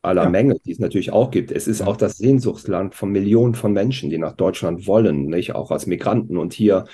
aller 0.07 0.25
ja. 0.25 0.31
Menge, 0.31 0.59
die 0.65 0.73
es 0.73 0.79
natürlich 0.79 1.13
auch 1.13 1.31
gibt. 1.31 1.53
Es 1.53 1.67
ist 1.67 1.83
auch 1.83 1.97
das 1.97 2.19
Sehnsuchtsland 2.19 2.95
von 2.95 3.11
Millionen 3.11 3.55
von 3.55 3.73
Menschen, 3.73 4.11
die 4.11 4.19
nach 4.19 4.33
Deutschland 4.33 4.87
wollen, 4.87 5.27
nicht 5.27 5.55
auch 5.55 5.71
als 5.71 5.87
Migranten 5.87 6.37
und 6.37 6.53
hier 6.53 6.85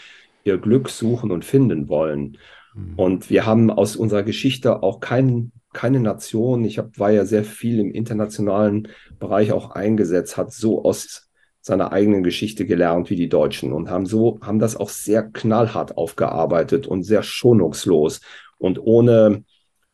ihr 0.44 0.58
Glück 0.58 0.88
suchen 0.88 1.30
und 1.30 1.44
finden 1.44 1.88
wollen. 1.88 2.38
Mhm. 2.74 2.94
Und 2.96 3.30
wir 3.30 3.46
haben 3.46 3.70
aus 3.70 3.96
unserer 3.96 4.22
Geschichte 4.22 4.82
auch 4.82 5.00
kein, 5.00 5.52
keine 5.72 6.00
Nation, 6.00 6.64
ich 6.64 6.78
hab, 6.78 6.98
war 6.98 7.10
ja 7.10 7.24
sehr 7.24 7.44
viel 7.44 7.78
im 7.78 7.92
internationalen 7.92 8.88
Bereich 9.18 9.52
auch 9.52 9.70
eingesetzt, 9.70 10.36
hat 10.36 10.52
so 10.52 10.84
aus 10.84 11.30
seiner 11.60 11.92
eigenen 11.92 12.24
Geschichte 12.24 12.66
gelernt 12.66 13.08
wie 13.08 13.16
die 13.16 13.28
Deutschen 13.28 13.72
und 13.72 13.88
haben 13.88 14.04
so, 14.04 14.40
haben 14.42 14.58
das 14.58 14.74
auch 14.74 14.88
sehr 14.88 15.22
knallhart 15.22 15.96
aufgearbeitet 15.96 16.88
und 16.88 17.04
sehr 17.04 17.22
schonungslos 17.22 18.20
und 18.58 18.80
ohne 18.80 19.44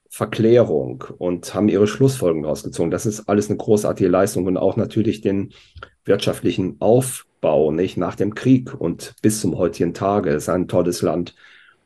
Verklärung 0.08 1.04
und 1.18 1.54
haben 1.54 1.68
ihre 1.68 1.86
Schlussfolgerungen 1.86 2.48
rausgezogen. 2.48 2.90
Das 2.90 3.06
ist 3.06 3.28
alles 3.28 3.48
eine 3.48 3.58
großartige 3.58 4.08
Leistung 4.08 4.46
und 4.46 4.56
auch 4.56 4.76
natürlich 4.76 5.20
den 5.20 5.52
wirtschaftlichen 6.04 6.76
Aufbau, 6.80 7.70
nicht 7.70 7.96
nach 7.96 8.14
dem 8.14 8.34
Krieg 8.34 8.74
und 8.78 9.14
bis 9.22 9.40
zum 9.40 9.56
heutigen 9.58 9.94
Tage. 9.94 10.30
Es 10.30 10.44
ist 10.44 10.48
ein 10.48 10.68
tolles 10.68 11.02
Land 11.02 11.34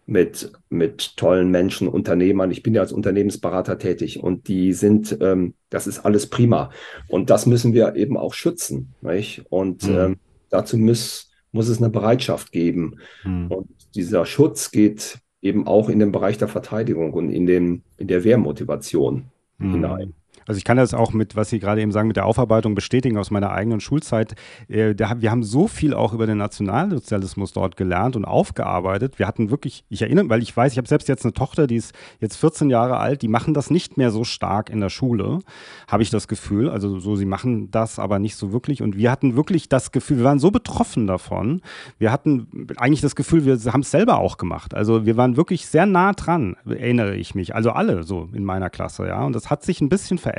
mit, 0.06 0.52
mit 0.68 1.16
tollen 1.16 1.50
Menschen, 1.50 1.88
Unternehmern. 1.88 2.50
Ich 2.50 2.62
bin 2.62 2.74
ja 2.74 2.82
als 2.82 2.92
Unternehmensberater 2.92 3.78
tätig 3.78 4.22
und 4.22 4.48
die 4.48 4.72
sind, 4.72 5.16
ähm, 5.20 5.54
das 5.70 5.86
ist 5.86 6.00
alles 6.00 6.28
prima. 6.28 6.70
Und 7.08 7.30
das 7.30 7.46
müssen 7.46 7.72
wir 7.72 7.96
eben 7.96 8.16
auch 8.16 8.34
schützen. 8.34 8.94
Nicht? 9.00 9.44
Und 9.50 9.84
mhm. 9.84 9.96
ähm, 9.98 10.16
dazu 10.48 10.78
muss, 10.78 11.30
muss 11.50 11.68
es 11.68 11.78
eine 11.78 11.90
Bereitschaft 11.90 12.52
geben. 12.52 12.98
Mhm. 13.24 13.46
Und 13.48 13.68
dieser 13.94 14.26
Schutz 14.26 14.70
geht 14.70 15.18
eben 15.42 15.66
auch 15.66 15.88
in 15.88 15.98
den 15.98 16.12
Bereich 16.12 16.38
der 16.38 16.48
Verteidigung 16.48 17.12
und 17.12 17.28
in, 17.28 17.46
den, 17.46 17.82
in 17.98 18.06
der 18.06 18.24
Wehrmotivation 18.24 19.26
mhm. 19.58 19.72
hinein. 19.72 20.14
Also 20.46 20.58
ich 20.58 20.64
kann 20.64 20.76
das 20.76 20.94
auch 20.94 21.12
mit, 21.12 21.36
was 21.36 21.50
Sie 21.50 21.58
gerade 21.58 21.80
eben 21.80 21.92
sagen, 21.92 22.08
mit 22.08 22.16
der 22.16 22.26
Aufarbeitung 22.26 22.74
bestätigen 22.74 23.18
aus 23.18 23.30
meiner 23.30 23.50
eigenen 23.50 23.80
Schulzeit. 23.80 24.34
Äh, 24.68 24.94
wir 24.96 25.30
haben 25.30 25.42
so 25.42 25.68
viel 25.68 25.94
auch 25.94 26.12
über 26.12 26.26
den 26.26 26.38
Nationalsozialismus 26.38 27.52
dort 27.52 27.76
gelernt 27.76 28.16
und 28.16 28.24
aufgearbeitet. 28.24 29.18
Wir 29.18 29.26
hatten 29.26 29.50
wirklich, 29.50 29.84
ich 29.88 30.02
erinnere, 30.02 30.28
weil 30.28 30.42
ich 30.42 30.56
weiß, 30.56 30.72
ich 30.72 30.78
habe 30.78 30.88
selbst 30.88 31.08
jetzt 31.08 31.24
eine 31.24 31.32
Tochter, 31.32 31.66
die 31.66 31.76
ist 31.76 31.94
jetzt 32.20 32.36
14 32.36 32.70
Jahre 32.70 32.98
alt, 32.98 33.22
die 33.22 33.28
machen 33.28 33.54
das 33.54 33.70
nicht 33.70 33.96
mehr 33.96 34.10
so 34.10 34.24
stark 34.24 34.70
in 34.70 34.80
der 34.80 34.88
Schule, 34.88 35.40
habe 35.88 36.02
ich 36.02 36.10
das 36.10 36.28
Gefühl. 36.28 36.68
Also 36.68 36.98
so, 36.98 37.16
sie 37.16 37.26
machen 37.26 37.70
das 37.70 37.98
aber 37.98 38.18
nicht 38.18 38.36
so 38.36 38.52
wirklich. 38.52 38.82
Und 38.82 38.96
wir 38.96 39.10
hatten 39.10 39.36
wirklich 39.36 39.68
das 39.68 39.92
Gefühl, 39.92 40.18
wir 40.18 40.24
waren 40.24 40.38
so 40.38 40.50
betroffen 40.50 41.06
davon. 41.06 41.62
Wir 41.98 42.12
hatten 42.12 42.68
eigentlich 42.76 43.00
das 43.00 43.16
Gefühl, 43.16 43.44
wir 43.44 43.58
haben 43.72 43.80
es 43.80 43.90
selber 43.90 44.18
auch 44.18 44.36
gemacht. 44.36 44.74
Also 44.74 45.06
wir 45.06 45.16
waren 45.16 45.36
wirklich 45.36 45.66
sehr 45.66 45.86
nah 45.86 46.12
dran, 46.12 46.56
erinnere 46.66 47.16
ich 47.16 47.34
mich. 47.34 47.54
Also 47.54 47.70
alle 47.70 48.02
so 48.02 48.28
in 48.32 48.44
meiner 48.44 48.70
Klasse, 48.70 49.06
ja. 49.06 49.24
Und 49.24 49.34
das 49.34 49.50
hat 49.50 49.62
sich 49.62 49.80
ein 49.80 49.88
bisschen 49.88 50.18
verändert. 50.18 50.31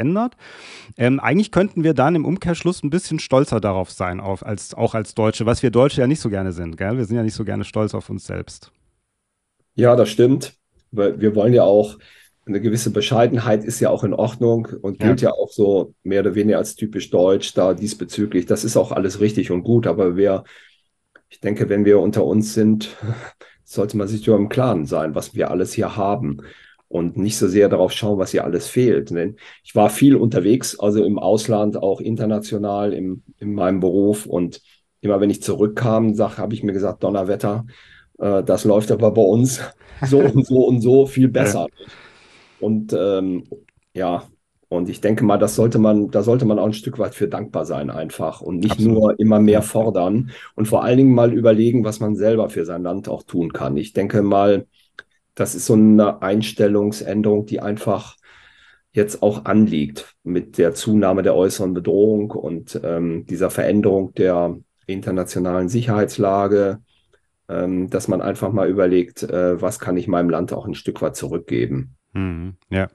Ähm, 0.97 1.19
eigentlich 1.19 1.51
könnten 1.51 1.83
wir 1.83 1.93
dann 1.93 2.15
im 2.15 2.25
Umkehrschluss 2.25 2.83
ein 2.83 2.89
bisschen 2.89 3.19
stolzer 3.19 3.59
darauf 3.59 3.91
sein, 3.91 4.19
auf, 4.19 4.45
als, 4.45 4.73
auch 4.73 4.93
als 4.95 5.15
Deutsche, 5.15 5.45
was 5.45 5.63
wir 5.63 5.71
Deutsche 5.71 6.01
ja 6.01 6.07
nicht 6.07 6.19
so 6.19 6.29
gerne 6.29 6.51
sind. 6.51 6.77
Gell? 6.77 6.97
Wir 6.97 7.05
sind 7.05 7.15
ja 7.15 7.23
nicht 7.23 7.35
so 7.35 7.45
gerne 7.45 7.63
stolz 7.63 7.93
auf 7.93 8.09
uns 8.09 8.25
selbst. 8.25 8.71
Ja, 9.75 9.95
das 9.95 10.09
stimmt. 10.09 10.53
Wir 10.91 11.35
wollen 11.35 11.53
ja 11.53 11.63
auch, 11.63 11.97
eine 12.45 12.59
gewisse 12.59 12.91
Bescheidenheit 12.91 13.63
ist 13.63 13.79
ja 13.79 13.89
auch 13.89 14.03
in 14.03 14.13
Ordnung 14.13 14.67
und 14.81 14.99
gilt 14.99 15.21
ja. 15.21 15.29
ja 15.29 15.35
auch 15.35 15.49
so 15.49 15.93
mehr 16.03 16.19
oder 16.21 16.35
weniger 16.35 16.57
als 16.57 16.75
typisch 16.75 17.09
deutsch 17.09 17.53
da 17.53 17.73
diesbezüglich. 17.73 18.45
Das 18.45 18.63
ist 18.63 18.75
auch 18.75 18.91
alles 18.91 19.21
richtig 19.21 19.49
und 19.49 19.63
gut, 19.63 19.87
aber 19.87 20.17
wer, 20.17 20.43
ich 21.29 21.39
denke, 21.39 21.69
wenn 21.69 21.85
wir 21.85 21.99
unter 21.99 22.25
uns 22.25 22.53
sind, 22.53 22.97
sollte 23.63 23.97
man 23.97 24.07
sich 24.07 24.27
nur 24.27 24.35
im 24.35 24.49
Klaren 24.49 24.85
sein, 24.85 25.15
was 25.15 25.33
wir 25.35 25.51
alles 25.51 25.73
hier 25.73 25.95
haben 25.95 26.41
und 26.93 27.17
nicht 27.17 27.37
so 27.37 27.47
sehr 27.47 27.69
darauf 27.69 27.91
schauen, 27.91 28.19
was 28.19 28.29
hier 28.29 28.43
alles 28.43 28.67
fehlt. 28.67 29.09
Denn 29.09 29.37
ich 29.63 29.73
war 29.73 29.89
viel 29.89 30.15
unterwegs, 30.15 30.79
also 30.79 31.03
im 31.03 31.17
Ausland, 31.17 31.75
auch 31.75 31.99
international 31.99 32.93
im, 32.93 33.23
in 33.39 33.55
meinem 33.55 33.79
Beruf 33.79 34.27
und 34.27 34.61
immer 35.01 35.19
wenn 35.19 35.31
ich 35.31 35.41
zurückkam, 35.41 36.15
habe 36.19 36.53
ich 36.53 36.61
mir 36.61 36.71
gesagt, 36.71 37.03
Donnerwetter, 37.03 37.65
äh, 38.19 38.43
das 38.43 38.63
läuft 38.63 38.91
aber 38.91 39.09
bei 39.09 39.23
uns 39.23 39.59
so 40.05 40.19
und 40.19 40.45
so 40.45 40.67
und 40.67 40.81
so 40.81 41.07
viel 41.07 41.29
besser. 41.29 41.65
Ja. 41.67 41.85
Und 42.59 42.93
ähm, 42.93 43.45
ja, 43.95 44.27
und 44.69 44.87
ich 44.87 45.01
denke 45.01 45.23
mal, 45.23 45.37
das 45.37 45.55
sollte 45.55 45.79
man, 45.79 46.11
da 46.11 46.21
sollte 46.21 46.45
man 46.45 46.59
auch 46.59 46.67
ein 46.67 46.73
Stück 46.73 46.99
weit 46.99 47.15
für 47.15 47.27
dankbar 47.27 47.65
sein 47.65 47.89
einfach 47.89 48.41
und 48.41 48.59
nicht 48.59 48.73
Absolut. 48.73 48.93
nur 48.93 49.19
immer 49.19 49.39
mehr 49.39 49.63
fordern 49.63 50.29
und 50.53 50.67
vor 50.67 50.83
allen 50.83 50.97
Dingen 50.97 51.15
mal 51.15 51.33
überlegen, 51.33 51.83
was 51.83 51.99
man 51.99 52.15
selber 52.15 52.49
für 52.49 52.65
sein 52.65 52.83
Land 52.83 53.09
auch 53.09 53.23
tun 53.23 53.51
kann. 53.51 53.77
Ich 53.77 53.93
denke 53.93 54.21
mal, 54.21 54.67
das 55.35 55.55
ist 55.55 55.65
so 55.65 55.73
eine 55.73 56.21
Einstellungsänderung, 56.21 57.45
die 57.45 57.59
einfach 57.59 58.15
jetzt 58.91 59.23
auch 59.23 59.45
anliegt 59.45 60.15
mit 60.23 60.57
der 60.57 60.73
Zunahme 60.75 61.23
der 61.23 61.35
äußeren 61.35 61.73
Bedrohung 61.73 62.31
und 62.31 62.79
ähm, 62.83 63.25
dieser 63.25 63.49
Veränderung 63.49 64.13
der 64.13 64.57
internationalen 64.85 65.69
Sicherheitslage, 65.69 66.79
ähm, 67.49 67.89
dass 67.89 68.07
man 68.07 68.21
einfach 68.21 68.51
mal 68.51 68.69
überlegt, 68.69 69.23
äh, 69.23 69.59
was 69.61 69.79
kann 69.79 69.97
ich 69.97 70.07
meinem 70.07 70.29
Land 70.29 70.53
auch 70.53 70.67
ein 70.67 70.75
Stück 70.75 71.01
weit 71.01 71.15
zurückgeben. 71.15 71.95
Mhm, 72.13 72.57
ja. 72.69 72.87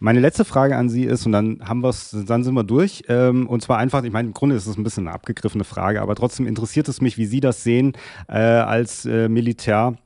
Meine 0.00 0.18
letzte 0.18 0.44
Frage 0.44 0.76
an 0.76 0.88
Sie 0.88 1.04
ist, 1.04 1.26
und 1.26 1.32
dann 1.32 1.60
haben 1.62 1.80
wir 1.80 1.94
dann 2.26 2.42
sind 2.42 2.54
wir 2.54 2.64
durch. 2.64 3.04
Ähm, 3.08 3.46
und 3.46 3.62
zwar 3.62 3.78
einfach, 3.78 4.02
ich 4.02 4.12
meine, 4.12 4.28
im 4.28 4.34
Grunde 4.34 4.56
ist 4.56 4.66
es 4.66 4.76
ein 4.76 4.82
bisschen 4.82 5.06
eine 5.06 5.14
abgegriffene 5.14 5.64
Frage, 5.64 6.02
aber 6.02 6.16
trotzdem 6.16 6.46
interessiert 6.46 6.88
es 6.88 7.00
mich, 7.00 7.18
wie 7.18 7.26
Sie 7.26 7.40
das 7.40 7.62
sehen 7.62 7.92
äh, 8.28 8.38
als 8.38 9.06
äh, 9.06 9.28
Militär 9.28 9.96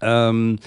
ähm, 0.00 0.58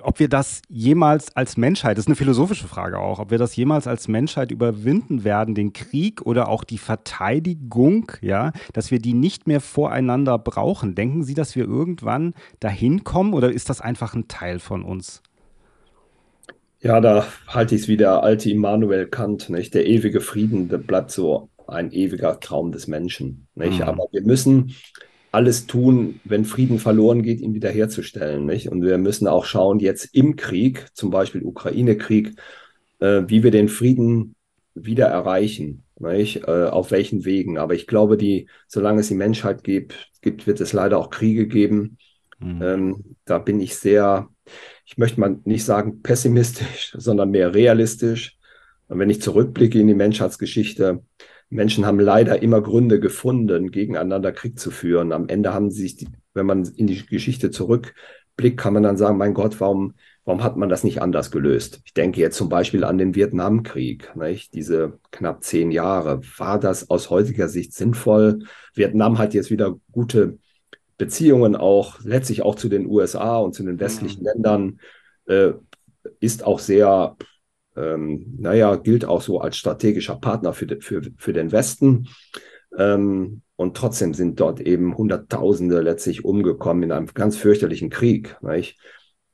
ob 0.00 0.18
wir 0.18 0.28
das 0.28 0.62
jemals 0.68 1.34
als 1.36 1.56
Menschheit, 1.56 1.96
das 1.96 2.04
ist 2.04 2.08
eine 2.08 2.16
philosophische 2.16 2.68
Frage 2.68 2.98
auch, 2.98 3.18
ob 3.18 3.30
wir 3.30 3.38
das 3.38 3.54
jemals 3.56 3.86
als 3.86 4.08
Menschheit 4.08 4.50
überwinden 4.50 5.24
werden, 5.24 5.54
den 5.54 5.72
Krieg 5.72 6.22
oder 6.22 6.48
auch 6.48 6.64
die 6.64 6.78
Verteidigung, 6.78 8.10
ja, 8.20 8.52
dass 8.72 8.90
wir 8.90 8.98
die 8.98 9.14
nicht 9.14 9.46
mehr 9.46 9.60
voreinander 9.60 10.38
brauchen. 10.38 10.94
Denken 10.94 11.22
Sie, 11.22 11.34
dass 11.34 11.56
wir 11.56 11.64
irgendwann 11.64 12.34
dahin 12.60 13.04
kommen 13.04 13.34
oder 13.34 13.52
ist 13.52 13.70
das 13.70 13.80
einfach 13.80 14.14
ein 14.14 14.28
Teil 14.28 14.58
von 14.58 14.82
uns? 14.82 15.22
Ja, 16.80 17.00
da 17.00 17.26
halte 17.46 17.74
ich 17.74 17.82
es 17.82 17.88
wie 17.88 17.96
der 17.96 18.22
alte 18.22 18.50
Immanuel 18.50 19.06
Kant, 19.06 19.48
nicht? 19.48 19.72
Der 19.74 19.86
ewige 19.86 20.20
Frieden, 20.20 20.68
der 20.68 20.78
bleibt 20.78 21.10
so 21.10 21.48
ein 21.66 21.92
ewiger 21.92 22.40
Traum 22.40 22.72
des 22.72 22.88
Menschen, 22.88 23.46
nicht? 23.54 23.78
Mhm. 23.78 23.84
Aber 23.84 24.06
wir 24.12 24.22
müssen 24.22 24.74
alles 25.34 25.66
tun, 25.66 26.20
wenn 26.24 26.44
Frieden 26.44 26.78
verloren 26.78 27.22
geht, 27.22 27.40
ihn 27.40 27.54
wiederherzustellen. 27.54 28.46
Nicht? 28.46 28.68
Und 28.68 28.82
wir 28.82 28.96
müssen 28.98 29.26
auch 29.26 29.44
schauen, 29.44 29.80
jetzt 29.80 30.14
im 30.14 30.36
Krieg, 30.36 30.86
zum 30.94 31.10
Beispiel 31.10 31.42
Ukraine-Krieg, 31.42 32.34
äh, 33.00 33.22
wie 33.26 33.42
wir 33.42 33.50
den 33.50 33.68
Frieden 33.68 34.36
wieder 34.74 35.06
erreichen. 35.06 35.82
Nicht? 35.98 36.48
Äh, 36.48 36.66
auf 36.66 36.90
welchen 36.90 37.24
Wegen. 37.24 37.58
Aber 37.58 37.74
ich 37.74 37.86
glaube, 37.86 38.16
die, 38.16 38.48
solange 38.68 39.00
es 39.00 39.08
die 39.08 39.14
Menschheit 39.14 39.64
gibt, 39.64 40.10
gibt 40.22 40.46
wird 40.46 40.60
es 40.60 40.72
leider 40.72 40.98
auch 40.98 41.10
Kriege 41.10 41.46
geben. 41.46 41.98
Mhm. 42.38 42.62
Ähm, 42.62 43.04
da 43.24 43.38
bin 43.38 43.60
ich 43.60 43.76
sehr, 43.76 44.28
ich 44.86 44.98
möchte 44.98 45.20
mal 45.20 45.38
nicht 45.44 45.64
sagen 45.64 46.02
pessimistisch, 46.02 46.94
sondern 46.98 47.30
mehr 47.30 47.54
realistisch. 47.54 48.38
Und 48.88 48.98
wenn 48.98 49.10
ich 49.10 49.20
zurückblicke 49.20 49.80
in 49.80 49.88
die 49.88 49.94
Menschheitsgeschichte, 49.94 51.02
Menschen 51.54 51.86
haben 51.86 52.00
leider 52.00 52.42
immer 52.42 52.60
Gründe 52.60 52.98
gefunden, 52.98 53.70
gegeneinander 53.70 54.32
Krieg 54.32 54.58
zu 54.58 54.70
führen. 54.70 55.12
Am 55.12 55.28
Ende 55.28 55.54
haben 55.54 55.70
sie 55.70 55.82
sich, 55.82 55.96
die, 55.96 56.08
wenn 56.34 56.46
man 56.46 56.64
in 56.64 56.88
die 56.88 57.06
Geschichte 57.06 57.50
zurückblickt, 57.50 58.58
kann 58.58 58.74
man 58.74 58.82
dann 58.82 58.96
sagen, 58.96 59.18
mein 59.18 59.34
Gott, 59.34 59.60
warum, 59.60 59.94
warum 60.24 60.42
hat 60.42 60.56
man 60.56 60.68
das 60.68 60.82
nicht 60.82 61.00
anders 61.00 61.30
gelöst? 61.30 61.80
Ich 61.84 61.94
denke 61.94 62.20
jetzt 62.20 62.36
zum 62.36 62.48
Beispiel 62.48 62.82
an 62.82 62.98
den 62.98 63.14
Vietnamkrieg, 63.14 64.16
nicht? 64.16 64.52
diese 64.54 64.98
knapp 65.12 65.44
zehn 65.44 65.70
Jahre. 65.70 66.20
War 66.38 66.58
das 66.58 66.90
aus 66.90 67.08
heutiger 67.08 67.48
Sicht 67.48 67.72
sinnvoll? 67.72 68.40
Vietnam 68.74 69.18
hat 69.18 69.32
jetzt 69.32 69.50
wieder 69.50 69.76
gute 69.92 70.38
Beziehungen 70.98 71.54
auch, 71.54 72.00
letztlich 72.02 72.42
auch 72.42 72.56
zu 72.56 72.68
den 72.68 72.86
USA 72.86 73.38
und 73.38 73.54
zu 73.54 73.62
den 73.62 73.78
westlichen 73.78 74.22
mhm. 74.22 74.26
Ländern, 74.26 74.80
äh, 75.26 75.52
ist 76.18 76.44
auch 76.44 76.58
sehr 76.58 77.16
ähm, 77.76 78.36
naja, 78.38 78.76
gilt 78.76 79.04
auch 79.04 79.22
so 79.22 79.40
als 79.40 79.56
strategischer 79.56 80.16
Partner 80.16 80.52
für, 80.52 80.66
de, 80.66 80.80
für, 80.80 81.02
für 81.16 81.32
den 81.32 81.52
Westen. 81.52 82.08
Ähm, 82.76 83.42
und 83.56 83.76
trotzdem 83.76 84.14
sind 84.14 84.40
dort 84.40 84.60
eben 84.60 84.96
Hunderttausende 84.96 85.80
letztlich 85.80 86.24
umgekommen 86.24 86.84
in 86.84 86.92
einem 86.92 87.06
ganz 87.14 87.36
fürchterlichen 87.36 87.90
Krieg. 87.90 88.36
Nicht? 88.42 88.78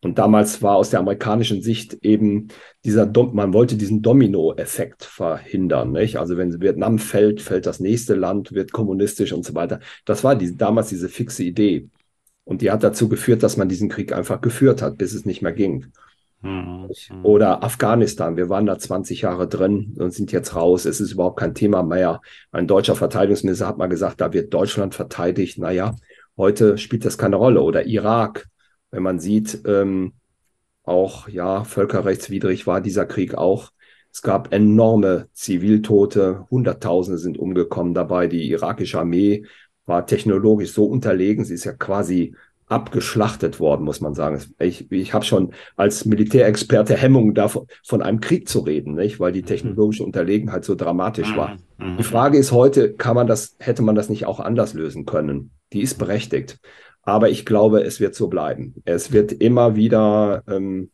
Und 0.02 0.18
damals 0.18 0.62
war 0.62 0.76
aus 0.76 0.90
der 0.90 1.00
amerikanischen 1.00 1.62
Sicht 1.62 1.98
eben 2.02 2.48
dieser, 2.84 3.06
Dom 3.06 3.34
man 3.34 3.52
wollte 3.52 3.76
diesen 3.76 4.00
Domino-Effekt 4.02 5.04
verhindern. 5.04 5.92
Nicht? 5.92 6.16
Also 6.16 6.36
wenn 6.36 6.60
Vietnam 6.60 6.98
fällt, 6.98 7.42
fällt 7.42 7.66
das 7.66 7.80
nächste 7.80 8.14
Land, 8.14 8.52
wird 8.52 8.72
kommunistisch 8.72 9.32
und 9.32 9.44
so 9.44 9.54
weiter. 9.54 9.80
Das 10.06 10.24
war 10.24 10.36
die, 10.36 10.56
damals 10.56 10.88
diese 10.88 11.08
fixe 11.08 11.44
Idee. 11.44 11.88
Und 12.44 12.62
die 12.62 12.70
hat 12.70 12.82
dazu 12.82 13.08
geführt, 13.08 13.42
dass 13.42 13.56
man 13.56 13.68
diesen 13.68 13.88
Krieg 13.88 14.12
einfach 14.12 14.40
geführt 14.40 14.82
hat, 14.82 14.96
bis 14.98 15.14
es 15.14 15.26
nicht 15.26 15.42
mehr 15.42 15.52
ging. 15.52 15.92
Mhm. 16.42 16.88
Oder 17.22 17.62
Afghanistan, 17.62 18.36
wir 18.36 18.48
waren 18.48 18.66
da 18.66 18.78
20 18.78 19.22
Jahre 19.22 19.46
drin 19.46 19.94
und 19.98 20.12
sind 20.12 20.32
jetzt 20.32 20.54
raus. 20.54 20.86
Es 20.86 21.00
ist 21.00 21.12
überhaupt 21.12 21.38
kein 21.38 21.54
Thema 21.54 21.82
mehr. 21.82 22.20
Ein 22.50 22.66
deutscher 22.66 22.96
Verteidigungsminister 22.96 23.66
hat 23.66 23.78
mal 23.78 23.88
gesagt, 23.88 24.20
da 24.20 24.32
wird 24.32 24.52
Deutschland 24.54 24.94
verteidigt. 24.94 25.58
Naja, 25.58 25.94
heute 26.36 26.78
spielt 26.78 27.04
das 27.04 27.18
keine 27.18 27.36
Rolle. 27.36 27.60
Oder 27.60 27.86
Irak, 27.86 28.48
wenn 28.90 29.02
man 29.02 29.20
sieht, 29.20 29.60
ähm, 29.66 30.14
auch 30.82 31.28
ja, 31.28 31.64
völkerrechtswidrig 31.64 32.66
war 32.66 32.80
dieser 32.80 33.06
Krieg 33.06 33.34
auch. 33.34 33.70
Es 34.12 34.22
gab 34.22 34.52
enorme 34.52 35.28
Ziviltote, 35.32 36.46
Hunderttausende 36.50 37.18
sind 37.18 37.38
umgekommen 37.38 37.94
dabei. 37.94 38.26
Die 38.26 38.50
irakische 38.50 38.98
Armee 38.98 39.44
war 39.86 40.06
technologisch 40.06 40.72
so 40.72 40.86
unterlegen, 40.86 41.44
sie 41.44 41.54
ist 41.54 41.64
ja 41.64 41.72
quasi 41.72 42.34
abgeschlachtet 42.70 43.58
worden, 43.58 43.84
muss 43.84 44.00
man 44.00 44.14
sagen. 44.14 44.40
Ich, 44.60 44.90
ich 44.92 45.12
habe 45.12 45.24
schon 45.24 45.52
als 45.76 46.04
Militärexperte 46.04 46.96
Hemmungen 46.96 47.34
davon, 47.34 47.66
von 47.84 48.00
einem 48.00 48.20
Krieg 48.20 48.48
zu 48.48 48.60
reden, 48.60 48.94
nicht? 48.94 49.18
weil 49.18 49.32
die 49.32 49.42
mhm. 49.42 49.46
technologische 49.46 50.04
Unterlegenheit 50.04 50.64
so 50.64 50.76
dramatisch 50.76 51.36
war. 51.36 51.56
Mhm. 51.78 51.96
Die 51.98 52.04
Frage 52.04 52.38
ist 52.38 52.52
heute, 52.52 52.94
kann 52.94 53.16
man 53.16 53.26
das, 53.26 53.56
hätte 53.58 53.82
man 53.82 53.96
das 53.96 54.08
nicht 54.08 54.24
auch 54.24 54.38
anders 54.38 54.74
lösen 54.74 55.04
können? 55.04 55.50
Die 55.72 55.82
ist 55.82 55.98
berechtigt. 55.98 56.60
Aber 57.02 57.28
ich 57.28 57.44
glaube, 57.44 57.82
es 57.82 57.98
wird 57.98 58.14
so 58.14 58.28
bleiben. 58.28 58.76
Es 58.84 59.10
wird 59.10 59.32
immer 59.32 59.74
wieder 59.74 60.44
ähm, 60.46 60.90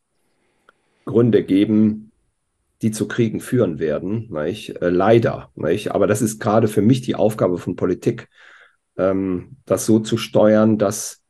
Gründe 1.05 1.45
geben, 1.45 2.11
die 2.81 2.91
zu 2.91 3.07
Kriegen 3.07 3.41
führen 3.41 3.79
werden. 3.79 4.29
Nicht? 4.31 4.81
Äh, 4.81 4.89
leider. 4.89 5.51
Nicht? 5.57 5.93
Aber 5.93 6.07
das 6.07 6.23
ist 6.23 6.41
gerade 6.41 6.69
für 6.69 6.83
mich 6.83 7.03
die 7.03 7.17
Aufgabe 7.17 7.59
von 7.59 7.77
Politik, 7.77 8.29
ähm, 8.97 9.59
das 9.67 9.85
so 9.85 9.99
zu 9.99 10.17
steuern, 10.17 10.79
dass 10.79 11.23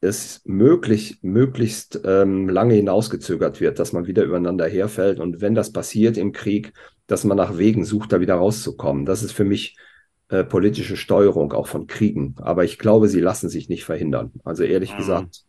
es 0.00 0.42
möglich, 0.44 1.18
möglichst 1.22 2.00
ähm, 2.04 2.48
lange 2.48 2.74
hinausgezögert 2.74 3.60
wird, 3.60 3.78
dass 3.78 3.92
man 3.92 4.06
wieder 4.06 4.24
übereinander 4.24 4.66
herfällt. 4.68 5.18
Und 5.18 5.40
wenn 5.40 5.54
das 5.54 5.72
passiert 5.72 6.16
im 6.16 6.32
Krieg, 6.32 6.72
dass 7.06 7.24
man 7.24 7.36
nach 7.36 7.58
Wegen 7.58 7.84
sucht, 7.84 8.12
da 8.12 8.20
wieder 8.20 8.36
rauszukommen. 8.36 9.06
Das 9.06 9.22
ist 9.22 9.32
für 9.32 9.44
mich 9.44 9.76
äh, 10.28 10.44
politische 10.44 10.96
Steuerung 10.96 11.52
auch 11.52 11.66
von 11.66 11.86
Kriegen. 11.86 12.36
Aber 12.38 12.64
ich 12.64 12.78
glaube, 12.78 13.08
sie 13.08 13.20
lassen 13.20 13.48
sich 13.48 13.68
nicht 13.68 13.84
verhindern. 13.84 14.32
Also 14.44 14.62
ehrlich 14.62 14.92
mhm. 14.92 14.98
gesagt. 14.98 15.44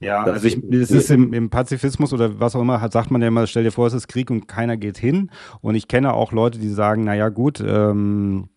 Ja, 0.00 0.24
das 0.24 0.44
also 0.44 0.48
ich, 0.48 0.62
es 0.74 0.90
ist 0.90 1.10
im, 1.10 1.32
im, 1.32 1.48
Pazifismus 1.48 2.12
oder 2.12 2.38
was 2.38 2.54
auch 2.54 2.60
immer, 2.60 2.82
hat, 2.82 2.92
sagt 2.92 3.10
man 3.10 3.22
ja 3.22 3.28
immer, 3.28 3.46
stell 3.46 3.64
dir 3.64 3.70
vor, 3.70 3.86
es 3.86 3.94
ist 3.94 4.08
Krieg 4.08 4.30
und 4.30 4.46
keiner 4.46 4.76
geht 4.76 4.98
hin. 4.98 5.30
Und 5.62 5.74
ich 5.74 5.88
kenne 5.88 6.12
auch 6.12 6.32
Leute, 6.32 6.58
die 6.58 6.68
sagen, 6.68 7.04
naja 7.04 7.30
gut, 7.30 7.64
ähm, 7.66 8.50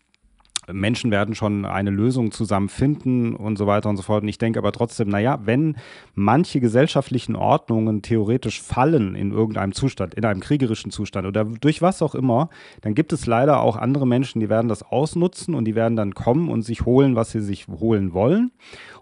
Menschen 0.72 1.10
werden 1.10 1.34
schon 1.34 1.64
eine 1.64 1.90
Lösung 1.90 2.32
zusammen 2.32 2.68
finden 2.68 3.34
und 3.34 3.56
so 3.56 3.66
weiter 3.66 3.88
und 3.88 3.96
so 3.96 4.02
fort. 4.02 4.22
Und 4.22 4.28
ich 4.28 4.38
denke 4.38 4.58
aber 4.58 4.72
trotzdem, 4.72 5.08
naja, 5.08 5.40
wenn 5.44 5.76
manche 6.14 6.60
gesellschaftlichen 6.60 7.36
Ordnungen 7.36 8.02
theoretisch 8.02 8.60
fallen 8.60 9.14
in 9.14 9.32
irgendeinem 9.32 9.72
Zustand, 9.72 10.14
in 10.14 10.24
einem 10.24 10.40
kriegerischen 10.40 10.90
Zustand 10.90 11.26
oder 11.26 11.44
durch 11.44 11.82
was 11.82 12.02
auch 12.02 12.14
immer, 12.14 12.50
dann 12.80 12.94
gibt 12.94 13.12
es 13.12 13.26
leider 13.26 13.60
auch 13.60 13.76
andere 13.76 14.06
Menschen, 14.06 14.40
die 14.40 14.48
werden 14.48 14.68
das 14.68 14.82
ausnutzen 14.82 15.54
und 15.54 15.64
die 15.64 15.74
werden 15.74 15.96
dann 15.96 16.14
kommen 16.14 16.48
und 16.48 16.62
sich 16.62 16.84
holen, 16.84 17.16
was 17.16 17.30
sie 17.30 17.40
sich 17.40 17.66
holen 17.68 18.12
wollen. 18.12 18.52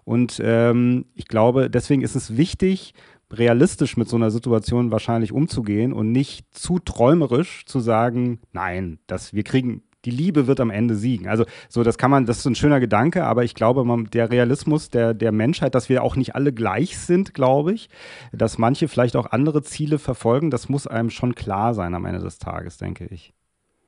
Und 0.05 0.41
ähm, 0.43 1.05
ich 1.15 1.27
glaube, 1.27 1.69
deswegen 1.69 2.01
ist 2.01 2.15
es 2.15 2.37
wichtig, 2.37 2.93
realistisch 3.31 3.95
mit 3.95 4.09
so 4.09 4.15
einer 4.15 4.31
Situation 4.31 4.91
wahrscheinlich 4.91 5.31
umzugehen 5.31 5.93
und 5.93 6.11
nicht 6.11 6.45
zu 6.51 6.79
träumerisch 6.79 7.65
zu 7.65 7.79
sagen, 7.79 8.39
nein, 8.53 8.99
das, 9.07 9.33
wir 9.33 9.43
kriegen, 9.43 9.83
die 10.05 10.11
Liebe 10.11 10.47
wird 10.47 10.59
am 10.59 10.69
Ende 10.69 10.95
siegen. 10.95 11.27
Also 11.27 11.45
so, 11.67 11.83
das 11.83 11.97
kann 11.97 12.11
man, 12.11 12.25
das 12.25 12.39
ist 12.39 12.45
ein 12.45 12.55
schöner 12.55 12.79
Gedanke, 12.79 13.25
aber 13.25 13.43
ich 13.43 13.55
glaube, 13.55 13.83
man, 13.83 14.05
der 14.05 14.31
Realismus 14.31 14.89
der, 14.89 15.13
der 15.13 15.31
Menschheit, 15.31 15.75
dass 15.75 15.89
wir 15.89 16.03
auch 16.03 16.15
nicht 16.15 16.35
alle 16.35 16.53
gleich 16.53 16.97
sind, 16.97 17.33
glaube 17.33 17.73
ich, 17.73 17.89
dass 18.31 18.57
manche 18.57 18.87
vielleicht 18.87 19.15
auch 19.15 19.31
andere 19.31 19.61
Ziele 19.61 19.99
verfolgen, 19.99 20.51
das 20.51 20.69
muss 20.69 20.87
einem 20.87 21.09
schon 21.09 21.35
klar 21.35 21.73
sein 21.73 21.93
am 21.95 22.05
Ende 22.05 22.21
des 22.21 22.39
Tages, 22.39 22.77
denke 22.77 23.07
ich. 23.09 23.33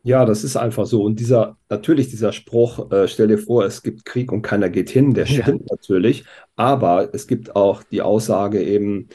Ja, 0.03 0.25
das 0.25 0.43
ist 0.43 0.57
einfach 0.57 0.87
so. 0.87 1.03
Und 1.03 1.19
dieser, 1.19 1.57
natürlich 1.69 2.09
dieser 2.09 2.31
Spruch, 2.31 2.91
äh, 2.91 3.07
stell 3.07 3.27
dir 3.27 3.37
vor, 3.37 3.65
es 3.65 3.83
gibt 3.83 4.03
Krieg 4.03 4.31
und 4.31 4.41
keiner 4.41 4.69
geht 4.69 4.89
hin, 4.89 5.13
der 5.13 5.27
stimmt 5.27 5.69
ja. 5.69 5.75
natürlich. 5.75 6.25
Aber 6.55 7.13
es 7.13 7.27
gibt 7.27 7.55
auch 7.55 7.83
die 7.83 8.01
Aussage 8.01 8.63
eben, 8.63 9.09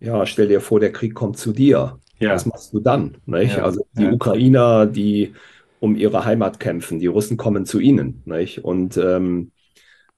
ja, 0.00 0.26
stell 0.26 0.48
dir 0.48 0.60
vor, 0.60 0.80
der 0.80 0.92
Krieg 0.92 1.14
kommt 1.14 1.38
zu 1.38 1.52
dir. 1.52 1.98
Ja. 2.20 2.34
Was 2.34 2.46
machst 2.46 2.74
du 2.74 2.80
dann? 2.80 3.16
Ja. 3.26 3.64
Also 3.64 3.86
die 3.96 4.06
Ukrainer, 4.06 4.86
die 4.86 5.34
um 5.80 5.96
ihre 5.96 6.24
Heimat 6.24 6.60
kämpfen. 6.60 6.98
Die 6.98 7.06
Russen 7.06 7.36
kommen 7.36 7.66
zu 7.66 7.80
ihnen. 7.80 8.22
Nicht? 8.24 8.64
Und 8.64 8.96
ähm, 8.96 9.52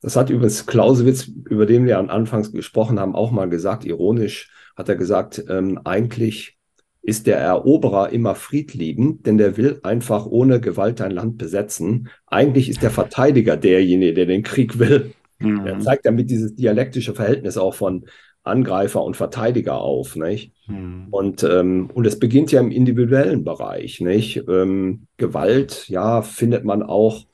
das 0.02 0.16
hat 0.16 0.30
übrigens 0.30 0.66
Clausewitz, 0.66 1.30
über 1.48 1.66
den 1.66 1.86
wir 1.86 1.98
anfangs 1.98 2.52
gesprochen 2.52 2.98
haben, 2.98 3.14
auch 3.14 3.30
mal 3.30 3.48
gesagt. 3.48 3.84
Ironisch 3.84 4.50
hat 4.76 4.88
er 4.88 4.96
gesagt, 4.96 5.44
ähm, 5.48 5.80
eigentlich 5.84 6.58
ist 7.02 7.26
der 7.26 7.38
Eroberer 7.38 8.10
immer 8.10 8.34
friedliebend, 8.34 9.26
denn 9.26 9.38
der 9.38 9.56
will 9.56 9.80
einfach 9.82 10.26
ohne 10.26 10.60
Gewalt 10.60 11.00
ein 11.00 11.12
Land 11.12 11.38
besetzen. 11.38 12.08
Eigentlich 12.26 12.68
ist 12.68 12.82
der 12.82 12.90
Verteidiger 12.90 13.56
derjenige, 13.56 14.14
der 14.14 14.26
den 14.26 14.42
Krieg 14.42 14.78
will. 14.78 15.12
Mhm. 15.38 15.66
Er 15.66 15.80
zeigt 15.80 16.04
damit 16.04 16.30
dieses 16.30 16.54
dialektische 16.54 17.14
Verhältnis 17.14 17.56
auch 17.56 17.74
von 17.74 18.04
Angreifer 18.42 19.02
und 19.04 19.16
Verteidiger 19.16 19.80
auf, 19.80 20.16
nicht? 20.16 20.52
Hm. 20.66 21.08
Und, 21.10 21.42
ähm, 21.44 21.90
und 21.92 22.06
es 22.06 22.18
beginnt 22.18 22.52
ja 22.52 22.60
im 22.60 22.70
individuellen 22.70 23.44
Bereich, 23.44 24.00
nicht? 24.00 24.42
Ähm, 24.48 25.06
Gewalt, 25.16 25.88
ja, 25.88 26.22
findet 26.22 26.64
man 26.64 26.82
auch, 26.82 27.26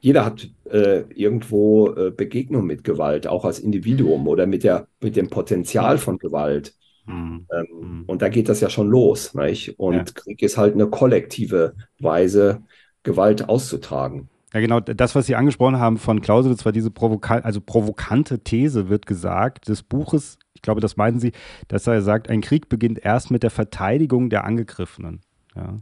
jeder 0.00 0.24
hat 0.24 0.48
äh, 0.70 1.04
irgendwo 1.14 1.92
äh, 1.92 2.10
Begegnung 2.10 2.66
mit 2.66 2.82
Gewalt, 2.82 3.26
auch 3.28 3.44
als 3.44 3.60
Individuum 3.60 4.26
oder 4.26 4.46
mit, 4.46 4.64
der, 4.64 4.88
mit 5.00 5.14
dem 5.14 5.28
Potenzial 5.28 5.98
von 5.98 6.18
Gewalt. 6.18 6.74
Hm. 7.06 7.46
Ähm, 7.52 7.66
hm. 7.80 8.04
Und 8.06 8.22
da 8.22 8.28
geht 8.28 8.48
das 8.48 8.60
ja 8.60 8.68
schon 8.68 8.88
los, 8.88 9.34
nicht? 9.34 9.78
Und 9.78 9.94
ja. 9.94 10.04
Krieg 10.04 10.42
ist 10.42 10.58
halt 10.58 10.74
eine 10.74 10.88
kollektive 10.88 11.74
Weise, 12.00 12.62
Gewalt 13.04 13.48
auszutragen. 13.48 14.28
Ja, 14.54 14.60
genau, 14.60 14.80
das, 14.80 15.14
was 15.14 15.26
Sie 15.26 15.36
angesprochen 15.36 15.78
haben 15.78 15.98
von 15.98 16.22
Clausewitz, 16.22 16.64
war 16.64 16.72
diese 16.72 16.90
provoka 16.90 17.38
also 17.38 17.60
provokante 17.60 18.38
These, 18.40 18.88
wird 18.88 19.06
gesagt, 19.06 19.68
des 19.68 19.82
Buches, 19.82 20.38
ich 20.54 20.62
glaube, 20.62 20.80
das 20.80 20.96
meinen 20.96 21.20
Sie, 21.20 21.32
dass 21.68 21.86
er 21.86 22.00
sagt, 22.00 22.30
ein 22.30 22.40
Krieg 22.40 22.68
beginnt 22.68 23.04
erst 23.04 23.30
mit 23.30 23.42
der 23.42 23.50
Verteidigung 23.50 24.30
der 24.30 24.44
Angegriffenen. 24.44 25.20
Ja. 25.54 25.76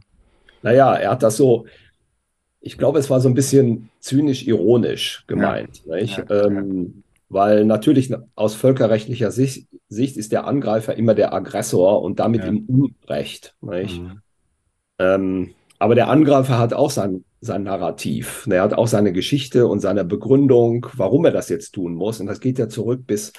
Naja, 0.63 0.95
er 0.95 1.11
hat 1.11 1.23
das 1.23 1.37
so, 1.37 1.65
ich 2.59 2.77
glaube, 2.77 2.99
es 2.99 3.09
war 3.09 3.21
so 3.21 3.29
ein 3.29 3.35
bisschen 3.35 3.89
zynisch-ironisch 4.01 5.23
gemeint. 5.27 5.83
Ja. 5.85 5.97
Ja, 5.97 6.29
ähm, 6.29 7.03
weil 7.29 7.65
natürlich 7.65 8.13
aus 8.35 8.55
völkerrechtlicher 8.55 9.31
Sicht, 9.31 9.67
Sicht, 9.89 10.17
ist 10.17 10.31
der 10.31 10.45
Angreifer 10.45 10.95
immer 10.95 11.13
der 11.13 11.33
Aggressor 11.33 12.01
und 12.01 12.19
damit 12.19 12.43
im 12.43 12.65
Unrecht. 12.65 13.55
Mhm. 13.61 14.21
Ähm, 14.99 15.53
aber 15.79 15.95
der 15.95 16.09
Angreifer 16.09 16.57
hat 16.57 16.73
auch 16.73 16.91
sein, 16.91 17.23
sein 17.41 17.63
Narrativ. 17.63 18.47
Er 18.49 18.63
hat 18.63 18.73
auch 18.73 18.87
seine 18.87 19.13
Geschichte 19.13 19.67
und 19.67 19.79
seine 19.79 20.05
Begründung, 20.05 20.87
warum 20.93 21.25
er 21.25 21.31
das 21.31 21.49
jetzt 21.49 21.71
tun 21.71 21.93
muss. 21.93 22.19
Und 22.19 22.27
das 22.27 22.39
geht 22.39 22.59
ja 22.59 22.67
zurück 22.67 23.01
bis, 23.05 23.33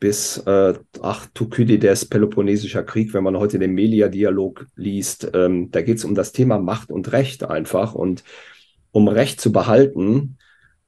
bis 0.00 0.38
äh, 0.38 0.74
ach, 1.02 1.26
Thukydides, 1.34 2.06
Peloponnesischer 2.06 2.82
Krieg, 2.82 3.12
wenn 3.14 3.24
man 3.24 3.38
heute 3.38 3.58
den 3.58 3.74
Melia-Dialog 3.74 4.66
liest. 4.76 5.30
Ähm, 5.34 5.70
da 5.70 5.82
geht 5.82 5.98
es 5.98 6.04
um 6.04 6.14
das 6.14 6.32
Thema 6.32 6.58
Macht 6.58 6.90
und 6.90 7.12
Recht 7.12 7.44
einfach. 7.44 7.94
Und 7.94 8.24
um 8.92 9.08
Recht 9.08 9.40
zu 9.40 9.52
behalten, 9.52 10.38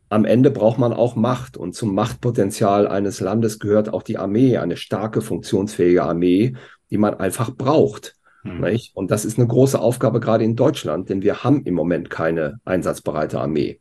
am 0.09 0.25
Ende 0.25 0.51
braucht 0.51 0.79
man 0.79 0.93
auch 0.95 1.17
Macht. 1.17 1.57
Und 1.57 1.75
zum 1.75 1.95
Machtpotenzial 1.95 2.89
eines 2.89 3.21
Landes 3.21 3.59
gehört 3.59 3.93
auch 3.93 4.03
die 4.03 4.17
Armee, 4.17 4.57
eine 4.57 4.77
starke, 4.77 5.21
funktionsfähige 5.21 6.03
Armee, 6.03 6.55
die 6.91 6.99
man 6.99 7.15
einfach 7.15 7.55
braucht. 7.55 8.18
Mhm. 8.49 8.79
Und 8.95 9.11
das 9.11 9.25
ist 9.25 9.39
eine 9.39 9.47
große 9.47 9.79
Aufgabe 9.79 10.21
gerade 10.21 10.45
in 10.45 10.57
Deutschland, 10.57 11.09
denn 11.09 11.23
wir 11.23 11.45
haben 11.45 11.65
im 11.65 11.75
Moment 11.75 12.11
keine 12.11 12.61
einsatzbereite 12.65 13.41
Armee. 13.41 13.81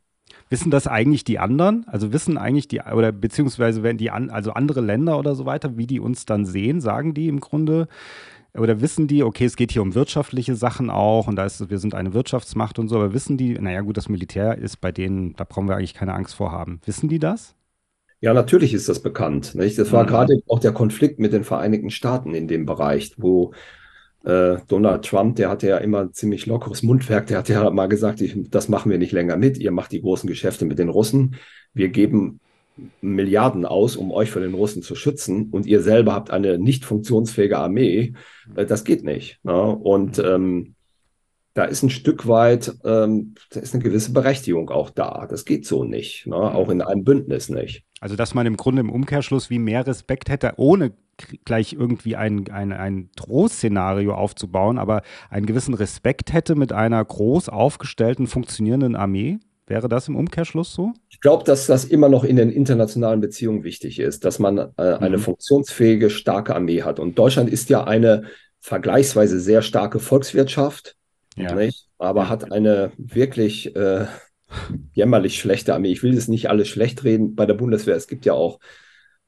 Wissen 0.50 0.70
das 0.70 0.86
eigentlich 0.86 1.24
die 1.24 1.38
anderen? 1.38 1.84
Also 1.88 2.12
wissen 2.12 2.38
eigentlich 2.38 2.68
die, 2.68 2.80
oder 2.80 3.12
beziehungsweise 3.12 3.82
wenn 3.82 3.98
die, 3.98 4.10
an, 4.10 4.30
also 4.30 4.52
andere 4.52 4.80
Länder 4.80 5.18
oder 5.18 5.34
so 5.34 5.44
weiter, 5.44 5.76
wie 5.76 5.86
die 5.86 6.00
uns 6.00 6.24
dann 6.24 6.46
sehen, 6.46 6.80
sagen 6.80 7.14
die 7.14 7.28
im 7.28 7.40
Grunde, 7.40 7.88
oder 8.54 8.80
wissen 8.80 9.06
die, 9.06 9.22
okay, 9.22 9.44
es 9.44 9.56
geht 9.56 9.72
hier 9.72 9.82
um 9.82 9.94
wirtschaftliche 9.94 10.54
Sachen 10.54 10.90
auch 10.90 11.28
und 11.28 11.36
da 11.36 11.44
ist, 11.44 11.68
wir 11.68 11.78
sind 11.78 11.94
eine 11.94 12.14
Wirtschaftsmacht 12.14 12.78
und 12.78 12.88
so, 12.88 12.96
aber 12.96 13.12
wissen 13.12 13.36
die, 13.36 13.54
naja 13.54 13.82
gut, 13.82 13.96
das 13.96 14.08
Militär 14.08 14.56
ist 14.56 14.80
bei 14.80 14.90
denen, 14.90 15.34
da 15.36 15.44
brauchen 15.44 15.68
wir 15.68 15.76
eigentlich 15.76 15.94
keine 15.94 16.14
Angst 16.14 16.34
vor 16.34 16.50
haben. 16.50 16.80
Wissen 16.84 17.08
die 17.08 17.18
das? 17.18 17.54
Ja, 18.20 18.34
natürlich 18.34 18.74
ist 18.74 18.88
das 18.88 19.00
bekannt. 19.00 19.54
Nicht? 19.54 19.78
Das 19.78 19.92
war 19.92 20.02
mhm. 20.02 20.08
gerade 20.08 20.40
auch 20.48 20.58
der 20.58 20.72
Konflikt 20.72 21.20
mit 21.20 21.32
den 21.32 21.44
Vereinigten 21.44 21.90
Staaten 21.90 22.34
in 22.34 22.48
dem 22.48 22.66
Bereich, 22.66 23.12
wo 23.16 23.52
äh, 24.28 24.58
Donald 24.68 25.04
Trump, 25.04 25.36
der 25.36 25.48
hatte 25.48 25.68
ja 25.68 25.78
immer 25.78 26.12
ziemlich 26.12 26.46
lockeres 26.46 26.82
Mundwerk, 26.82 27.26
der 27.26 27.38
hat 27.38 27.48
ja 27.48 27.68
mal 27.70 27.88
gesagt, 27.88 28.20
ich, 28.20 28.36
das 28.50 28.68
machen 28.68 28.90
wir 28.90 28.98
nicht 28.98 29.12
länger 29.12 29.36
mit, 29.36 29.58
ihr 29.58 29.70
macht 29.70 29.92
die 29.92 30.02
großen 30.02 30.28
Geschäfte 30.28 30.66
mit 30.66 30.78
den 30.78 30.90
Russen, 30.90 31.36
wir 31.72 31.88
geben 31.88 32.40
Milliarden 33.00 33.64
aus, 33.64 33.96
um 33.96 34.12
euch 34.12 34.30
vor 34.30 34.42
den 34.42 34.54
Russen 34.54 34.82
zu 34.82 34.94
schützen. 34.94 35.48
Und 35.50 35.66
ihr 35.66 35.82
selber 35.82 36.12
habt 36.12 36.30
eine 36.30 36.58
nicht 36.58 36.84
funktionsfähige 36.84 37.58
Armee, 37.58 38.14
äh, 38.54 38.66
das 38.66 38.84
geht 38.84 39.02
nicht. 39.02 39.40
Ne? 39.42 39.60
Und 39.60 40.18
ähm, 40.18 40.74
da 41.58 41.64
ist 41.64 41.82
ein 41.82 41.90
Stück 41.90 42.28
weit, 42.28 42.72
ähm, 42.84 43.34
da 43.50 43.58
ist 43.58 43.74
eine 43.74 43.82
gewisse 43.82 44.12
Berechtigung 44.12 44.70
auch 44.70 44.90
da. 44.90 45.26
Das 45.28 45.44
geht 45.44 45.66
so 45.66 45.82
nicht, 45.82 46.24
ne? 46.28 46.36
auch 46.36 46.68
in 46.68 46.80
einem 46.82 47.02
Bündnis 47.02 47.48
nicht. 47.48 47.82
Also, 48.00 48.14
dass 48.14 48.32
man 48.32 48.46
im 48.46 48.56
Grunde 48.56 48.78
im 48.78 48.90
Umkehrschluss 48.90 49.50
wie 49.50 49.58
mehr 49.58 49.84
Respekt 49.84 50.28
hätte, 50.28 50.52
ohne 50.56 50.92
gleich 51.44 51.72
irgendwie 51.72 52.14
ein, 52.14 52.48
ein, 52.52 52.72
ein 52.72 53.10
Drohszenario 53.16 54.14
aufzubauen, 54.14 54.78
aber 54.78 55.02
einen 55.30 55.46
gewissen 55.46 55.74
Respekt 55.74 56.32
hätte 56.32 56.54
mit 56.54 56.72
einer 56.72 57.04
groß 57.04 57.48
aufgestellten, 57.48 58.28
funktionierenden 58.28 58.94
Armee? 58.94 59.40
Wäre 59.66 59.88
das 59.88 60.06
im 60.06 60.14
Umkehrschluss 60.14 60.72
so? 60.72 60.92
Ich 61.08 61.20
glaube, 61.20 61.42
dass 61.42 61.66
das 61.66 61.84
immer 61.84 62.08
noch 62.08 62.22
in 62.22 62.36
den 62.36 62.50
internationalen 62.50 63.20
Beziehungen 63.20 63.64
wichtig 63.64 63.98
ist, 63.98 64.24
dass 64.24 64.38
man 64.38 64.58
äh, 64.58 64.70
eine 64.76 65.16
mhm. 65.16 65.22
funktionsfähige, 65.22 66.08
starke 66.08 66.54
Armee 66.54 66.82
hat. 66.82 67.00
Und 67.00 67.18
Deutschland 67.18 67.50
ist 67.50 67.68
ja 67.68 67.82
eine 67.82 68.26
vergleichsweise 68.60 69.40
sehr 69.40 69.62
starke 69.62 69.98
Volkswirtschaft 69.98 70.94
ja. 71.42 71.54
nicht? 71.54 71.88
aber 71.98 72.28
hat 72.28 72.52
eine 72.52 72.92
wirklich 72.96 73.74
äh, 73.76 74.06
jämmerlich 74.92 75.38
schlechte 75.38 75.74
Armee. 75.74 75.90
Ich 75.90 76.02
will 76.02 76.14
das 76.14 76.28
nicht 76.28 76.48
alles 76.48 76.68
schlecht 76.68 77.04
reden 77.04 77.34
bei 77.34 77.44
der 77.44 77.54
Bundeswehr. 77.54 77.96
Es 77.96 78.08
gibt 78.08 78.24
ja 78.24 78.32
auch, 78.32 78.60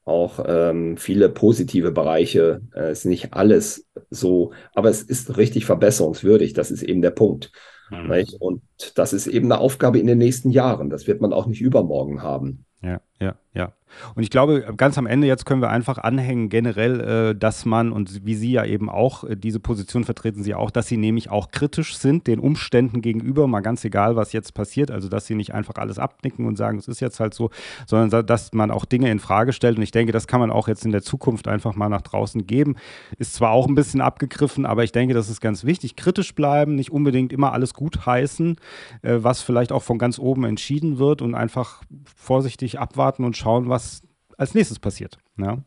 auch 0.03 0.43
ähm, 0.47 0.97
viele 0.97 1.29
positive 1.29 1.91
Bereiche. 1.91 2.61
Es 2.71 2.81
äh, 2.81 2.91
ist 2.91 3.05
nicht 3.05 3.33
alles 3.33 3.87
so, 4.09 4.53
aber 4.73 4.89
es 4.89 5.03
ist 5.03 5.37
richtig 5.37 5.65
verbesserungswürdig. 5.65 6.53
Das 6.53 6.71
ist 6.71 6.83
eben 6.83 7.01
der 7.01 7.11
Punkt. 7.11 7.51
Mhm. 7.91 8.25
Und 8.39 8.61
das 8.95 9.11
ist 9.11 9.27
eben 9.27 9.51
eine 9.51 9.59
Aufgabe 9.59 9.99
in 9.99 10.07
den 10.07 10.17
nächsten 10.17 10.49
Jahren. 10.49 10.89
Das 10.89 11.07
wird 11.07 11.21
man 11.21 11.33
auch 11.33 11.45
nicht 11.45 11.61
übermorgen 11.61 12.23
haben. 12.23 12.65
Ja, 12.81 13.01
ja, 13.21 13.35
ja. 13.53 13.71
Und 14.15 14.23
ich 14.23 14.29
glaube, 14.29 14.73
ganz 14.77 14.97
am 14.97 15.05
Ende 15.05 15.27
jetzt 15.27 15.45
können 15.45 15.61
wir 15.61 15.69
einfach 15.69 15.97
anhängen 15.97 16.49
generell, 16.49 16.99
äh, 17.01 17.35
dass 17.35 17.65
man, 17.65 17.91
und 17.91 18.25
wie 18.25 18.35
Sie 18.35 18.51
ja 18.51 18.65
eben 18.65 18.89
auch, 18.89 19.23
äh, 19.23 19.35
diese 19.35 19.59
Position 19.59 20.03
vertreten 20.03 20.43
Sie 20.43 20.55
auch, 20.55 20.71
dass 20.71 20.87
Sie 20.87 20.97
nämlich 20.97 21.29
auch 21.29 21.51
kritisch 21.51 21.97
sind 21.97 22.27
den 22.27 22.39
Umständen 22.39 23.01
gegenüber, 23.01 23.47
mal 23.47 23.61
ganz 23.61 23.83
egal, 23.85 24.15
was 24.15 24.33
jetzt 24.33 24.53
passiert. 24.53 24.91
Also, 24.91 25.09
dass 25.09 25.27
Sie 25.27 25.35
nicht 25.35 25.53
einfach 25.53 25.75
alles 25.75 25.99
abnicken 25.99 26.45
und 26.45 26.57
sagen, 26.57 26.77
es 26.77 26.87
ist 26.87 26.99
jetzt 26.99 27.19
halt 27.19 27.33
so, 27.33 27.49
sondern 27.85 28.25
dass 28.25 28.53
man 28.53 28.71
auch 28.71 28.85
Dinge 28.85 29.11
in 29.11 29.19
Frage 29.19 29.53
stellt. 29.53 29.77
Und 29.77 29.83
ich 29.83 29.91
denke, 29.91 30.11
das 30.13 30.27
kann 30.27 30.39
man 30.39 30.51
auch 30.51 30.67
jetzt 30.67 30.85
in 30.85 30.91
der 30.91 31.01
Zukunft 31.01 31.47
einfach 31.47 31.75
mal 31.75 31.89
nach 31.89 32.01
draußen 32.01 32.47
geben. 32.47 32.75
Ist 33.17 33.33
zwar 33.33 33.51
auch 33.51 33.67
ein 33.67 33.75
bisschen 33.75 34.01
abgegriffen, 34.01 34.65
aber 34.65 34.83
ich 34.83 34.91
denke, 34.91 35.13
das 35.13 35.29
ist 35.29 35.41
ganz 35.41 35.65
wichtig. 35.65 35.95
Kritisch 35.95 36.33
bleiben, 36.33 36.75
nicht 36.75 36.91
unbedingt 36.91 37.33
immer 37.33 37.53
alles 37.53 37.73
gut 37.73 38.05
heißen, 38.05 38.55
äh, 39.01 39.17
was 39.19 39.41
vielleicht 39.41 39.71
auch 39.71 39.83
von 39.83 39.97
ganz 39.97 40.17
oben 40.17 40.45
entschieden 40.45 40.97
wird 40.97 41.21
und 41.21 41.35
einfach 41.35 41.83
vorsichtig 42.15 42.79
abwarten 42.79 43.10
und 43.19 43.37
schauen, 43.37 43.69
was 43.69 44.01
als 44.37 44.53
nächstes 44.53 44.79
passiert. 44.79 45.17
Ja. 45.37 45.59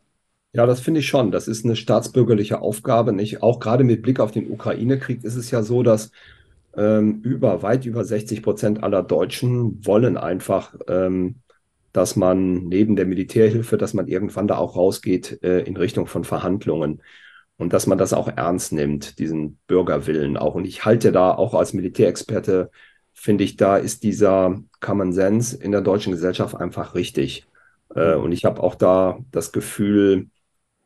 Ja, 0.53 0.65
das 0.65 0.79
finde 0.79 1.01
ich 1.01 1.07
schon. 1.07 1.31
Das 1.31 1.49
ist 1.49 1.65
eine 1.65 1.75
staatsbürgerliche 1.75 2.61
Aufgabe. 2.61 3.11
Nicht? 3.11 3.43
Auch 3.43 3.59
gerade 3.59 3.83
mit 3.83 4.01
Blick 4.01 4.21
auf 4.21 4.31
den 4.31 4.49
Ukraine-Krieg 4.49 5.23
ist 5.25 5.35
es 5.35 5.51
ja 5.51 5.63
so, 5.63 5.83
dass 5.83 6.11
ähm, 6.77 7.21
über 7.23 7.61
weit 7.61 7.85
über 7.85 8.05
60 8.05 8.41
Prozent 8.41 8.83
aller 8.83 9.03
Deutschen 9.03 9.85
wollen 9.85 10.17
einfach, 10.17 10.75
ähm, 10.87 11.41
dass 11.91 12.15
man 12.15 12.67
neben 12.67 12.95
der 12.95 13.05
Militärhilfe, 13.05 13.77
dass 13.77 13.93
man 13.93 14.07
irgendwann 14.07 14.47
da 14.47 14.57
auch 14.57 14.75
rausgeht 14.75 15.43
äh, 15.43 15.59
in 15.61 15.77
Richtung 15.77 16.07
von 16.07 16.23
Verhandlungen 16.23 17.01
und 17.57 17.73
dass 17.73 17.87
man 17.87 17.97
das 17.97 18.13
auch 18.13 18.27
ernst 18.27 18.73
nimmt, 18.73 19.19
diesen 19.19 19.57
Bürgerwillen 19.67 20.37
auch. 20.37 20.55
Und 20.55 20.65
ich 20.65 20.85
halte 20.85 21.11
da 21.11 21.33
auch 21.33 21.53
als 21.53 21.73
Militärexperte, 21.73 22.69
finde 23.25 23.43
ich, 23.43 23.57
da 23.57 23.77
ist 23.77 24.03
dieser 24.03 24.61
Common 24.81 25.11
Sense 25.11 25.57
in 25.57 25.71
der 25.71 25.81
deutschen 25.81 26.11
Gesellschaft 26.11 26.55
einfach 26.55 26.93
richtig. 26.93 27.47
Äh, 27.95 28.13
und 28.13 28.31
ich 28.31 28.45
habe 28.45 28.61
auch 28.61 28.75
da 28.75 29.17
das 29.31 29.51
Gefühl, 29.51 30.27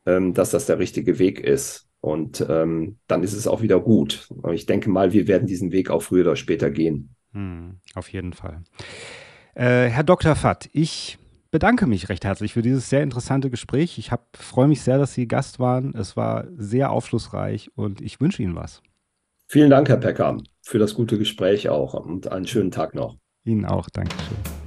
ähm, 0.06 0.32
dass 0.32 0.50
das 0.50 0.64
der 0.64 0.78
richtige 0.78 1.18
Weg 1.18 1.38
ist. 1.38 1.86
Und 2.00 2.44
ähm, 2.48 2.98
dann 3.06 3.22
ist 3.22 3.34
es 3.34 3.46
auch 3.46 3.60
wieder 3.60 3.78
gut. 3.78 4.26
Ich 4.52 4.64
denke 4.64 4.88
mal, 4.88 5.12
wir 5.12 5.28
werden 5.28 5.46
diesen 5.46 5.70
Weg 5.70 5.90
auch 5.90 6.00
früher 6.00 6.22
oder 6.22 6.36
später 6.36 6.70
gehen. 6.70 7.14
Hm, 7.34 7.78
auf 7.94 8.10
jeden 8.10 8.32
Fall. 8.32 8.62
Äh, 9.54 9.88
Herr 9.88 10.04
Dr. 10.04 10.34
Fatt, 10.34 10.70
ich 10.72 11.18
bedanke 11.50 11.86
mich 11.86 12.08
recht 12.08 12.24
herzlich 12.24 12.54
für 12.54 12.62
dieses 12.62 12.88
sehr 12.88 13.02
interessante 13.02 13.50
Gespräch. 13.50 13.98
Ich 13.98 14.12
freue 14.34 14.68
mich 14.68 14.80
sehr, 14.80 14.96
dass 14.96 15.12
Sie 15.12 15.28
Gast 15.28 15.58
waren. 15.58 15.94
Es 15.94 16.16
war 16.16 16.46
sehr 16.56 16.90
aufschlussreich 16.90 17.70
und 17.74 18.00
ich 18.00 18.18
wünsche 18.18 18.42
Ihnen 18.42 18.56
was. 18.56 18.80
Vielen 19.46 19.68
Dank, 19.68 19.90
Herr 19.90 19.98
Pecker, 19.98 20.38
für 20.62 20.78
das 20.78 20.94
gute 20.94 21.18
Gespräch 21.18 21.68
auch 21.68 21.94
und 21.94 22.30
einen 22.30 22.46
schönen 22.46 22.70
Tag 22.70 22.94
noch. 22.94 23.16
Ihnen 23.44 23.64
auch, 23.64 23.88
Dankeschön. 23.90 24.59